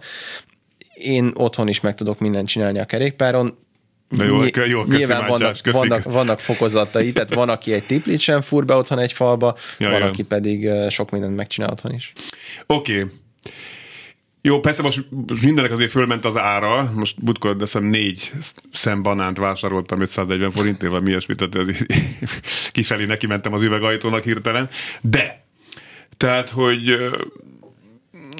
Én 0.95 1.33
otthon 1.35 1.69
is 1.69 1.81
meg 1.81 1.95
tudok 1.95 2.19
mindent 2.19 2.49
csinálni 2.49 2.79
a 2.79 2.85
kerékpáron, 2.85 3.59
Na 4.09 4.25
jó, 4.25 4.43
Ny- 4.43 4.57
jó 4.67 4.85
Nyilván 4.85 5.27
vannak, 5.27 5.57
vannak, 5.73 6.03
vannak 6.03 6.41
fokozatai, 6.41 7.13
tehát 7.13 7.35
van, 7.35 7.49
aki 7.49 7.73
egy 7.73 7.85
tiplit 7.85 8.21
sem 8.21 8.41
fúr 8.41 8.65
be 8.65 8.75
otthon 8.75 8.99
egy 8.99 9.13
falba, 9.13 9.57
ja, 9.79 9.91
van, 9.91 10.01
ja. 10.01 10.07
aki 10.07 10.23
pedig 10.23 10.71
sok 10.91 11.11
mindent 11.11 11.37
megcsinál 11.37 11.71
otthon 11.71 11.95
is. 11.95 12.13
Oké. 12.67 12.99
Okay. 12.99 13.11
Jó, 14.47 14.61
persze 14.61 14.83
most, 14.83 15.05
most 15.27 15.43
mindenek 15.43 15.73
azért 15.73 15.91
fölment 15.91 16.25
az 16.25 16.37
ára, 16.37 16.93
most 16.95 17.25
butkor 17.25 17.57
deszem 17.57 17.85
négy 17.85 18.33
szem 18.73 19.03
banánt 19.03 19.39
vásároltam 19.39 20.01
540 20.01 20.51
forintért, 20.51 20.93
vagy 20.93 21.03
mi 21.03 21.09
ilyesmi, 21.09 21.35
tehát 21.35 21.55
ez, 21.55 21.79
kifelé 22.73 23.05
neki 23.05 23.27
mentem 23.27 23.53
az 23.53 23.63
üvegajtónak 23.63 24.23
hirtelen, 24.23 24.69
de 25.01 25.45
tehát, 26.17 26.51
hogy 26.51 26.97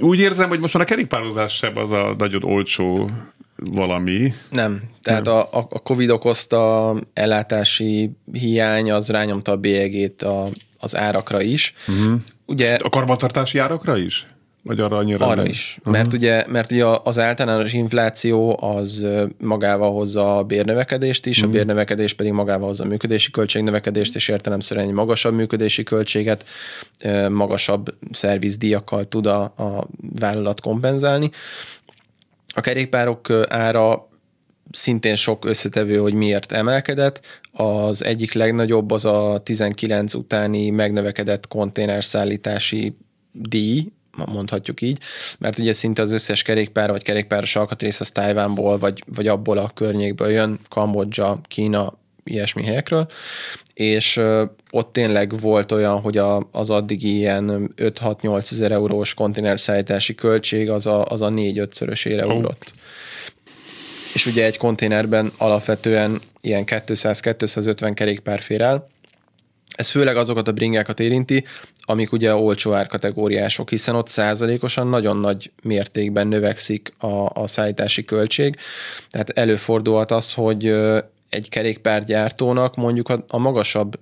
úgy 0.01 0.21
érzem, 0.21 0.49
hogy 0.49 0.61
most 0.61 0.75
már 0.75 0.83
a 0.83 0.87
kerékpározás 0.87 1.57
sem 1.57 1.79
az 1.79 1.91
a 1.91 2.15
nagyon 2.19 2.45
olcsó 2.45 3.11
valami. 3.57 4.33
Nem. 4.51 4.83
Tehát 5.03 5.25
Nem. 5.25 5.35
A, 5.35 5.49
a 5.53 5.79
Covid 5.79 6.11
okozta 6.11 6.95
ellátási 7.13 8.11
hiány 8.33 8.91
az 8.91 9.11
rányomta 9.11 9.53
a 9.53 9.57
bélyegét 9.57 10.23
a, 10.23 10.47
az 10.79 10.97
árakra 10.97 11.43
is. 11.43 11.75
Uh-huh. 11.89 12.21
Ugye, 12.47 12.75
a 12.75 12.89
karbantartási 12.89 13.59
árakra 13.59 13.97
is? 13.97 14.27
Vagy 14.63 14.81
arra 14.81 14.97
annyira? 14.97 15.27
Arra 15.27 15.43
nem? 15.43 15.51
is. 15.51 15.77
Uh-huh. 15.79 15.93
Mert, 15.93 16.13
ugye, 16.13 16.45
mert 16.49 16.73
ugye 16.73 16.85
az 17.03 17.19
általános 17.19 17.73
infláció 17.73 18.63
az 18.63 19.07
magával 19.39 19.93
hozza 19.93 20.39
a 20.39 20.43
bérnövekedést 20.43 21.27
is, 21.27 21.37
uh-huh. 21.37 21.53
a 21.53 21.57
bérnövekedés 21.57 22.13
pedig 22.13 22.33
magával 22.33 22.67
hozza 22.67 22.85
a 22.85 22.87
működési 22.87 23.31
költségnövekedést, 23.31 24.15
és 24.15 24.29
értelemszerűen 24.29 24.87
egy 24.87 24.93
magasabb 24.93 25.35
működési 25.35 25.83
költséget, 25.83 26.45
magasabb 27.29 27.95
szervizdíjakkal 28.13 29.05
tud 29.05 29.27
a, 29.27 29.43
a 29.43 29.87
vállalat 30.19 30.61
kompenzálni. 30.61 31.31
A 32.57 32.61
kerékpárok 32.61 33.31
ára 33.49 34.09
szintén 34.71 35.17
sok 35.17 35.45
összetevő, 35.45 35.97
hogy 35.99 36.15
miért 36.15 36.53
emelkedett. 36.53 37.21
Az 37.53 38.05
egyik 38.05 38.33
legnagyobb 38.33 38.91
az 38.91 39.05
a 39.05 39.41
19 39.45 40.15
utáni 40.15 40.71
megnövekedett 40.71 41.49
konténerszállítási 41.49 42.97
díj, 43.33 43.93
mondhatjuk 44.27 44.81
így, 44.81 44.99
mert 45.39 45.59
ugye 45.59 45.73
szinte 45.73 46.03
az 46.03 46.13
összes 46.13 46.43
kerékpár 46.43 46.91
vagy 46.91 47.03
kerékpáros 47.03 47.57
alkatrész 47.57 48.01
az 48.01 48.11
Tájvánból 48.11 48.79
vagy, 48.79 49.03
vagy 49.07 49.27
abból 49.27 49.59
a 49.59 49.71
környékből 49.75 50.31
jön, 50.31 50.59
Kambodzsa, 50.69 51.41
Kína, 51.49 51.93
ilyesmi 52.27 52.65
helyekről, 52.65 53.07
és 53.75 54.21
ott 54.71 54.93
tényleg 54.93 55.41
volt 55.41 55.73
olyan, 55.73 56.01
hogy 56.01 56.19
a, 56.19 56.49
az 56.53 56.71
addigi 56.71 57.17
ilyen 57.17 57.75
5-6-8 57.77 58.53
ezer 58.53 58.73
eurós 58.73 59.15
konténerszállítási 59.15 60.15
költség 60.15 60.71
az 60.71 60.87
a, 60.87 61.05
az 61.05 61.23
a 61.23 61.29
4-5-szörösére 61.29 62.27
oh. 62.27 62.37
ugrott. 62.37 62.73
És 64.15 64.27
ugye 64.27 64.45
egy 64.45 64.57
konténerben 64.57 65.33
alapvetően 65.37 66.21
ilyen 66.41 66.65
200-250 66.67 67.93
kerékpár 67.95 68.41
fér 68.41 68.61
el, 68.61 68.89
ez 69.77 69.91
főleg 69.91 70.17
azokat 70.17 70.49
a 70.49 70.53
bringákat 70.53 71.01
érinti, 71.01 71.45
amik 71.81 72.13
ugye 72.13 72.35
olcsó 72.35 72.73
árkategóriások, 72.73 73.71
hiszen 73.71 73.95
ott 73.95 74.09
százalékosan 74.09 74.89
nagyon 74.89 75.17
nagy 75.17 75.51
mértékben 75.63 76.27
növekszik 76.27 76.93
a, 76.99 77.41
a 77.41 77.47
szállítási 77.47 78.05
költség. 78.05 78.57
Tehát 79.11 79.31
előfordulhat 79.31 80.11
az, 80.11 80.33
hogy 80.33 80.75
egy 81.37 81.49
kerékpárgyártónak 81.49 82.77
mondjuk 82.77 83.09
a, 83.09 83.25
a 83.29 83.39
magasabb 83.39 83.99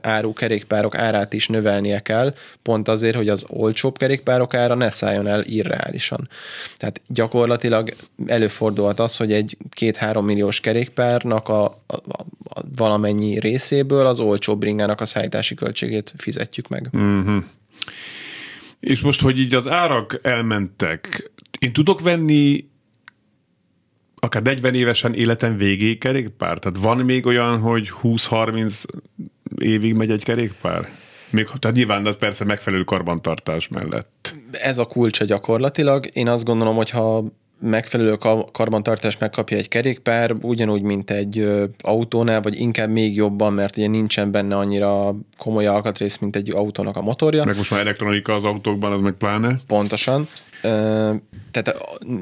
áru 0.00 0.32
kerékpárok 0.32 0.94
árát 0.94 1.32
is 1.32 1.48
növelnie 1.48 2.00
kell, 2.00 2.34
pont 2.62 2.88
azért, 2.88 3.16
hogy 3.16 3.28
az 3.28 3.44
olcsóbb 3.48 3.96
kerékpárok 3.96 4.54
ára 4.54 4.74
ne 4.74 4.90
szálljon 4.90 5.26
el 5.26 5.44
irreálisan. 5.44 6.28
Tehát 6.76 7.00
gyakorlatilag 7.06 7.94
előfordulhat 8.26 9.00
az, 9.00 9.16
hogy 9.16 9.32
egy 9.32 9.56
két-három 9.70 10.24
milliós 10.24 10.60
kerékpárnak 10.60 11.48
a, 11.48 11.64
a, 11.64 11.76
a, 11.86 12.24
a 12.42 12.62
valamennyi 12.76 13.38
részéből 13.38 14.06
az 14.06 14.20
olcsóbb 14.20 14.58
bringának 14.58 15.00
a 15.00 15.04
szállítási 15.04 15.54
költségét 15.54 16.14
fizetjük 16.16 16.68
meg. 16.68 16.88
Mm-hmm. 16.96 17.38
És 18.80 19.00
most, 19.00 19.20
hogy 19.20 19.38
így 19.38 19.54
az 19.54 19.68
árak 19.68 20.18
elmentek, 20.22 21.30
én 21.58 21.72
tudok 21.72 22.00
venni 22.00 22.67
akár 24.20 24.42
40 24.42 24.74
évesen 24.74 25.14
életem 25.14 25.56
végéig 25.56 25.98
kerékpár? 25.98 26.58
Tehát 26.58 26.78
van 26.78 26.98
még 26.98 27.26
olyan, 27.26 27.58
hogy 27.58 27.92
20-30 28.02 28.84
évig 29.58 29.94
megy 29.94 30.10
egy 30.10 30.24
kerékpár? 30.24 30.88
Még, 31.30 31.48
tehát 31.58 31.76
nyilván 31.76 32.06
az 32.06 32.16
persze 32.16 32.44
megfelelő 32.44 32.82
karbantartás 32.82 33.68
mellett. 33.68 34.34
Ez 34.52 34.78
a 34.78 34.84
kulcsa 34.84 35.24
gyakorlatilag. 35.24 36.06
Én 36.12 36.28
azt 36.28 36.44
gondolom, 36.44 36.76
hogy 36.76 36.90
ha 36.90 37.24
megfelelő 37.60 38.16
karbantartás 38.52 39.18
megkapja 39.18 39.56
egy 39.56 39.68
kerékpár, 39.68 40.34
ugyanúgy, 40.40 40.82
mint 40.82 41.10
egy 41.10 41.48
autónál, 41.78 42.40
vagy 42.40 42.60
inkább 42.60 42.90
még 42.90 43.14
jobban, 43.14 43.52
mert 43.52 43.76
ugye 43.76 43.86
nincsen 43.86 44.30
benne 44.30 44.56
annyira 44.56 45.14
komoly 45.38 45.66
alkatrész, 45.66 46.18
mint 46.18 46.36
egy 46.36 46.50
autónak 46.50 46.96
a 46.96 47.00
motorja. 47.02 47.44
Meg 47.44 47.56
most 47.56 47.70
már 47.70 47.80
elektronika 47.80 48.34
az 48.34 48.44
autókban, 48.44 48.92
az 48.92 49.00
meg 49.00 49.12
pláne. 49.12 49.58
Pontosan. 49.66 50.28
Tehát 51.50 51.74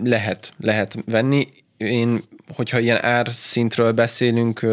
lehet, 0.04 0.52
lehet 0.58 1.02
venni. 1.06 1.46
Én, 1.76 2.22
hogyha 2.54 2.78
ilyen 2.78 3.04
árszintről 3.04 3.92
beszélünk, 3.92 4.66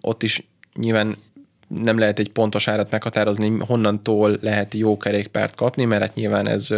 ott 0.00 0.22
is 0.22 0.46
nyilván 0.74 1.16
nem 1.68 1.98
lehet 1.98 2.18
egy 2.18 2.30
pontos 2.30 2.68
árat 2.68 2.90
meghatározni, 2.90 3.58
honnantól 3.58 4.38
lehet 4.42 4.74
jó 4.74 4.96
kerékpárt 4.96 5.54
kapni, 5.54 5.84
mert 5.84 6.02
hát 6.02 6.14
nyilván 6.14 6.48
ez 6.48 6.68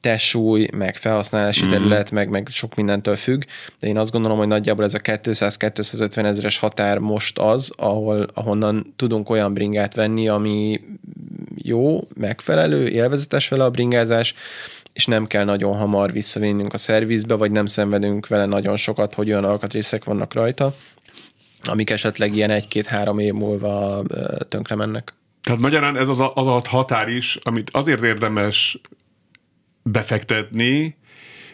testsúly, 0.00 0.68
meg 0.76 0.96
felhasználási 0.96 1.64
mm. 1.64 1.68
terület, 1.68 2.10
meg, 2.10 2.28
meg 2.28 2.48
sok 2.50 2.74
mindentől 2.74 3.16
függ, 3.16 3.42
de 3.80 3.86
én 3.86 3.98
azt 3.98 4.10
gondolom, 4.10 4.38
hogy 4.38 4.46
nagyjából 4.46 4.84
ez 4.84 4.94
a 4.94 4.98
200-250 4.98 6.24
ezeres 6.24 6.58
határ 6.58 6.98
most 6.98 7.38
az, 7.38 7.72
ahol, 7.76 8.26
ahonnan 8.34 8.92
tudunk 8.96 9.30
olyan 9.30 9.54
bringát 9.54 9.94
venni, 9.94 10.28
ami 10.28 10.80
jó, 11.56 12.00
megfelelő, 12.16 12.88
élvezetes 12.88 13.48
vele 13.48 13.64
a 13.64 13.70
bringázás, 13.70 14.34
és 14.92 15.06
nem 15.06 15.26
kell 15.26 15.44
nagyon 15.44 15.76
hamar 15.76 16.12
visszavinnünk 16.12 16.72
a 16.72 16.78
szervizbe, 16.78 17.34
vagy 17.34 17.50
nem 17.50 17.66
szenvedünk 17.66 18.26
vele 18.26 18.46
nagyon 18.46 18.76
sokat, 18.76 19.14
hogy 19.14 19.28
olyan 19.30 19.44
alkatrészek 19.44 20.04
vannak 20.04 20.34
rajta 20.34 20.74
amik 21.62 21.90
esetleg 21.90 22.36
ilyen 22.36 22.50
egy-két-három 22.50 23.18
év 23.18 23.32
múlva 23.32 24.02
tönkre 24.48 24.74
mennek. 24.74 25.14
Tehát 25.42 25.60
magyarán 25.60 25.96
ez 25.96 26.08
az 26.08 26.20
a, 26.20 26.32
az 26.34 26.46
a 26.46 26.62
határ 26.68 27.08
is, 27.08 27.38
amit 27.42 27.70
azért 27.72 28.02
érdemes 28.02 28.80
befektetni, 29.82 30.96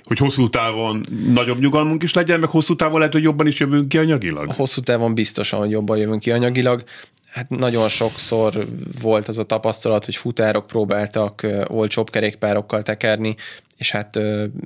hogy 0.03 0.19
hosszú 0.19 0.49
távon 0.49 1.05
nagyobb 1.27 1.59
nyugalmunk 1.59 2.03
is 2.03 2.15
legyen, 2.15 2.41
meg 2.41 2.49
hosszú 2.49 2.77
távon 2.77 2.99
lehet, 2.99 3.13
hogy 3.13 3.23
jobban 3.23 3.47
is 3.47 3.61
jövünk 3.61 3.89
ki 3.89 3.99
anyagilag? 3.99 4.53
Hosszú 4.53 4.81
távon 4.81 5.15
biztosan, 5.15 5.59
hogy 5.59 5.71
jobban 5.71 5.97
jövünk 5.97 6.21
ki 6.21 6.31
anyagilag. 6.31 6.85
Hát 7.31 7.49
nagyon 7.49 7.89
sokszor 7.89 8.67
volt 9.03 9.29
az 9.29 9.39
a 9.39 9.45
tapasztalat, 9.45 10.05
hogy 10.05 10.17
futárok 10.17 10.67
próbáltak 10.67 11.47
olcsóbb 11.67 12.11
kerékpárokkal 12.11 12.83
tekerni, 12.83 13.35
és 13.77 13.91
hát 13.91 14.19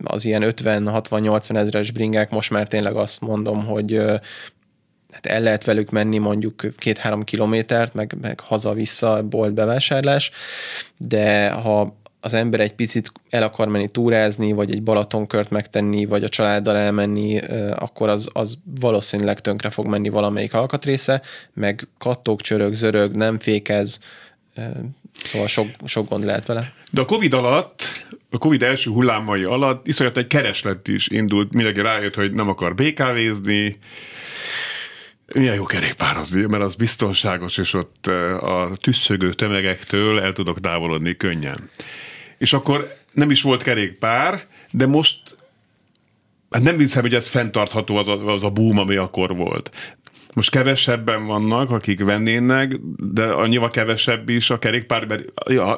az 0.04 0.24
ilyen 0.24 0.42
50-60-80 0.44 1.56
ezeres 1.56 1.90
bringák 1.90 2.30
most 2.30 2.50
már 2.50 2.68
tényleg 2.68 2.96
azt 2.96 3.20
mondom, 3.20 3.64
hogy 3.64 3.96
hát 5.12 5.26
el 5.26 5.40
lehet 5.40 5.64
velük 5.64 5.90
menni 5.90 6.18
mondjuk 6.18 6.66
két-három 6.76 7.22
kilométert, 7.22 7.94
meg, 7.94 8.16
meg 8.20 8.40
haza-vissza 8.40 9.22
bolt 9.22 9.54
bevásárlás, 9.54 10.30
de 10.98 11.50
ha 11.50 12.00
az 12.24 12.34
ember 12.34 12.60
egy 12.60 12.74
picit 12.74 13.12
el 13.30 13.42
akar 13.42 13.68
menni 13.68 13.88
túrázni, 13.88 14.52
vagy 14.52 14.70
egy 14.70 14.82
Balatonkört 14.82 15.50
megtenni, 15.50 16.04
vagy 16.04 16.24
a 16.24 16.28
családdal 16.28 16.76
elmenni, 16.76 17.38
akkor 17.74 18.08
az, 18.08 18.28
az 18.32 18.58
valószínűleg 18.80 19.40
tönkre 19.40 19.70
fog 19.70 19.86
menni 19.86 20.08
valamelyik 20.08 20.54
alkatrésze, 20.54 21.22
meg 21.54 21.88
kattók, 21.98 22.40
csörög, 22.40 22.74
zörög, 22.74 23.14
nem 23.14 23.38
fékez, 23.38 24.00
szóval 25.24 25.46
sok, 25.46 25.66
sok 25.84 26.08
gond 26.08 26.24
lehet 26.24 26.46
vele. 26.46 26.72
De 26.90 27.00
a 27.00 27.04
Covid 27.04 27.32
alatt, 27.32 27.82
a 28.30 28.38
Covid 28.38 28.62
első 28.62 28.90
hullámai 28.90 29.44
alatt 29.44 29.86
iszonyat 29.86 30.16
egy 30.16 30.26
kereslet 30.26 30.88
is 30.88 31.08
indult, 31.08 31.52
mindenki 31.52 31.80
rájött, 31.80 32.14
hogy 32.14 32.32
nem 32.32 32.48
akar 32.48 32.74
BKV-zni, 32.74 33.78
milyen 35.34 35.54
jó 35.54 35.64
kerékpározni, 35.64 36.46
mert 36.46 36.62
az 36.62 36.74
biztonságos, 36.74 37.58
és 37.58 37.74
ott 37.74 38.06
a 38.40 38.70
tüsszögő 38.80 39.32
tömegektől 39.32 40.20
el 40.20 40.32
tudok 40.32 40.60
távolodni 40.60 41.16
könnyen. 41.16 41.70
És 42.42 42.52
akkor 42.52 42.96
nem 43.12 43.30
is 43.30 43.42
volt 43.42 43.62
kerékpár, 43.62 44.44
de 44.70 44.86
most 44.86 45.36
hát 46.50 46.62
nem 46.62 46.78
hiszem, 46.78 47.02
hogy 47.02 47.14
ez 47.14 47.28
fenntartható 47.28 47.96
az 47.96 48.08
a, 48.08 48.26
az 48.26 48.44
a 48.44 48.50
boom, 48.50 48.78
ami 48.78 48.96
akkor 48.96 49.36
volt. 49.36 49.70
Most 50.34 50.50
kevesebben 50.50 51.26
vannak, 51.26 51.70
akik 51.70 52.04
vennének, 52.04 52.76
de 52.96 53.24
annyival 53.24 53.70
kevesebb 53.70 54.28
is 54.28 54.50
a 54.50 54.58
kerékpár, 54.58 55.04
mert 55.04 55.24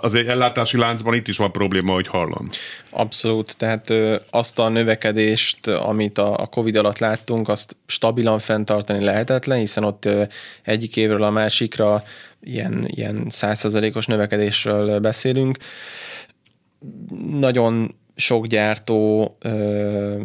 az 0.01 0.15
ellátási 0.15 0.77
láncban 0.77 1.15
itt 1.15 1.29
is 1.29 1.37
van 1.37 1.53
probléma, 1.53 1.93
hogy 1.93 2.07
hallom. 2.07 2.49
Abszolút, 2.91 3.57
tehát 3.57 3.93
azt 4.31 4.59
a 4.59 4.69
növekedést, 4.69 5.67
amit 5.67 6.19
a 6.19 6.49
Covid 6.51 6.77
alatt 6.77 6.99
láttunk, 6.99 7.49
azt 7.49 7.77
stabilan 7.87 8.39
fenntartani 8.39 9.05
lehetetlen, 9.05 9.59
hiszen 9.59 9.85
ott 9.85 10.09
egyik 10.63 10.97
évről 10.97 11.23
a 11.23 11.31
másikra 11.31 12.03
ilyen, 12.45 12.85
ilyen 12.87 13.27
százszerzalékos 13.29 14.07
növekedésről 14.07 14.99
beszélünk. 14.99 15.57
Nagyon 17.31 17.95
sok 18.17 18.47
gyártó 18.47 19.37
ö, 19.41 20.21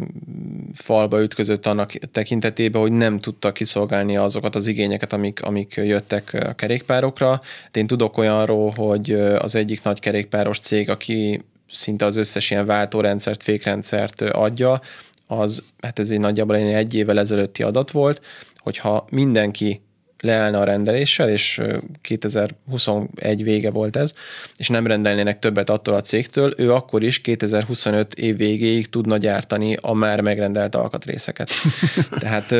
falba 0.72 1.22
ütközött 1.22 1.66
annak 1.66 1.92
tekintetében, 1.92 2.80
hogy 2.80 2.92
nem 2.92 3.18
tudta 3.18 3.52
kiszolgálni 3.52 4.16
azokat 4.16 4.54
az 4.54 4.66
igényeket, 4.66 5.12
amik, 5.12 5.42
amik 5.42 5.74
jöttek 5.74 6.36
a 6.48 6.52
kerékpárokra. 6.52 7.40
De 7.72 7.80
én 7.80 7.86
tudok 7.86 8.18
olyanról, 8.18 8.70
hogy 8.76 9.12
az 9.38 9.54
egyik 9.54 9.82
nagy 9.82 10.00
kerékpáros 10.00 10.58
cég, 10.58 10.90
aki 10.90 11.40
szinte 11.72 12.04
az 12.04 12.16
összes 12.16 12.50
ilyen 12.50 12.66
váltórendszert, 12.66 13.42
fékrendszert 13.42 14.20
adja, 14.20 14.80
az, 15.26 15.64
hát 15.80 15.98
ez 15.98 16.10
egy 16.10 16.20
nagyjából 16.20 16.56
egy 16.56 16.94
évvel 16.94 17.18
ezelőtti 17.18 17.62
adat 17.62 17.90
volt, 17.90 18.20
hogyha 18.56 19.06
mindenki 19.10 19.80
leállna 20.20 20.60
a 20.60 20.64
rendeléssel, 20.64 21.28
és 21.28 21.60
2021 22.00 23.42
vége 23.42 23.70
volt 23.70 23.96
ez, 23.96 24.12
és 24.56 24.68
nem 24.68 24.86
rendelnének 24.86 25.38
többet 25.38 25.70
attól 25.70 25.94
a 25.94 26.00
cégtől, 26.00 26.54
ő 26.56 26.72
akkor 26.72 27.02
is 27.02 27.20
2025 27.20 28.14
év 28.14 28.36
végéig 28.36 28.88
tudna 28.88 29.16
gyártani 29.16 29.76
a 29.80 29.92
már 29.92 30.20
megrendelt 30.20 30.74
alkatrészeket. 30.74 31.50
Tehát 32.20 32.54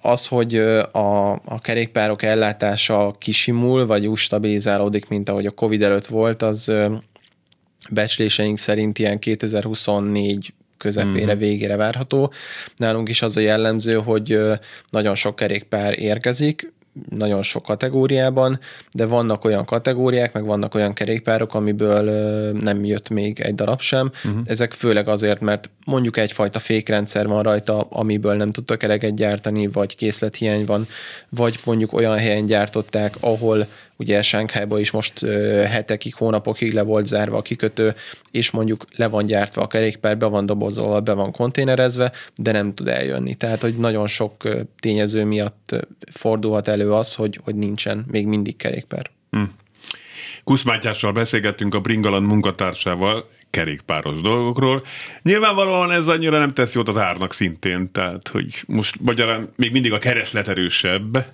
az, 0.00 0.26
hogy 0.26 0.56
a, 0.92 1.32
a 1.32 1.60
kerékpárok 1.60 2.22
ellátása 2.22 3.14
kisimul, 3.18 3.86
vagy 3.86 4.06
úgy 4.06 4.18
stabilizálódik, 4.18 5.08
mint 5.08 5.28
ahogy 5.28 5.46
a 5.46 5.50
Covid 5.50 5.82
előtt 5.82 6.06
volt, 6.06 6.42
az 6.42 6.72
becsléseink 7.90 8.58
szerint 8.58 8.98
ilyen 8.98 9.18
2024 9.18 10.52
közepére, 10.84 11.24
uh-huh. 11.24 11.38
végére 11.38 11.76
várható. 11.76 12.32
Nálunk 12.76 13.08
is 13.08 13.22
az 13.22 13.36
a 13.36 13.40
jellemző, 13.40 13.94
hogy 13.94 14.38
nagyon 14.90 15.14
sok 15.14 15.36
kerékpár 15.36 15.98
érkezik, 15.98 16.72
nagyon 17.10 17.42
sok 17.42 17.62
kategóriában, 17.62 18.58
de 18.92 19.06
vannak 19.06 19.44
olyan 19.44 19.64
kategóriák, 19.64 20.32
meg 20.32 20.44
vannak 20.44 20.74
olyan 20.74 20.92
kerékpárok, 20.92 21.54
amiből 21.54 22.02
nem 22.52 22.84
jött 22.84 23.08
még 23.08 23.40
egy 23.40 23.54
darab 23.54 23.80
sem. 23.80 24.10
Uh-huh. 24.24 24.40
Ezek 24.44 24.72
főleg 24.72 25.08
azért, 25.08 25.40
mert 25.40 25.70
mondjuk 25.84 26.16
egyfajta 26.16 26.58
fékrendszer 26.58 27.26
van 27.26 27.42
rajta, 27.42 27.80
amiből 27.80 28.34
nem 28.34 28.50
tudtak 28.50 28.82
eleget 28.82 29.14
gyártani, 29.14 29.66
vagy 29.66 29.96
készlethiány 29.96 30.64
van, 30.64 30.88
vagy 31.28 31.60
mondjuk 31.64 31.92
olyan 31.92 32.18
helyen 32.18 32.46
gyártották, 32.46 33.14
ahol 33.20 33.66
ugye 33.96 34.22
Sánkhájban 34.22 34.80
is 34.80 34.90
most 34.90 35.26
hetekig, 35.68 36.14
hónapokig 36.14 36.72
le 36.72 36.82
volt 36.82 37.06
zárva 37.06 37.36
a 37.36 37.42
kikötő, 37.42 37.94
és 38.30 38.50
mondjuk 38.50 38.84
le 38.96 39.08
van 39.08 39.26
gyártva 39.26 39.62
a 39.62 39.66
kerékpár, 39.66 40.18
be 40.18 40.26
van 40.26 40.46
dobozolva, 40.46 41.00
be 41.00 41.12
van 41.12 41.32
konténerezve, 41.32 42.12
de 42.36 42.52
nem 42.52 42.74
tud 42.74 42.88
eljönni. 42.88 43.34
Tehát, 43.34 43.60
hogy 43.60 43.76
nagyon 43.76 44.06
sok 44.06 44.48
tényező 44.80 45.24
miatt 45.24 45.86
fordulhat 46.12 46.68
elő 46.68 46.92
az, 46.92 47.14
hogy, 47.14 47.40
hogy 47.44 47.54
nincsen 47.54 48.04
még 48.10 48.26
mindig 48.26 48.56
kerékpár. 48.56 49.10
Hmm. 49.30 49.52
Kuszmátyással 50.44 51.12
beszélgettünk 51.12 51.74
a 51.74 51.80
Bringalan 51.80 52.22
munkatársával, 52.22 53.28
kerékpáros 53.50 54.20
dolgokról. 54.20 54.82
Nyilvánvalóan 55.22 55.90
ez 55.90 56.08
annyira 56.08 56.38
nem 56.38 56.52
tesz 56.54 56.74
jót 56.74 56.88
az 56.88 56.96
árnak 56.96 57.32
szintén, 57.32 57.92
tehát 57.92 58.28
hogy 58.28 58.62
most 58.66 59.00
magyarán 59.00 59.52
még 59.56 59.72
mindig 59.72 59.92
a 59.92 59.98
kereslet 59.98 60.48
erősebb, 60.48 61.24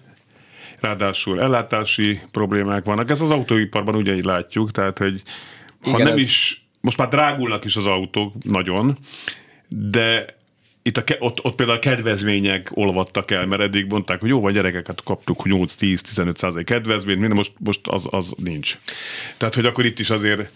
ráadásul 0.80 1.40
ellátási 1.40 2.20
problémák 2.30 2.84
vannak. 2.84 3.10
Ez 3.10 3.20
az 3.20 3.30
autóiparban 3.30 3.94
ugyanígy 3.94 4.24
látjuk, 4.24 4.70
tehát 4.70 4.98
hogy 4.98 5.22
ha 5.82 5.90
Igen, 5.90 6.02
nem 6.02 6.12
ez... 6.12 6.20
is, 6.20 6.64
most 6.80 6.96
már 6.96 7.08
drágulnak 7.08 7.64
is 7.64 7.76
az 7.76 7.86
autók 7.86 8.34
nagyon, 8.42 8.98
de 9.68 10.38
itt 10.82 10.96
a, 10.96 11.02
ott, 11.18 11.44
ott 11.44 11.54
például 11.54 11.78
a 11.78 11.80
kedvezmények 11.80 12.70
olvadtak 12.74 13.30
el, 13.30 13.46
mert 13.46 13.62
eddig 13.62 13.86
mondták, 13.86 14.20
hogy 14.20 14.28
jó, 14.28 14.40
vagy 14.40 14.54
gyerekeket 14.54 15.02
kaptuk 15.04 15.42
8-10-15 15.44 16.36
százalék 16.36 16.66
kedvezményt, 16.66 17.18
minden 17.18 17.36
most, 17.36 17.52
most 17.58 17.80
az, 17.86 18.06
az 18.10 18.34
nincs. 18.36 18.78
Tehát, 19.36 19.54
hogy 19.54 19.66
akkor 19.66 19.84
itt 19.84 19.98
is 19.98 20.10
azért 20.10 20.50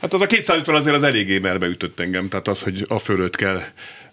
Hát 0.00 0.12
az 0.12 0.20
a 0.20 0.26
250 0.26 0.74
azért 0.74 0.96
az 0.96 1.02
eléggé 1.02 1.40
ütött 1.60 2.00
engem, 2.00 2.28
tehát 2.28 2.48
az, 2.48 2.62
hogy 2.62 2.84
a 2.88 2.98
fölött 2.98 3.36
kell 3.36 3.60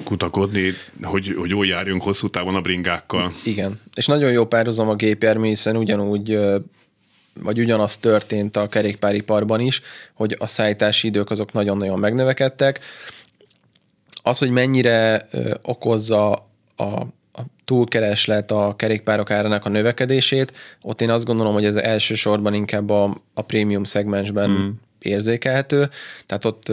kutakodni, 0.04 0.74
hogy, 1.02 1.36
hogy 1.38 1.50
jól 1.50 1.66
járjunk 1.66 2.02
hosszú 2.02 2.30
távon 2.30 2.56
a 2.56 2.62
bringákkal. 2.62 3.34
Igen, 3.44 3.82
és 3.96 4.06
nagyon 4.06 4.32
jó 4.32 4.46
párhuzam 4.46 4.90
a 4.90 4.96
gépjármű, 4.96 5.48
hiszen 5.48 5.78
ugyanúgy 5.78 6.40
vagy 7.42 7.60
ugyanaz 7.60 7.98
történt 7.98 8.58
a 8.58 8.68
kerékpáriparban 8.68 9.60
is, 9.60 9.82
hogy 10.14 10.36
a 10.40 10.48
szállítási 10.48 11.08
idők 11.08 11.30
azok 11.30 11.52
nagyon-nagyon 11.52 12.00
megnövekedtek. 12.00 12.80
Az, 14.24 14.38
hogy 14.38 14.50
mennyire 14.50 15.28
okozza 15.62 16.32
a, 16.76 16.84
a 17.34 17.42
túlkereslet 17.66 18.52
a 18.52 18.74
kerékpárok 18.76 19.32
árának 19.32 19.66
a 19.66 19.70
növekedését, 19.70 20.54
ott 20.82 21.02
én 21.02 21.10
azt 21.10 21.26
gondolom, 21.26 21.54
hogy 21.54 21.66
ez 21.66 21.76
elsősorban 21.76 22.54
inkább 22.54 22.90
a, 22.90 23.22
a 23.34 23.42
prémium 23.42 23.84
szegmensben 23.84 24.50
mm 24.50 24.70
érzékelhető, 25.06 25.90
tehát 26.26 26.46
ott 26.46 26.72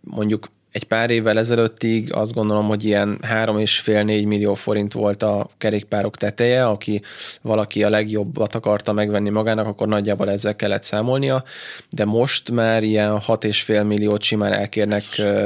mondjuk 0.00 0.48
egy 0.74 0.84
pár 0.84 1.10
évvel 1.10 1.38
ezelőttig 1.38 2.12
azt 2.12 2.32
gondolom, 2.32 2.66
hogy 2.66 2.84
ilyen 2.84 3.18
3,5-4 3.22 4.26
millió 4.26 4.54
forint 4.54 4.92
volt 4.92 5.22
a 5.22 5.50
kerékpárok 5.58 6.16
teteje, 6.16 6.66
aki 6.66 7.02
valaki 7.42 7.84
a 7.84 7.90
legjobbat 7.90 8.54
akarta 8.54 8.92
megvenni 8.92 9.30
magának, 9.30 9.66
akkor 9.66 9.88
nagyjából 9.88 10.30
ezzel 10.30 10.56
kellett 10.56 10.82
számolnia, 10.82 11.44
de 11.90 12.04
most 12.04 12.50
már 12.50 12.82
ilyen 12.82 13.10
6,5 13.10 13.86
milliót 13.86 14.22
simán 14.22 14.52
elkérnek 14.52 15.02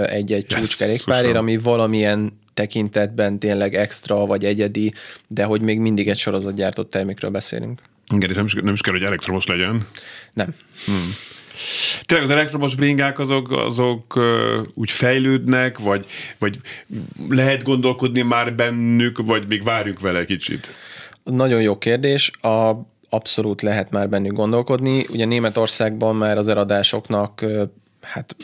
egy-egy 0.06 0.44
yes, 0.48 0.60
csúcskerékpárért, 0.60 1.36
ami 1.36 1.56
valamilyen 1.56 2.32
tekintetben 2.54 3.38
tényleg 3.38 3.74
extra 3.74 4.26
vagy 4.26 4.44
egyedi, 4.44 4.92
de 5.26 5.44
hogy 5.44 5.60
még 5.60 5.78
mindig 5.78 6.08
egy 6.08 6.18
sorozatgyártott 6.18 6.90
termékről 6.90 7.30
beszélünk. 7.30 7.80
Igen, 8.14 8.30
és 8.30 8.36
nem 8.36 8.44
is, 8.44 8.54
nem 8.54 8.74
is 8.74 8.80
kell, 8.80 8.92
hogy 8.92 9.02
elektromos 9.02 9.46
legyen. 9.46 9.86
Nem. 10.32 10.54
Hmm. 10.86 11.14
Tényleg 12.08 12.26
az 12.26 12.34
elektromos 12.34 12.74
bringák 12.74 13.18
azok, 13.18 13.50
azok 13.50 14.20
úgy 14.74 14.90
fejlődnek, 14.90 15.78
vagy, 15.78 16.06
vagy 16.38 16.60
lehet 17.28 17.62
gondolkodni 17.62 18.22
már 18.22 18.54
bennük, 18.54 19.18
vagy 19.26 19.46
még 19.48 19.62
várjuk 19.62 20.00
vele 20.00 20.24
kicsit? 20.24 20.68
Nagyon 21.22 21.62
jó 21.62 21.78
kérdés. 21.78 22.30
A, 22.40 22.72
abszolút 23.08 23.62
lehet 23.62 23.90
már 23.90 24.08
bennük 24.08 24.32
gondolkodni. 24.32 25.06
Ugye 25.10 25.24
Németországban 25.24 26.16
már 26.16 26.36
az 26.38 26.48
eladásoknak 26.48 27.44
hát 28.00 28.36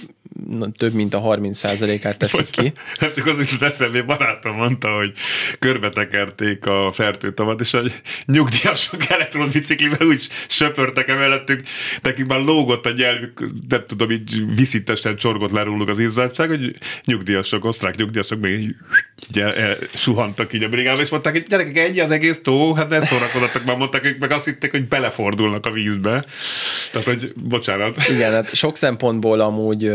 több 0.77 0.93
mint 0.93 1.15
a 1.15 1.21
30%-át 1.21 2.19
teszik 2.19 2.51
ki. 2.51 2.73
Nem 3.01 3.13
csak 3.13 3.27
az, 3.27 3.37
hogy 3.37 3.49
eszembe, 3.61 4.03
barátom 4.03 4.57
mondta, 4.57 4.97
hogy 4.97 5.13
körbetekerték 5.59 6.67
a 6.67 6.91
fertőtavat, 6.93 7.61
és 7.61 7.75
a 7.75 7.83
nyugdíjasok 8.27 9.11
elektrobiciklivel 9.11 10.07
úgy 10.07 10.29
söpörtek 10.49 11.09
emellettük, 11.09 11.63
nekik 12.03 12.27
már 12.27 12.41
lógott 12.41 12.87
a 12.87 12.91
nyelvük, 12.91 13.43
nem 13.69 13.85
tudom, 13.87 14.11
így 14.11 14.55
viszintesen 14.57 15.17
csorgott 15.17 15.51
le 15.51 15.63
róluk 15.63 15.89
az 15.89 15.99
izzadság, 15.99 16.49
hogy 16.49 16.73
nyugdíjasok, 17.05 17.65
osztrák 17.65 17.97
nyugdíjasok 17.97 18.41
még 18.41 18.61
így, 18.61 18.75
el, 19.39 19.55
el, 19.55 19.77
suhantak 19.95 20.53
így 20.53 20.63
a 20.63 20.69
brigába, 20.69 21.01
és 21.01 21.09
mondták, 21.09 21.33
hogy 21.33 21.47
gyerekek, 21.49 21.79
ennyi 21.79 22.01
az 22.01 22.11
egész 22.11 22.41
tó, 22.43 22.75
hát 22.75 22.89
ne 22.89 23.01
szórakozzatok, 23.01 23.65
már 23.65 23.77
mondták, 23.77 24.03
hogy 24.03 24.17
meg 24.19 24.31
azt 24.31 24.45
hitték, 24.45 24.71
hogy 24.71 24.89
belefordulnak 24.89 25.67
a 25.67 25.71
vízbe. 25.71 26.25
Tehát, 26.93 27.07
hogy 27.07 27.33
bocsánat. 27.35 28.09
Igen, 28.09 28.33
hát 28.33 28.55
sok 28.55 28.77
szempontból 28.77 29.41
amúgy 29.41 29.93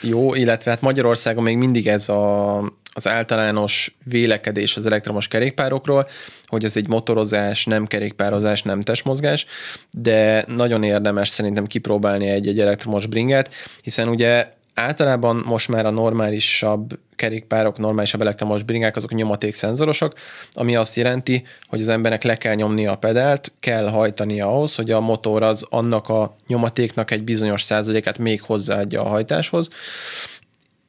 jó, 0.00 0.34
illetve 0.34 0.70
hát 0.70 0.80
Magyarországon 0.80 1.42
még 1.42 1.56
mindig 1.56 1.88
ez 1.88 2.08
a, 2.08 2.58
az 2.92 3.08
általános 3.08 3.96
vélekedés 4.04 4.76
az 4.76 4.86
elektromos 4.86 5.28
kerékpárokról, 5.28 6.08
hogy 6.46 6.64
ez 6.64 6.76
egy 6.76 6.88
motorozás, 6.88 7.64
nem 7.64 7.86
kerékpározás, 7.86 8.62
nem 8.62 8.80
testmozgás, 8.80 9.46
de 9.90 10.44
nagyon 10.48 10.82
érdemes 10.82 11.28
szerintem 11.28 11.66
kipróbálni 11.66 12.28
egy-egy 12.28 12.60
elektromos 12.60 13.06
bringet, 13.06 13.50
hiszen 13.82 14.08
ugye 14.08 14.46
általában 14.74 15.42
most 15.46 15.68
már 15.68 15.86
a 15.86 15.90
normálisabb 15.90 16.98
kerékpárok, 17.16 17.78
normálisabb 17.78 18.20
elektromos 18.20 18.62
bringák, 18.62 18.96
azok 18.96 19.14
nyomatékszenzorosok, 19.14 20.14
ami 20.52 20.76
azt 20.76 20.96
jelenti, 20.96 21.44
hogy 21.68 21.80
az 21.80 21.88
embernek 21.88 22.22
le 22.22 22.36
kell 22.36 22.54
nyomni 22.54 22.86
a 22.86 22.96
pedált, 22.96 23.52
kell 23.60 23.88
hajtani 23.88 24.40
ahhoz, 24.40 24.74
hogy 24.74 24.90
a 24.90 25.00
motor 25.00 25.42
az 25.42 25.66
annak 25.70 26.08
a 26.08 26.36
nyomatéknak 26.46 27.10
egy 27.10 27.24
bizonyos 27.24 27.62
százalékát 27.62 28.18
még 28.18 28.42
hozzáadja 28.42 29.04
a 29.04 29.08
hajtáshoz. 29.08 29.68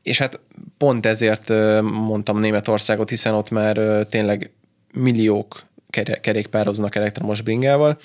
És 0.03 0.17
hát 0.17 0.39
pont 0.77 1.05
ezért 1.05 1.49
mondtam 1.81 2.39
Németországot, 2.39 3.09
hiszen 3.09 3.33
ott 3.33 3.49
már 3.49 4.05
tényleg 4.09 4.51
milliók 4.93 5.63
kerékpároznak 6.21 6.95
elektromos 6.95 7.41
bringával, 7.41 7.97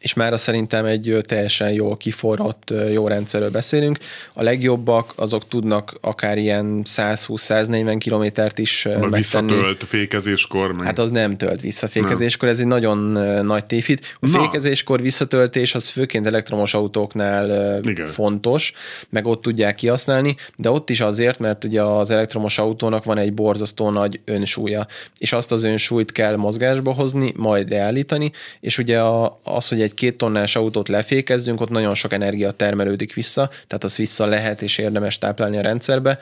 és 0.00 0.14
már 0.14 0.38
szerintem 0.38 0.84
egy 0.84 1.16
teljesen 1.26 1.72
jól 1.72 1.96
kiforrott, 1.96 2.72
jó 2.92 3.08
rendszerről 3.08 3.50
beszélünk. 3.50 3.98
A 4.32 4.42
legjobbak 4.42 5.12
azok 5.16 5.48
tudnak 5.48 5.94
akár 6.00 6.38
ilyen 6.38 6.82
120-140 6.84 7.96
kilométert 7.98 8.58
is 8.58 8.82
megtenni. 8.84 9.16
Visszatölt 9.16 9.84
fékezéskor. 9.84 10.72
Meg. 10.72 10.86
Hát 10.86 10.98
az 10.98 11.10
nem 11.10 11.36
tölt 11.36 11.60
vissza 11.60 11.88
fékezéskor, 11.88 12.48
ez 12.48 12.58
egy 12.58 12.66
nagyon 12.66 12.98
nagy 13.44 13.64
tévhit. 13.64 14.16
A 14.20 14.28
Na. 14.28 14.40
fékezéskor 14.40 15.02
visszatöltés 15.02 15.74
az 15.74 15.88
főként 15.88 16.26
elektromos 16.26 16.74
autóknál 16.74 17.78
Igen. 17.82 18.06
fontos, 18.06 18.72
meg 19.08 19.26
ott 19.26 19.42
tudják 19.42 19.74
kihasználni, 19.74 20.36
de 20.56 20.70
ott 20.70 20.90
is 20.90 21.00
azért, 21.00 21.38
mert 21.38 21.64
ugye 21.64 21.82
az 21.82 22.10
elektromos 22.10 22.58
autónak 22.58 23.04
van 23.04 23.18
egy 23.18 23.32
borzasztó 23.34 23.90
nagy 23.90 24.20
önsúlya, 24.24 24.86
és 25.18 25.32
azt 25.32 25.52
az 25.52 25.62
önsúlyt 25.62 26.12
kell 26.12 26.36
mozgásba 26.36 26.92
hozni, 26.92 27.32
majd 27.36 27.70
leállítani, 27.70 28.32
és 28.60 28.78
ugye 28.78 29.00
az, 29.42 29.68
hogy 29.68 29.80
egy 29.80 29.87
két 29.94 30.16
tonnás 30.16 30.56
autót 30.56 30.88
lefékezzünk, 30.88 31.60
ott 31.60 31.70
nagyon 31.70 31.94
sok 31.94 32.12
energia 32.12 32.50
termelődik 32.50 33.14
vissza, 33.14 33.48
tehát 33.66 33.84
az 33.84 33.96
vissza 33.96 34.26
lehet 34.26 34.62
és 34.62 34.78
érdemes 34.78 35.18
táplálni 35.18 35.56
a 35.56 35.60
rendszerbe. 35.60 36.18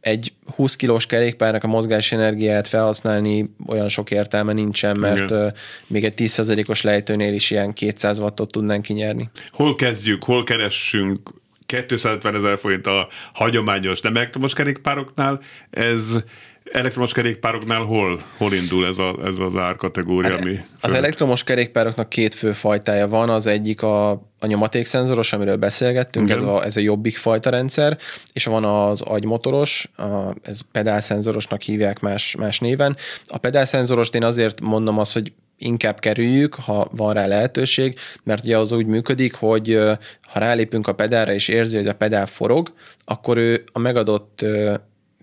Egy 0.00 0.32
20 0.54 0.76
kilós 0.76 1.06
kerékpárnak 1.06 1.64
a 1.64 1.66
mozgási 1.66 2.14
energiát 2.14 2.68
felhasználni 2.68 3.54
olyan 3.66 3.88
sok 3.88 4.10
értelme 4.10 4.52
nincsen, 4.52 4.96
mert 4.96 5.30
Igen. 5.30 5.54
még 5.86 6.04
egy 6.04 6.14
10%-os 6.16 6.82
lejtőnél 6.82 7.34
is 7.34 7.50
ilyen 7.50 7.72
200 7.72 8.18
wattot 8.18 8.52
tudnánk 8.52 8.82
kinyerni. 8.82 9.30
Hol 9.50 9.74
kezdjük, 9.74 10.24
hol 10.24 10.44
keressünk 10.44 11.20
250 11.66 12.34
ezer 12.34 12.58
forint 12.58 12.86
a 12.86 13.08
hagyományos 13.32 14.00
nem 14.00 14.16
elektromos 14.16 14.52
kerékpároknál, 14.52 15.40
ez 15.70 16.18
elektromos 16.72 17.12
kerékpároknál 17.12 17.82
hol, 17.82 18.22
hol 18.36 18.52
indul 18.52 18.86
ez, 18.86 18.98
a, 18.98 19.14
ez 19.24 19.38
az 19.38 19.56
árkategória? 19.56 20.30
Hát, 20.30 20.40
ami 20.40 20.60
az 20.80 20.92
elektromos 20.92 21.44
kerékpároknak 21.44 22.08
két 22.08 22.34
fő 22.34 22.52
fajtája 22.52 23.08
van, 23.08 23.28
az 23.28 23.46
egyik 23.46 23.82
a, 23.82 24.10
a 24.10 24.46
nyomatékszenzoros, 24.46 25.32
amiről 25.32 25.56
beszélgettünk, 25.56 26.30
ez 26.30 26.40
a, 26.40 26.64
ez 26.64 26.76
a 26.76 26.80
jobbik 26.80 27.16
fajta 27.16 27.50
rendszer, 27.50 27.98
és 28.32 28.44
van 28.44 28.64
az 28.64 29.00
agymotoros, 29.00 29.90
a, 29.96 30.34
ez 30.42 30.60
pedálszenzorosnak 30.72 31.60
hívják 31.60 32.00
más, 32.00 32.36
más 32.38 32.60
néven. 32.60 32.96
A 33.26 33.38
pedálszenzorost 33.38 34.14
én 34.14 34.24
azért 34.24 34.60
mondom 34.60 34.98
azt, 34.98 35.12
hogy 35.12 35.32
inkább 35.58 35.98
kerüljük, 35.98 36.54
ha 36.54 36.88
van 36.90 37.14
rá 37.14 37.26
lehetőség, 37.26 37.98
mert 38.22 38.44
ugye 38.44 38.58
az 38.58 38.72
úgy 38.72 38.86
működik, 38.86 39.34
hogy 39.34 39.78
ha 40.22 40.38
rálépünk 40.38 40.88
a 40.88 40.94
pedálra 40.94 41.32
és 41.32 41.48
érzi, 41.48 41.76
hogy 41.76 41.88
a 41.88 41.94
pedál 41.94 42.26
forog, 42.26 42.72
akkor 43.04 43.36
ő 43.36 43.64
a 43.72 43.78
megadott 43.78 44.44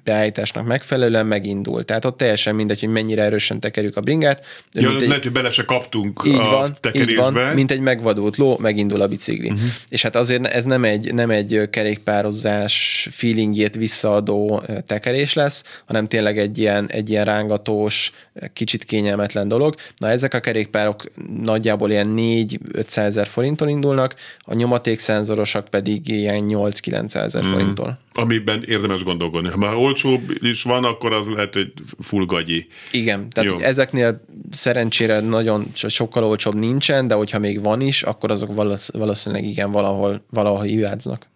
beállításnak 0.10 0.66
megfelelően 0.66 1.26
megindul. 1.26 1.86
Tehát 1.86 2.06
ott 2.06 2.18
teljesen 2.18 2.56
mindegy, 2.56 2.80
hogy 2.80 2.90
mennyire 2.90 3.24
erősen 3.24 3.60
tekerjük 3.60 3.98
a 3.98 4.02
bringát. 4.02 4.46
Ja, 4.74 4.96
egy, 4.96 5.08
lehet, 5.08 5.24
hogy 5.24 5.32
bele 5.32 5.52
se 5.52 5.66
kaptunk 5.66 6.22
így 6.26 6.36
a 6.36 6.50
van, 6.50 6.78
tekerésbe. 6.80 7.12
Így 7.12 7.18
van, 7.18 7.54
mint 7.54 7.72
egy 7.72 7.80
megvadult 7.80 8.38
ló, 8.38 8.58
megindul 8.62 9.02
a 9.02 9.08
bicikli. 9.08 9.50
Uh-huh. 9.50 9.70
És 9.90 10.02
hát 10.02 10.16
azért 10.16 10.46
ez 10.46 10.64
nem 10.64 10.84
egy, 10.84 11.14
nem 11.14 11.30
egy 11.30 11.70
kerékpározás 11.70 13.08
feelingjét 13.12 13.76
visszaadó 13.76 14.64
tekerés 14.86 15.34
lesz, 15.34 15.64
hanem 15.86 16.08
tényleg 16.08 16.38
egy 16.38 16.58
ilyen, 16.58 16.90
egy 16.90 17.10
ilyen 17.10 17.26
rángatós, 17.26 18.12
kicsit 18.54 18.84
kényelmetlen 18.84 19.48
dolog. 19.48 19.76
Na 19.98 20.10
ezek 20.10 20.34
a 20.34 20.40
kerékpárok 20.40 21.04
nagyjából 21.42 21.90
ilyen 21.90 22.14
4-500 22.18 22.98
ezer 22.98 23.28
forinttól 23.28 23.68
indulnak, 23.68 24.16
a 24.40 24.54
nyomatékszenzorosak 24.54 25.68
pedig 25.68 26.08
ilyen 26.08 26.46
8-9 26.50 27.16
ezer 27.16 27.44
mm. 27.44 27.52
forinttól. 27.52 28.00
Amiben 28.14 28.64
érdemes 28.64 29.04
gondolkodni. 29.04 29.50
Ha 29.50 29.58
már 29.58 29.74
olcsóbb 29.74 30.22
is 30.40 30.64
van, 30.64 30.84
akkor 30.84 31.14
az 31.14 31.28
lehet, 31.28 31.54
hogy 31.54 31.74
full 32.00 32.26
gagyi. 32.26 32.68
Igen, 32.92 33.30
tehát 33.30 33.52
Jó. 33.52 33.60
ezeknél 33.60 34.26
szerencsére 34.52 35.20
nagyon 35.20 35.68
sokkal 35.74 36.24
olcsóbb 36.24 36.56
nincsen, 36.56 37.08
de 37.08 37.14
hogyha 37.14 37.40
még 37.40 37.62
van 37.62 37.82
is, 37.82 38.04
akkor 38.04 38.32
azok 38.32 38.54
valószínűleg 38.94 39.44
igen 39.44 39.72
valahol, 39.72 40.26
valahol 40.30 40.62
hibáznak. 40.62 41.28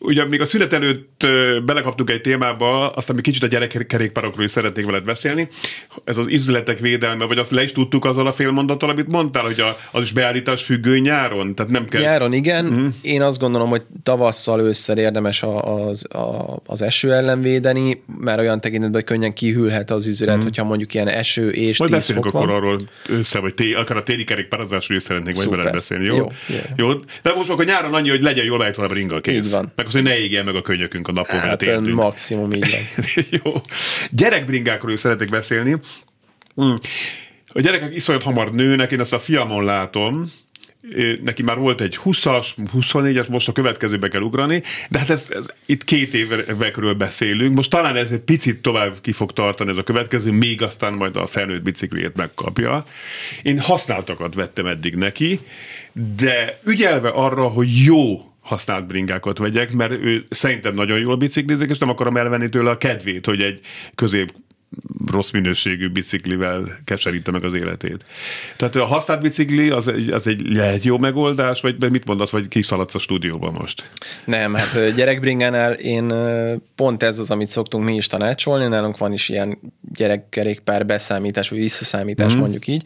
Ugye 0.00 0.24
még 0.24 0.40
a 0.40 0.44
szület 0.44 0.72
előtt 0.72 1.26
belekaptunk 1.64 2.10
egy 2.10 2.20
témába, 2.20 2.90
aztán 2.90 3.14
még 3.14 3.24
kicsit 3.24 3.42
a 3.42 3.46
gyerekkerékpárokról 3.46 4.44
is 4.44 4.50
szeretnék 4.50 4.84
veled 4.84 5.04
beszélni. 5.04 5.48
Ez 6.04 6.16
az 6.16 6.26
üzletek 6.26 6.78
védelme, 6.78 7.24
vagy 7.24 7.38
azt 7.38 7.50
le 7.50 7.62
is 7.62 7.72
tudtuk 7.72 8.04
azzal 8.04 8.26
a 8.26 8.32
félmondattal, 8.32 8.90
amit 8.90 9.08
mondtál, 9.08 9.44
hogy 9.44 9.60
a, 9.60 9.76
az 9.92 10.02
is 10.02 10.12
beállítás 10.12 10.62
függő 10.62 10.98
nyáron? 10.98 11.54
Tehát 11.54 11.72
nem 11.72 11.88
kell... 11.88 12.00
Nyáron 12.00 12.32
igen. 12.32 12.64
Mm. 12.64 12.86
Én 13.02 13.22
azt 13.22 13.38
gondolom, 13.38 13.68
hogy 13.68 13.82
tavasszal, 14.02 14.60
ősszel 14.60 14.98
érdemes 14.98 15.42
a, 15.42 15.86
az, 15.86 16.14
a, 16.14 16.60
az 16.66 16.82
eső 16.82 17.12
ellen 17.12 17.40
védeni, 17.40 18.02
mert 18.18 18.40
olyan 18.40 18.60
tekintetben, 18.60 19.00
hogy 19.00 19.10
könnyen 19.10 19.32
kihűlhet 19.32 19.90
az 19.90 20.06
üzület, 20.06 20.36
mm. 20.36 20.42
hogyha 20.42 20.64
mondjuk 20.64 20.94
ilyen 20.94 21.08
eső 21.08 21.50
és 21.50 21.78
Majd 21.78 21.90
beszélünk 21.90 22.26
akkor 22.26 22.46
van. 22.46 22.56
arról 22.56 22.80
össze, 23.08 23.38
vagy 23.38 23.54
té, 23.54 23.72
akár 23.72 23.96
a 23.96 24.02
téli 24.02 24.24
kerékpározásról 24.24 24.96
is 24.96 25.02
szeretnék 25.02 25.34
majd 25.34 25.50
veled 25.50 25.72
beszélni, 25.72 26.04
jó? 26.04 26.16
Jó, 26.16 26.26
jó. 26.46 26.88
jó? 26.88 26.94
De 27.22 27.32
most 27.36 27.50
akkor 27.50 27.64
nyáron 27.64 27.94
annyi, 27.94 28.08
hogy 28.08 28.22
legyen 28.22 28.44
jól 28.44 28.58
beállítva 28.58 28.84
a 28.84 28.92
ringa 28.92 29.20
kész. 29.20 29.46
Így 29.46 29.50
van. 29.50 29.72
Meg 29.76 29.86
az, 29.88 29.94
hogy 29.94 30.02
ne 30.02 30.18
égjen 30.18 30.44
meg 30.44 30.54
a 30.54 30.62
könyökünk 30.62 31.08
a 31.08 31.12
napon, 31.12 31.38
hát, 31.38 31.64
mert 31.64 31.86
maximum 31.86 32.52
így 32.52 32.70
van. 32.70 33.04
Jó. 33.44 33.62
Gyerekbringákról 34.10 34.92
is 34.92 35.00
szeretek 35.00 35.28
beszélni. 35.28 35.76
Mm. 36.62 36.74
A 37.52 37.60
gyerekek 37.60 37.94
iszonyat 37.94 38.22
hamar 38.22 38.52
nőnek, 38.52 38.92
én 38.92 39.00
ezt 39.00 39.12
a 39.12 39.18
fiamon 39.18 39.64
látom, 39.64 40.32
neki 41.24 41.42
már 41.42 41.58
volt 41.58 41.80
egy 41.80 41.98
20-as, 42.04 42.46
24-es, 42.76 43.28
most 43.28 43.48
a 43.48 43.52
következőbe 43.52 44.08
kell 44.08 44.20
ugrani, 44.20 44.62
de 44.90 44.98
hát 44.98 45.10
ez, 45.10 45.30
ez 45.30 45.46
itt 45.66 45.84
két 45.84 46.14
évekről 46.14 46.94
beszélünk, 46.94 47.54
most 47.54 47.70
talán 47.70 47.96
ez 47.96 48.10
egy 48.10 48.20
picit 48.20 48.62
tovább 48.62 49.00
ki 49.00 49.12
fog 49.12 49.32
tartani 49.32 49.70
ez 49.70 49.76
a 49.76 49.82
következő, 49.82 50.30
még 50.30 50.62
aztán 50.62 50.92
majd 50.92 51.16
a 51.16 51.26
felnőtt 51.26 51.62
bicikliét 51.62 52.16
megkapja. 52.16 52.84
Én 53.42 53.60
használtakat 53.60 54.34
vettem 54.34 54.66
eddig 54.66 54.94
neki, 54.94 55.40
de 56.16 56.60
ügyelve 56.64 57.08
arra, 57.08 57.48
hogy 57.48 57.84
jó 57.84 58.27
használt 58.48 58.86
bringákat 58.86 59.38
vegyek, 59.38 59.72
mert 59.72 59.92
ő 59.92 60.26
szerintem 60.30 60.74
nagyon 60.74 60.98
jól 60.98 61.16
biciklizik, 61.16 61.70
és 61.70 61.78
nem 61.78 61.88
akarom 61.88 62.16
elvenni 62.16 62.48
tőle 62.48 62.70
a 62.70 62.78
kedvét, 62.78 63.26
hogy 63.26 63.42
egy 63.42 63.60
közép 63.94 64.32
rossz 65.06 65.30
minőségű 65.30 65.88
biciklivel 65.88 66.78
keseríte 66.84 67.30
meg 67.30 67.44
az 67.44 67.54
életét. 67.54 68.04
Tehát 68.56 68.76
a 68.76 68.84
használt 68.84 69.20
bicikli 69.20 69.70
az 69.70 69.88
egy, 69.88 70.10
az 70.10 70.26
egy 70.26 70.40
lehet 70.40 70.82
jó 70.82 70.98
megoldás, 70.98 71.60
vagy 71.60 71.90
mit 71.90 72.04
mondasz, 72.04 72.30
vagy 72.30 72.48
kiszaladsz 72.48 72.94
a 72.94 72.98
stúdióban 72.98 73.52
most? 73.52 73.90
Nem, 74.24 74.54
hát 74.54 74.94
gyerekbringánál 74.94 75.72
én 75.72 76.12
pont 76.74 77.02
ez 77.02 77.18
az, 77.18 77.30
amit 77.30 77.48
szoktunk 77.48 77.84
mi 77.84 77.94
is 77.94 78.06
tanácsolni, 78.06 78.66
nálunk 78.66 78.98
van 78.98 79.12
is 79.12 79.28
ilyen 79.28 79.58
gyerekkerékpár 79.94 80.86
beszámítás, 80.86 81.48
vagy 81.48 81.58
visszaszámítás 81.58 82.36
mm. 82.36 82.38
mondjuk 82.38 82.66
így, 82.66 82.82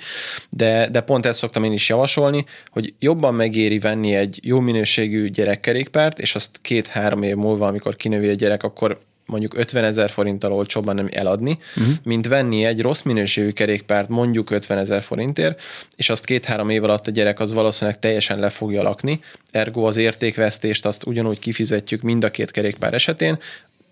de, 0.51 0.89
de 0.91 1.01
pont 1.01 1.27
ezt 1.27 1.39
szoktam 1.39 1.65
én 1.65 1.73
is 1.73 1.89
javasolni, 1.89 2.45
hogy 2.71 2.95
jobban 2.99 3.35
megéri 3.35 3.79
venni 3.79 4.15
egy 4.15 4.39
jó 4.43 4.61
minőségű 4.61 5.29
gyerekkerékpárt, 5.29 6.19
és 6.19 6.35
azt 6.35 6.59
két-három 6.63 7.23
év 7.23 7.37
múlva, 7.37 7.67
amikor 7.67 7.97
kinövi 7.97 8.29
a 8.29 8.35
gyerek, 8.35 8.63
akkor 8.63 9.01
mondjuk 9.33 9.59
50 9.59 9.85
ezer 9.85 10.11
forinttal 10.11 10.53
olcsóbban 10.53 10.95
nem 10.95 11.09
eladni, 11.13 11.59
uh-huh. 11.77 11.95
mint 12.03 12.27
venni 12.27 12.65
egy 12.65 12.81
rossz 12.81 13.03
minőségű 13.03 13.51
kerékpárt 13.51 14.09
mondjuk 14.09 14.51
50 14.51 14.79
ezer 14.79 15.03
forintért, 15.03 15.61
és 15.97 16.11
azt 16.11 16.25
két-három 16.25 16.71
év 16.71 16.85
alatt 16.85 17.07
a 17.07 17.11
gyerek 17.11 17.41
az 17.41 17.53
valószínűleg 17.53 17.99
teljesen 17.99 18.39
le 18.39 18.49
fogja 18.49 18.83
lakni, 18.83 19.21
ergo 19.51 19.87
az 19.87 19.97
értékvesztést 19.97 20.87
azt 20.87 21.07
ugyanúgy 21.07 21.39
kifizetjük 21.39 22.03
mind 22.03 22.25
a 22.25 22.31
két 22.31 22.51
kerékpár 22.51 22.95
esetén, 22.95 23.39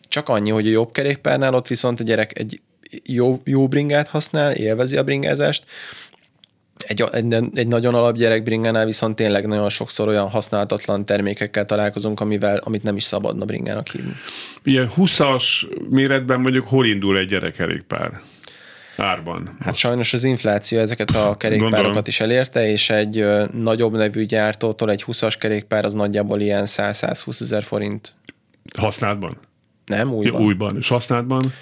csak 0.09 0.29
annyi, 0.29 0.51
hogy 0.51 0.67
a 0.67 0.71
jobb 0.71 0.93
kerékpárnál 0.93 1.55
ott 1.55 1.67
viszont 1.67 2.01
a 2.01 2.05
gyerek 2.05 2.39
egy 2.39 2.61
jó, 3.05 3.41
jó 3.45 3.69
bringát 3.69 4.09
használ, 4.09 4.53
élvezi 4.53 4.97
a 4.97 5.03
bringázást, 5.03 5.65
egy, 6.87 7.05
egy, 7.13 7.35
egy 7.55 7.69
nagyon 7.69 7.95
alapgyerek 7.95 8.43
bringánál 8.43 8.85
viszont 8.85 9.17
tényleg 9.17 9.47
nagyon 9.47 9.69
sokszor 9.69 10.09
olyan 10.09 10.29
használhatatlan 10.29 11.07
termékekkel 11.07 11.65
találkozunk, 11.65 12.21
amivel, 12.21 12.61
amit 12.65 12.83
nem 12.83 12.97
is 12.97 13.03
szabadna 13.03 13.45
bringának 13.45 13.89
hívni. 13.89 14.13
Ilyen 14.63 14.91
20-as 14.97 15.45
méretben 15.89 16.41
mondjuk 16.41 16.69
hol 16.69 16.87
indul 16.87 17.19
egy 17.19 17.29
gyerekkerékpár? 17.29 18.21
Árban. 18.97 19.57
Hát 19.61 19.75
sajnos 19.75 20.13
az 20.13 20.25
infláció 20.25 20.79
ezeket 20.79 21.11
a 21.11 21.35
kerékpárokat 21.37 21.83
Gondolom. 21.83 22.03
is 22.07 22.21
elérte, 22.21 22.69
és 22.69 22.91
egy 22.91 23.27
nagyobb 23.53 23.93
nevű 23.93 24.25
gyártótól 24.25 24.91
egy 24.91 25.05
20-as 25.07 25.35
kerékpár 25.39 25.85
az 25.85 25.95
nagyjából 25.95 26.41
ilyen 26.41 26.65
100-120 26.67 27.41
ezer 27.41 27.63
forint. 27.63 28.15
Használatban? 28.77 29.37
Nem, 29.91 30.13
újban. 30.13 30.41
Ja, 30.41 30.47
újban. 30.47 30.77
És 30.77 30.89
használatban? 30.89 31.53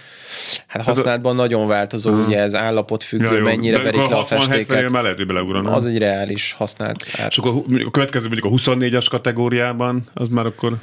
Hát 0.67 0.83
használatban 0.83 1.37
hát, 1.37 1.41
nagyon 1.49 1.67
változó, 1.67 2.11
uh-huh. 2.11 2.27
ugye 2.27 2.39
ez 2.39 2.55
állapot 2.55 3.03
függő, 3.03 3.37
ja, 3.37 3.43
mennyire 3.43 3.83
verik 3.83 4.07
le 4.07 4.17
a 4.17 4.25
festéket. 4.25 4.91
már 4.91 5.03
lehet, 5.03 5.17
hogy 5.17 5.27
beleugranom. 5.27 5.73
Az 5.73 5.87
egy 5.87 5.99
reális 5.99 6.53
használt 6.53 7.07
ár. 7.19 7.27
És 7.31 7.39
akkor 7.39 7.65
a 7.85 7.91
következő 7.91 8.29
mondjuk 8.29 8.53
a 8.53 8.57
24-es 8.57 9.07
kategóriában, 9.11 10.03
az 10.15 10.29
már 10.29 10.47
akkor 10.47 10.77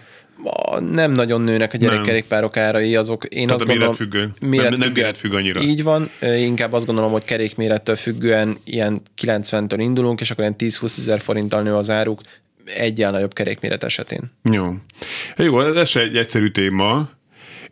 nem 0.92 1.12
nagyon 1.12 1.42
nőnek 1.42 1.74
a 1.74 1.78
gyerekkerékpárok 1.78 2.58
árai, 2.58 2.96
azok 2.96 3.26
én 3.26 3.48
Tehát 3.48 3.62
azt 3.62 3.70
gondolom... 3.70 3.96
Méretfüggő. 4.00 4.50
Méret 4.50 4.70
nem, 4.70 4.80
nem 4.80 4.92
méretfügg 4.92 5.34
annyira. 5.34 5.62
Így 5.62 5.84
van, 5.84 6.10
inkább 6.22 6.74
azt 6.74 6.86
gondolom, 6.86 7.12
hogy 7.12 7.24
kerékmérettől 7.24 7.96
függően 7.96 8.58
ilyen 8.64 9.02
90-től 9.22 9.78
indulunk, 9.78 10.22
és 10.22 10.32
akkor 10.32 10.44
ilyen 10.44 10.56
10-20 10.60 10.98
ezer 10.98 11.20
forinttal 11.20 11.62
nő 11.62 11.76
az 11.76 11.90
áruk 11.90 12.22
egyel 12.78 13.12
nagyobb 13.12 13.34
kerékméret 13.34 13.84
esetén. 13.84 14.32
Jó. 14.52 14.74
Jó, 15.38 15.62
ez 15.62 15.90
se 15.90 16.02
egy 16.02 16.18
egyszerű 16.18 16.48
téma, 16.48 17.10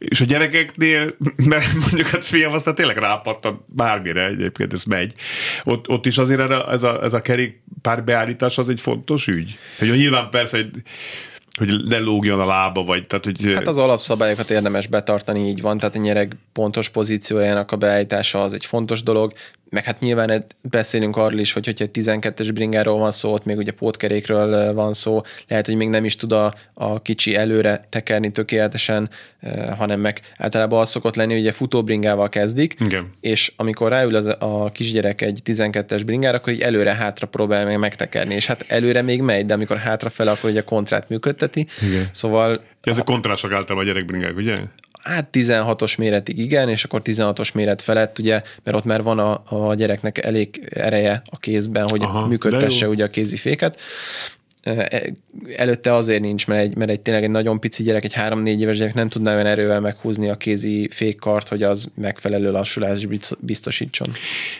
és 0.07 0.21
a 0.21 0.25
gyerekeknél, 0.25 1.15
mert 1.51 1.73
mondjuk 1.73 2.13
a 2.13 2.21
fiam 2.21 2.53
aztán 2.53 2.75
tényleg 2.75 2.97
rápattant 2.97 3.59
bármire 3.65 4.25
egyébként, 4.25 4.73
ez 4.73 4.83
megy. 4.83 5.13
Ott, 5.63 5.89
ott 5.89 6.05
is 6.05 6.17
azért 6.17 6.51
ez 6.69 6.83
a, 6.83 7.03
ez 7.03 7.13
a 7.13 7.21
kerékpár 7.21 8.03
beállítás 8.03 8.57
az 8.57 8.69
egy 8.69 8.81
fontos 8.81 9.27
ügy. 9.27 9.57
Hogy 9.79 9.89
nyilván 9.89 10.29
persze, 10.29 10.57
hogy 10.57 10.69
hogy 11.57 11.69
lelógjon 11.69 12.39
a 12.39 12.45
lába, 12.45 12.83
vagy 12.83 13.07
tehát, 13.07 13.25
hogy... 13.25 13.53
Hát 13.53 13.67
az 13.67 13.77
alapszabályokat 13.77 14.49
érdemes 14.49 14.87
betartani, 14.87 15.47
így 15.47 15.61
van, 15.61 15.77
tehát 15.77 15.95
a 15.95 15.99
nyereg 15.99 16.35
pontos 16.53 16.89
pozíciójának 16.89 17.71
a 17.71 17.75
beállítása 17.75 18.41
az 18.41 18.53
egy 18.53 18.65
fontos 18.65 19.03
dolog, 19.03 19.33
meg 19.73 19.83
hát 19.83 19.99
nyilván 19.99 20.45
beszélünk 20.61 21.17
arról 21.17 21.39
is, 21.39 21.53
hogy 21.53 21.65
hogyha 21.65 21.85
12-es 21.93 22.49
bringáról 22.53 22.97
van 22.97 23.11
szó, 23.11 23.33
ott 23.33 23.45
még 23.45 23.57
ugye 23.57 23.71
pótkerékről 23.71 24.73
van 24.73 24.93
szó, 24.93 25.21
lehet, 25.47 25.65
hogy 25.65 25.75
még 25.75 25.89
nem 25.89 26.05
is 26.05 26.15
tud 26.15 26.31
a, 26.31 26.53
a 26.73 27.01
kicsi 27.01 27.35
előre 27.35 27.85
tekerni 27.89 28.31
tökéletesen, 28.31 29.09
hanem 29.77 29.99
meg 29.99 30.21
általában 30.37 30.79
az 30.79 30.89
szokott 30.89 31.15
lenni, 31.15 31.31
hogy 31.31 31.41
ugye 31.41 31.51
futóbringával 31.51 32.29
kezdik, 32.29 32.75
Igen. 32.79 33.11
és 33.21 33.53
amikor 33.55 33.89
ráül 33.89 34.15
az, 34.15 34.25
a 34.25 34.71
kisgyerek 34.73 35.21
egy 35.21 35.39
12-es 35.45 36.01
bringára, 36.05 36.37
akkor 36.37 36.53
így 36.53 36.61
előre-hátra 36.61 37.27
próbál 37.27 37.65
meg 37.65 37.79
megtekerni, 37.79 38.33
és 38.33 38.45
hát 38.45 38.65
előre 38.67 39.01
még 39.01 39.21
megy, 39.21 39.45
de 39.45 39.53
amikor 39.53 39.77
hátrafele, 39.77 40.31
akkor 40.31 40.49
ugye 40.49 40.59
a 40.59 40.63
kontrát 40.63 41.09
működteti. 41.09 41.67
Igen. 41.81 42.07
Szóval... 42.11 42.61
Ezek 42.81 43.03
kontrások 43.03 43.51
általában 43.51 43.83
a 43.83 43.87
gyerekbringák, 43.87 44.35
ugye? 44.35 44.59
Hát 45.03 45.27
16-os 45.31 45.97
méretig 45.97 46.39
igen, 46.39 46.69
és 46.69 46.83
akkor 46.83 47.01
16-os 47.03 47.53
méret 47.53 47.81
felett, 47.81 48.19
ugye, 48.19 48.41
mert 48.63 48.77
ott 48.77 48.83
már 48.83 49.03
van 49.03 49.19
a, 49.19 49.43
a 49.45 49.75
gyereknek 49.75 50.17
elég 50.17 50.67
ereje 50.69 51.21
a 51.25 51.37
kézben, 51.37 51.89
hogy 51.89 52.01
Aha, 52.01 52.27
működtesse 52.27 52.87
ugye 52.87 53.03
a 53.03 53.09
kéziféket. 53.09 53.79
E, 54.61 55.03
előtte 55.55 55.93
azért 55.93 56.21
nincs, 56.21 56.47
mert 56.47 56.61
egy, 56.61 56.75
mert 56.75 56.89
egy 56.89 56.99
tényleg 56.99 57.23
egy 57.23 57.29
nagyon 57.29 57.59
pici 57.59 57.83
gyerek, 57.83 58.03
egy 58.03 58.13
három-négy 58.13 58.61
éves 58.61 58.77
gyerek 58.77 58.93
nem 58.93 59.09
tudná 59.09 59.33
olyan 59.33 59.45
erővel 59.45 59.79
meghúzni 59.79 60.29
a 60.29 60.37
kézi 60.37 60.87
fékkart, 60.91 61.47
hogy 61.47 61.63
az 61.63 61.91
megfelelő 61.95 62.51
lassulást 62.51 63.07
biztosítson. 63.39 64.07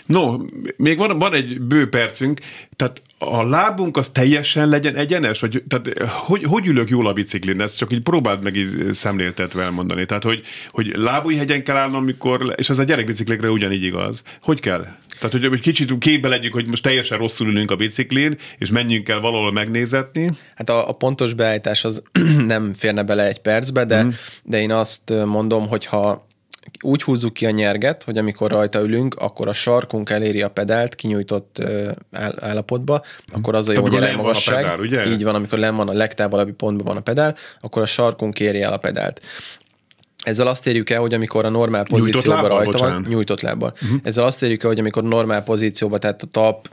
No, 0.05 0.37
még 0.75 0.97
van, 0.97 1.19
van 1.19 1.33
egy 1.33 1.61
bő 1.61 1.89
percünk, 1.89 2.39
tehát 2.75 3.01
a 3.31 3.43
lábunk 3.43 3.97
az 3.97 4.09
teljesen 4.09 4.69
legyen 4.69 4.95
egyenes? 4.95 5.39
Vagy, 5.39 5.63
tehát, 5.67 6.09
hogy, 6.09 6.43
hogy 6.43 6.67
ülök 6.67 6.89
jól 6.89 7.07
a 7.07 7.13
biciklin? 7.13 7.61
Ezt 7.61 7.77
csak 7.77 7.91
így 7.91 8.01
próbáld 8.01 8.43
meg 8.43 8.55
így 8.55 8.93
szemléltetve 8.93 9.63
elmondani. 9.63 10.05
Tehát, 10.05 10.23
hogy, 10.23 10.41
hogy 10.71 10.93
lábújhegyen 10.95 11.63
kell 11.63 11.75
állnom, 11.75 12.01
amikor, 12.01 12.53
és 12.55 12.69
ez 12.69 12.79
a 12.79 12.83
gyerekbiciklikre 12.83 13.49
ugyanígy 13.49 13.83
igaz. 13.83 14.23
Hogy 14.41 14.59
kell? 14.59 14.85
Tehát, 15.19 15.31
hogy, 15.31 15.45
hogy 15.45 15.59
kicsit 15.59 15.97
képbe 15.97 16.27
legyünk, 16.27 16.53
hogy 16.53 16.67
most 16.67 16.83
teljesen 16.83 17.17
rosszul 17.17 17.47
ülünk 17.47 17.71
a 17.71 17.75
biciklin, 17.75 18.37
és 18.57 18.69
menjünk 18.69 19.09
el 19.09 19.19
valahol 19.19 19.51
megnézetni. 19.51 20.31
Hát 20.55 20.69
a, 20.69 20.89
a 20.89 20.91
pontos 20.91 21.33
beállítás 21.33 21.83
az 21.83 22.03
nem 22.45 22.73
férne 22.73 23.03
bele 23.03 23.27
egy 23.27 23.39
percbe, 23.39 23.85
de, 23.85 24.03
mm. 24.03 24.09
de 24.43 24.61
én 24.61 24.71
azt 24.71 25.13
mondom, 25.25 25.67
hogy 25.67 25.85
ha 25.85 26.27
úgy 26.81 27.03
húzzuk 27.03 27.33
ki 27.33 27.45
a 27.45 27.49
nyerget, 27.49 28.03
hogy 28.03 28.17
amikor 28.17 28.51
rajta 28.51 28.79
ülünk, 28.79 29.15
akkor 29.15 29.47
a 29.47 29.53
sarkunk 29.53 30.09
eléri 30.09 30.41
a 30.41 30.49
pedált 30.49 30.95
kinyújtott 30.95 31.61
állapotba, 32.39 33.03
akkor 33.33 33.55
az 33.55 33.67
a 33.67 33.73
jó 33.73 33.87
magasság. 34.15 34.61
Pedál, 34.61 34.79
ugye? 34.79 35.11
Így 35.11 35.23
van, 35.23 35.35
amikor 35.35 35.57
len 35.59 35.75
van 35.75 35.89
a 35.89 35.93
legtávolabbi 35.93 36.51
pontban 36.51 36.85
van 36.85 36.97
a 36.97 37.01
pedál, 37.01 37.35
akkor 37.61 37.81
a 37.81 37.85
sarkunk 37.85 38.39
éri 38.39 38.61
el 38.61 38.73
a 38.73 38.77
pedált. 38.77 39.21
Ezzel 40.23 40.47
azt 40.47 40.67
érjük 40.67 40.89
el, 40.89 40.99
hogy 40.99 41.13
amikor 41.13 41.45
a 41.45 41.49
normál 41.49 41.83
pozícióban 41.83 42.47
rajta 42.47 42.71
bocsánat. 42.71 42.93
van, 42.93 43.05
nyújtott 43.09 43.41
lábbal. 43.41 43.73
Uh-huh. 43.81 43.99
Ezzel 44.03 44.25
azt 44.25 44.43
érjük 44.43 44.63
el, 44.63 44.69
hogy 44.69 44.79
amikor 44.79 45.03
normál 45.03 45.43
pozícióban, 45.43 45.99
tehát 45.99 46.21
a 46.21 46.27
tap 46.31 46.69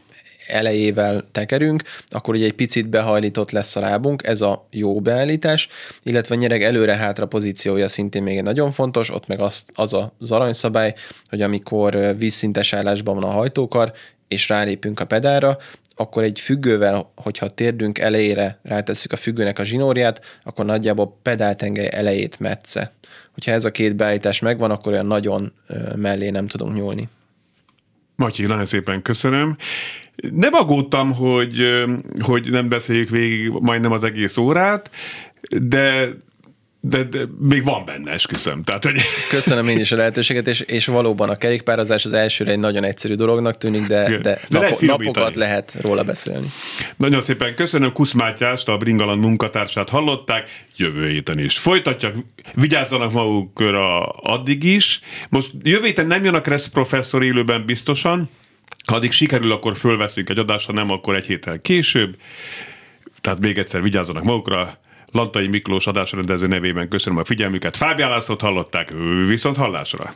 elejével 0.50 1.28
tekerünk, 1.32 1.82
akkor 2.08 2.34
ugye 2.34 2.44
egy 2.44 2.52
picit 2.52 2.88
behajlított 2.88 3.50
lesz 3.50 3.76
a 3.76 3.80
lábunk, 3.80 4.26
ez 4.26 4.40
a 4.40 4.66
jó 4.70 5.00
beállítás, 5.00 5.68
illetve 6.02 6.34
a 6.34 6.38
nyereg 6.38 6.62
előre-hátra 6.62 7.26
pozíciója 7.26 7.88
szintén 7.88 8.22
még 8.22 8.36
egy 8.36 8.42
nagyon 8.42 8.70
fontos, 8.72 9.10
ott 9.10 9.26
meg 9.26 9.40
az, 9.40 9.64
az 9.74 9.96
az 10.18 10.30
aranyszabály, 10.30 10.94
hogy 11.28 11.42
amikor 11.42 12.16
vízszintes 12.18 12.72
állásban 12.72 13.14
van 13.14 13.30
a 13.30 13.32
hajtókar, 13.32 13.92
és 14.28 14.48
rálépünk 14.48 15.00
a 15.00 15.04
pedálra, 15.04 15.58
akkor 15.94 16.22
egy 16.22 16.40
függővel, 16.40 17.12
hogyha 17.16 17.48
térdünk 17.48 17.98
elejére 17.98 18.58
rátesszük 18.62 19.12
a 19.12 19.16
függőnek 19.16 19.58
a 19.58 19.64
zsinórját, 19.64 20.20
akkor 20.42 20.64
nagyjából 20.64 21.18
pedáltengely 21.22 21.88
elejét 21.92 22.38
metsze. 22.38 22.92
Hogyha 23.32 23.52
ez 23.52 23.64
a 23.64 23.70
két 23.70 23.96
beállítás 23.96 24.40
megvan, 24.40 24.70
akkor 24.70 24.92
olyan 24.92 25.06
nagyon 25.06 25.52
mellé 25.96 26.30
nem 26.30 26.46
tudunk 26.46 26.74
nyúlni. 26.74 27.08
Matyi, 28.16 28.46
nagyon 28.46 28.64
szépen 28.64 29.02
köszönöm. 29.02 29.56
Nem 30.32 30.54
aggódtam, 30.54 31.14
hogy, 31.14 31.84
hogy 32.20 32.50
nem 32.50 32.68
beszéljük 32.68 33.08
végig 33.08 33.48
majdnem 33.48 33.92
az 33.92 34.04
egész 34.04 34.36
órát, 34.36 34.90
de 35.50 36.08
de, 36.82 37.04
de 37.04 37.18
még 37.38 37.64
van 37.64 37.84
benne, 37.84 38.10
esküszöm. 38.12 38.62
Tehát, 38.62 38.84
hogy... 38.84 39.00
Köszönöm 39.28 39.68
én 39.68 39.78
is 39.78 39.92
a 39.92 39.96
lehetőséget, 39.96 40.46
és, 40.46 40.60
és 40.60 40.86
valóban 40.86 41.28
a 41.28 41.36
kerékpározás 41.36 42.04
az 42.04 42.12
elsőre 42.12 42.50
egy 42.50 42.58
nagyon 42.58 42.84
egyszerű 42.84 43.14
dolognak 43.14 43.58
tűnik, 43.58 43.86
de, 43.86 44.08
de, 44.08 44.18
de 44.18 44.40
napo, 44.48 44.64
lehet 44.64 44.80
napokat 44.80 45.36
lehet 45.36 45.74
róla 45.80 46.02
beszélni. 46.02 46.46
Nagyon 46.96 47.20
szépen 47.20 47.54
köszönöm 47.54 47.92
Kusz 47.92 48.12
Mátyást, 48.12 48.68
a 48.68 48.76
Bringalan 48.76 49.18
munkatársát 49.18 49.88
hallották, 49.88 50.64
jövő 50.76 51.08
héten 51.08 51.38
is 51.38 51.58
folytatják, 51.58 52.14
vigyázzanak 52.54 53.12
magukra 53.12 54.06
addig 54.08 54.64
is. 54.64 55.00
Most 55.28 55.50
jövő 55.62 55.84
héten 55.84 56.06
nem 56.06 56.24
jön 56.24 56.34
a 56.34 56.40
Kressz 56.40 56.66
professzor 56.66 57.24
élőben 57.24 57.64
biztosan, 57.66 58.30
ha 58.90 58.96
addig 58.96 59.12
sikerül, 59.12 59.52
akkor 59.52 59.76
fölveszünk 59.76 60.28
egy 60.28 60.38
adást, 60.38 60.66
ha 60.66 60.72
nem, 60.72 60.90
akkor 60.90 61.16
egy 61.16 61.26
héttel 61.26 61.60
később. 61.60 62.16
Tehát 63.20 63.38
még 63.40 63.58
egyszer 63.58 63.82
vigyázzanak 63.82 64.22
magukra, 64.22 64.78
Lantai 65.12 65.46
Miklós 65.46 65.86
adásrendező 65.86 66.46
nevében 66.46 66.88
köszönöm 66.88 67.18
a 67.18 67.24
figyelmüket. 67.24 67.76
Fábián 67.76 68.10
Lászlót 68.10 68.40
hallották, 68.40 68.92
viszont 69.26 69.56
hallásra! 69.56 70.14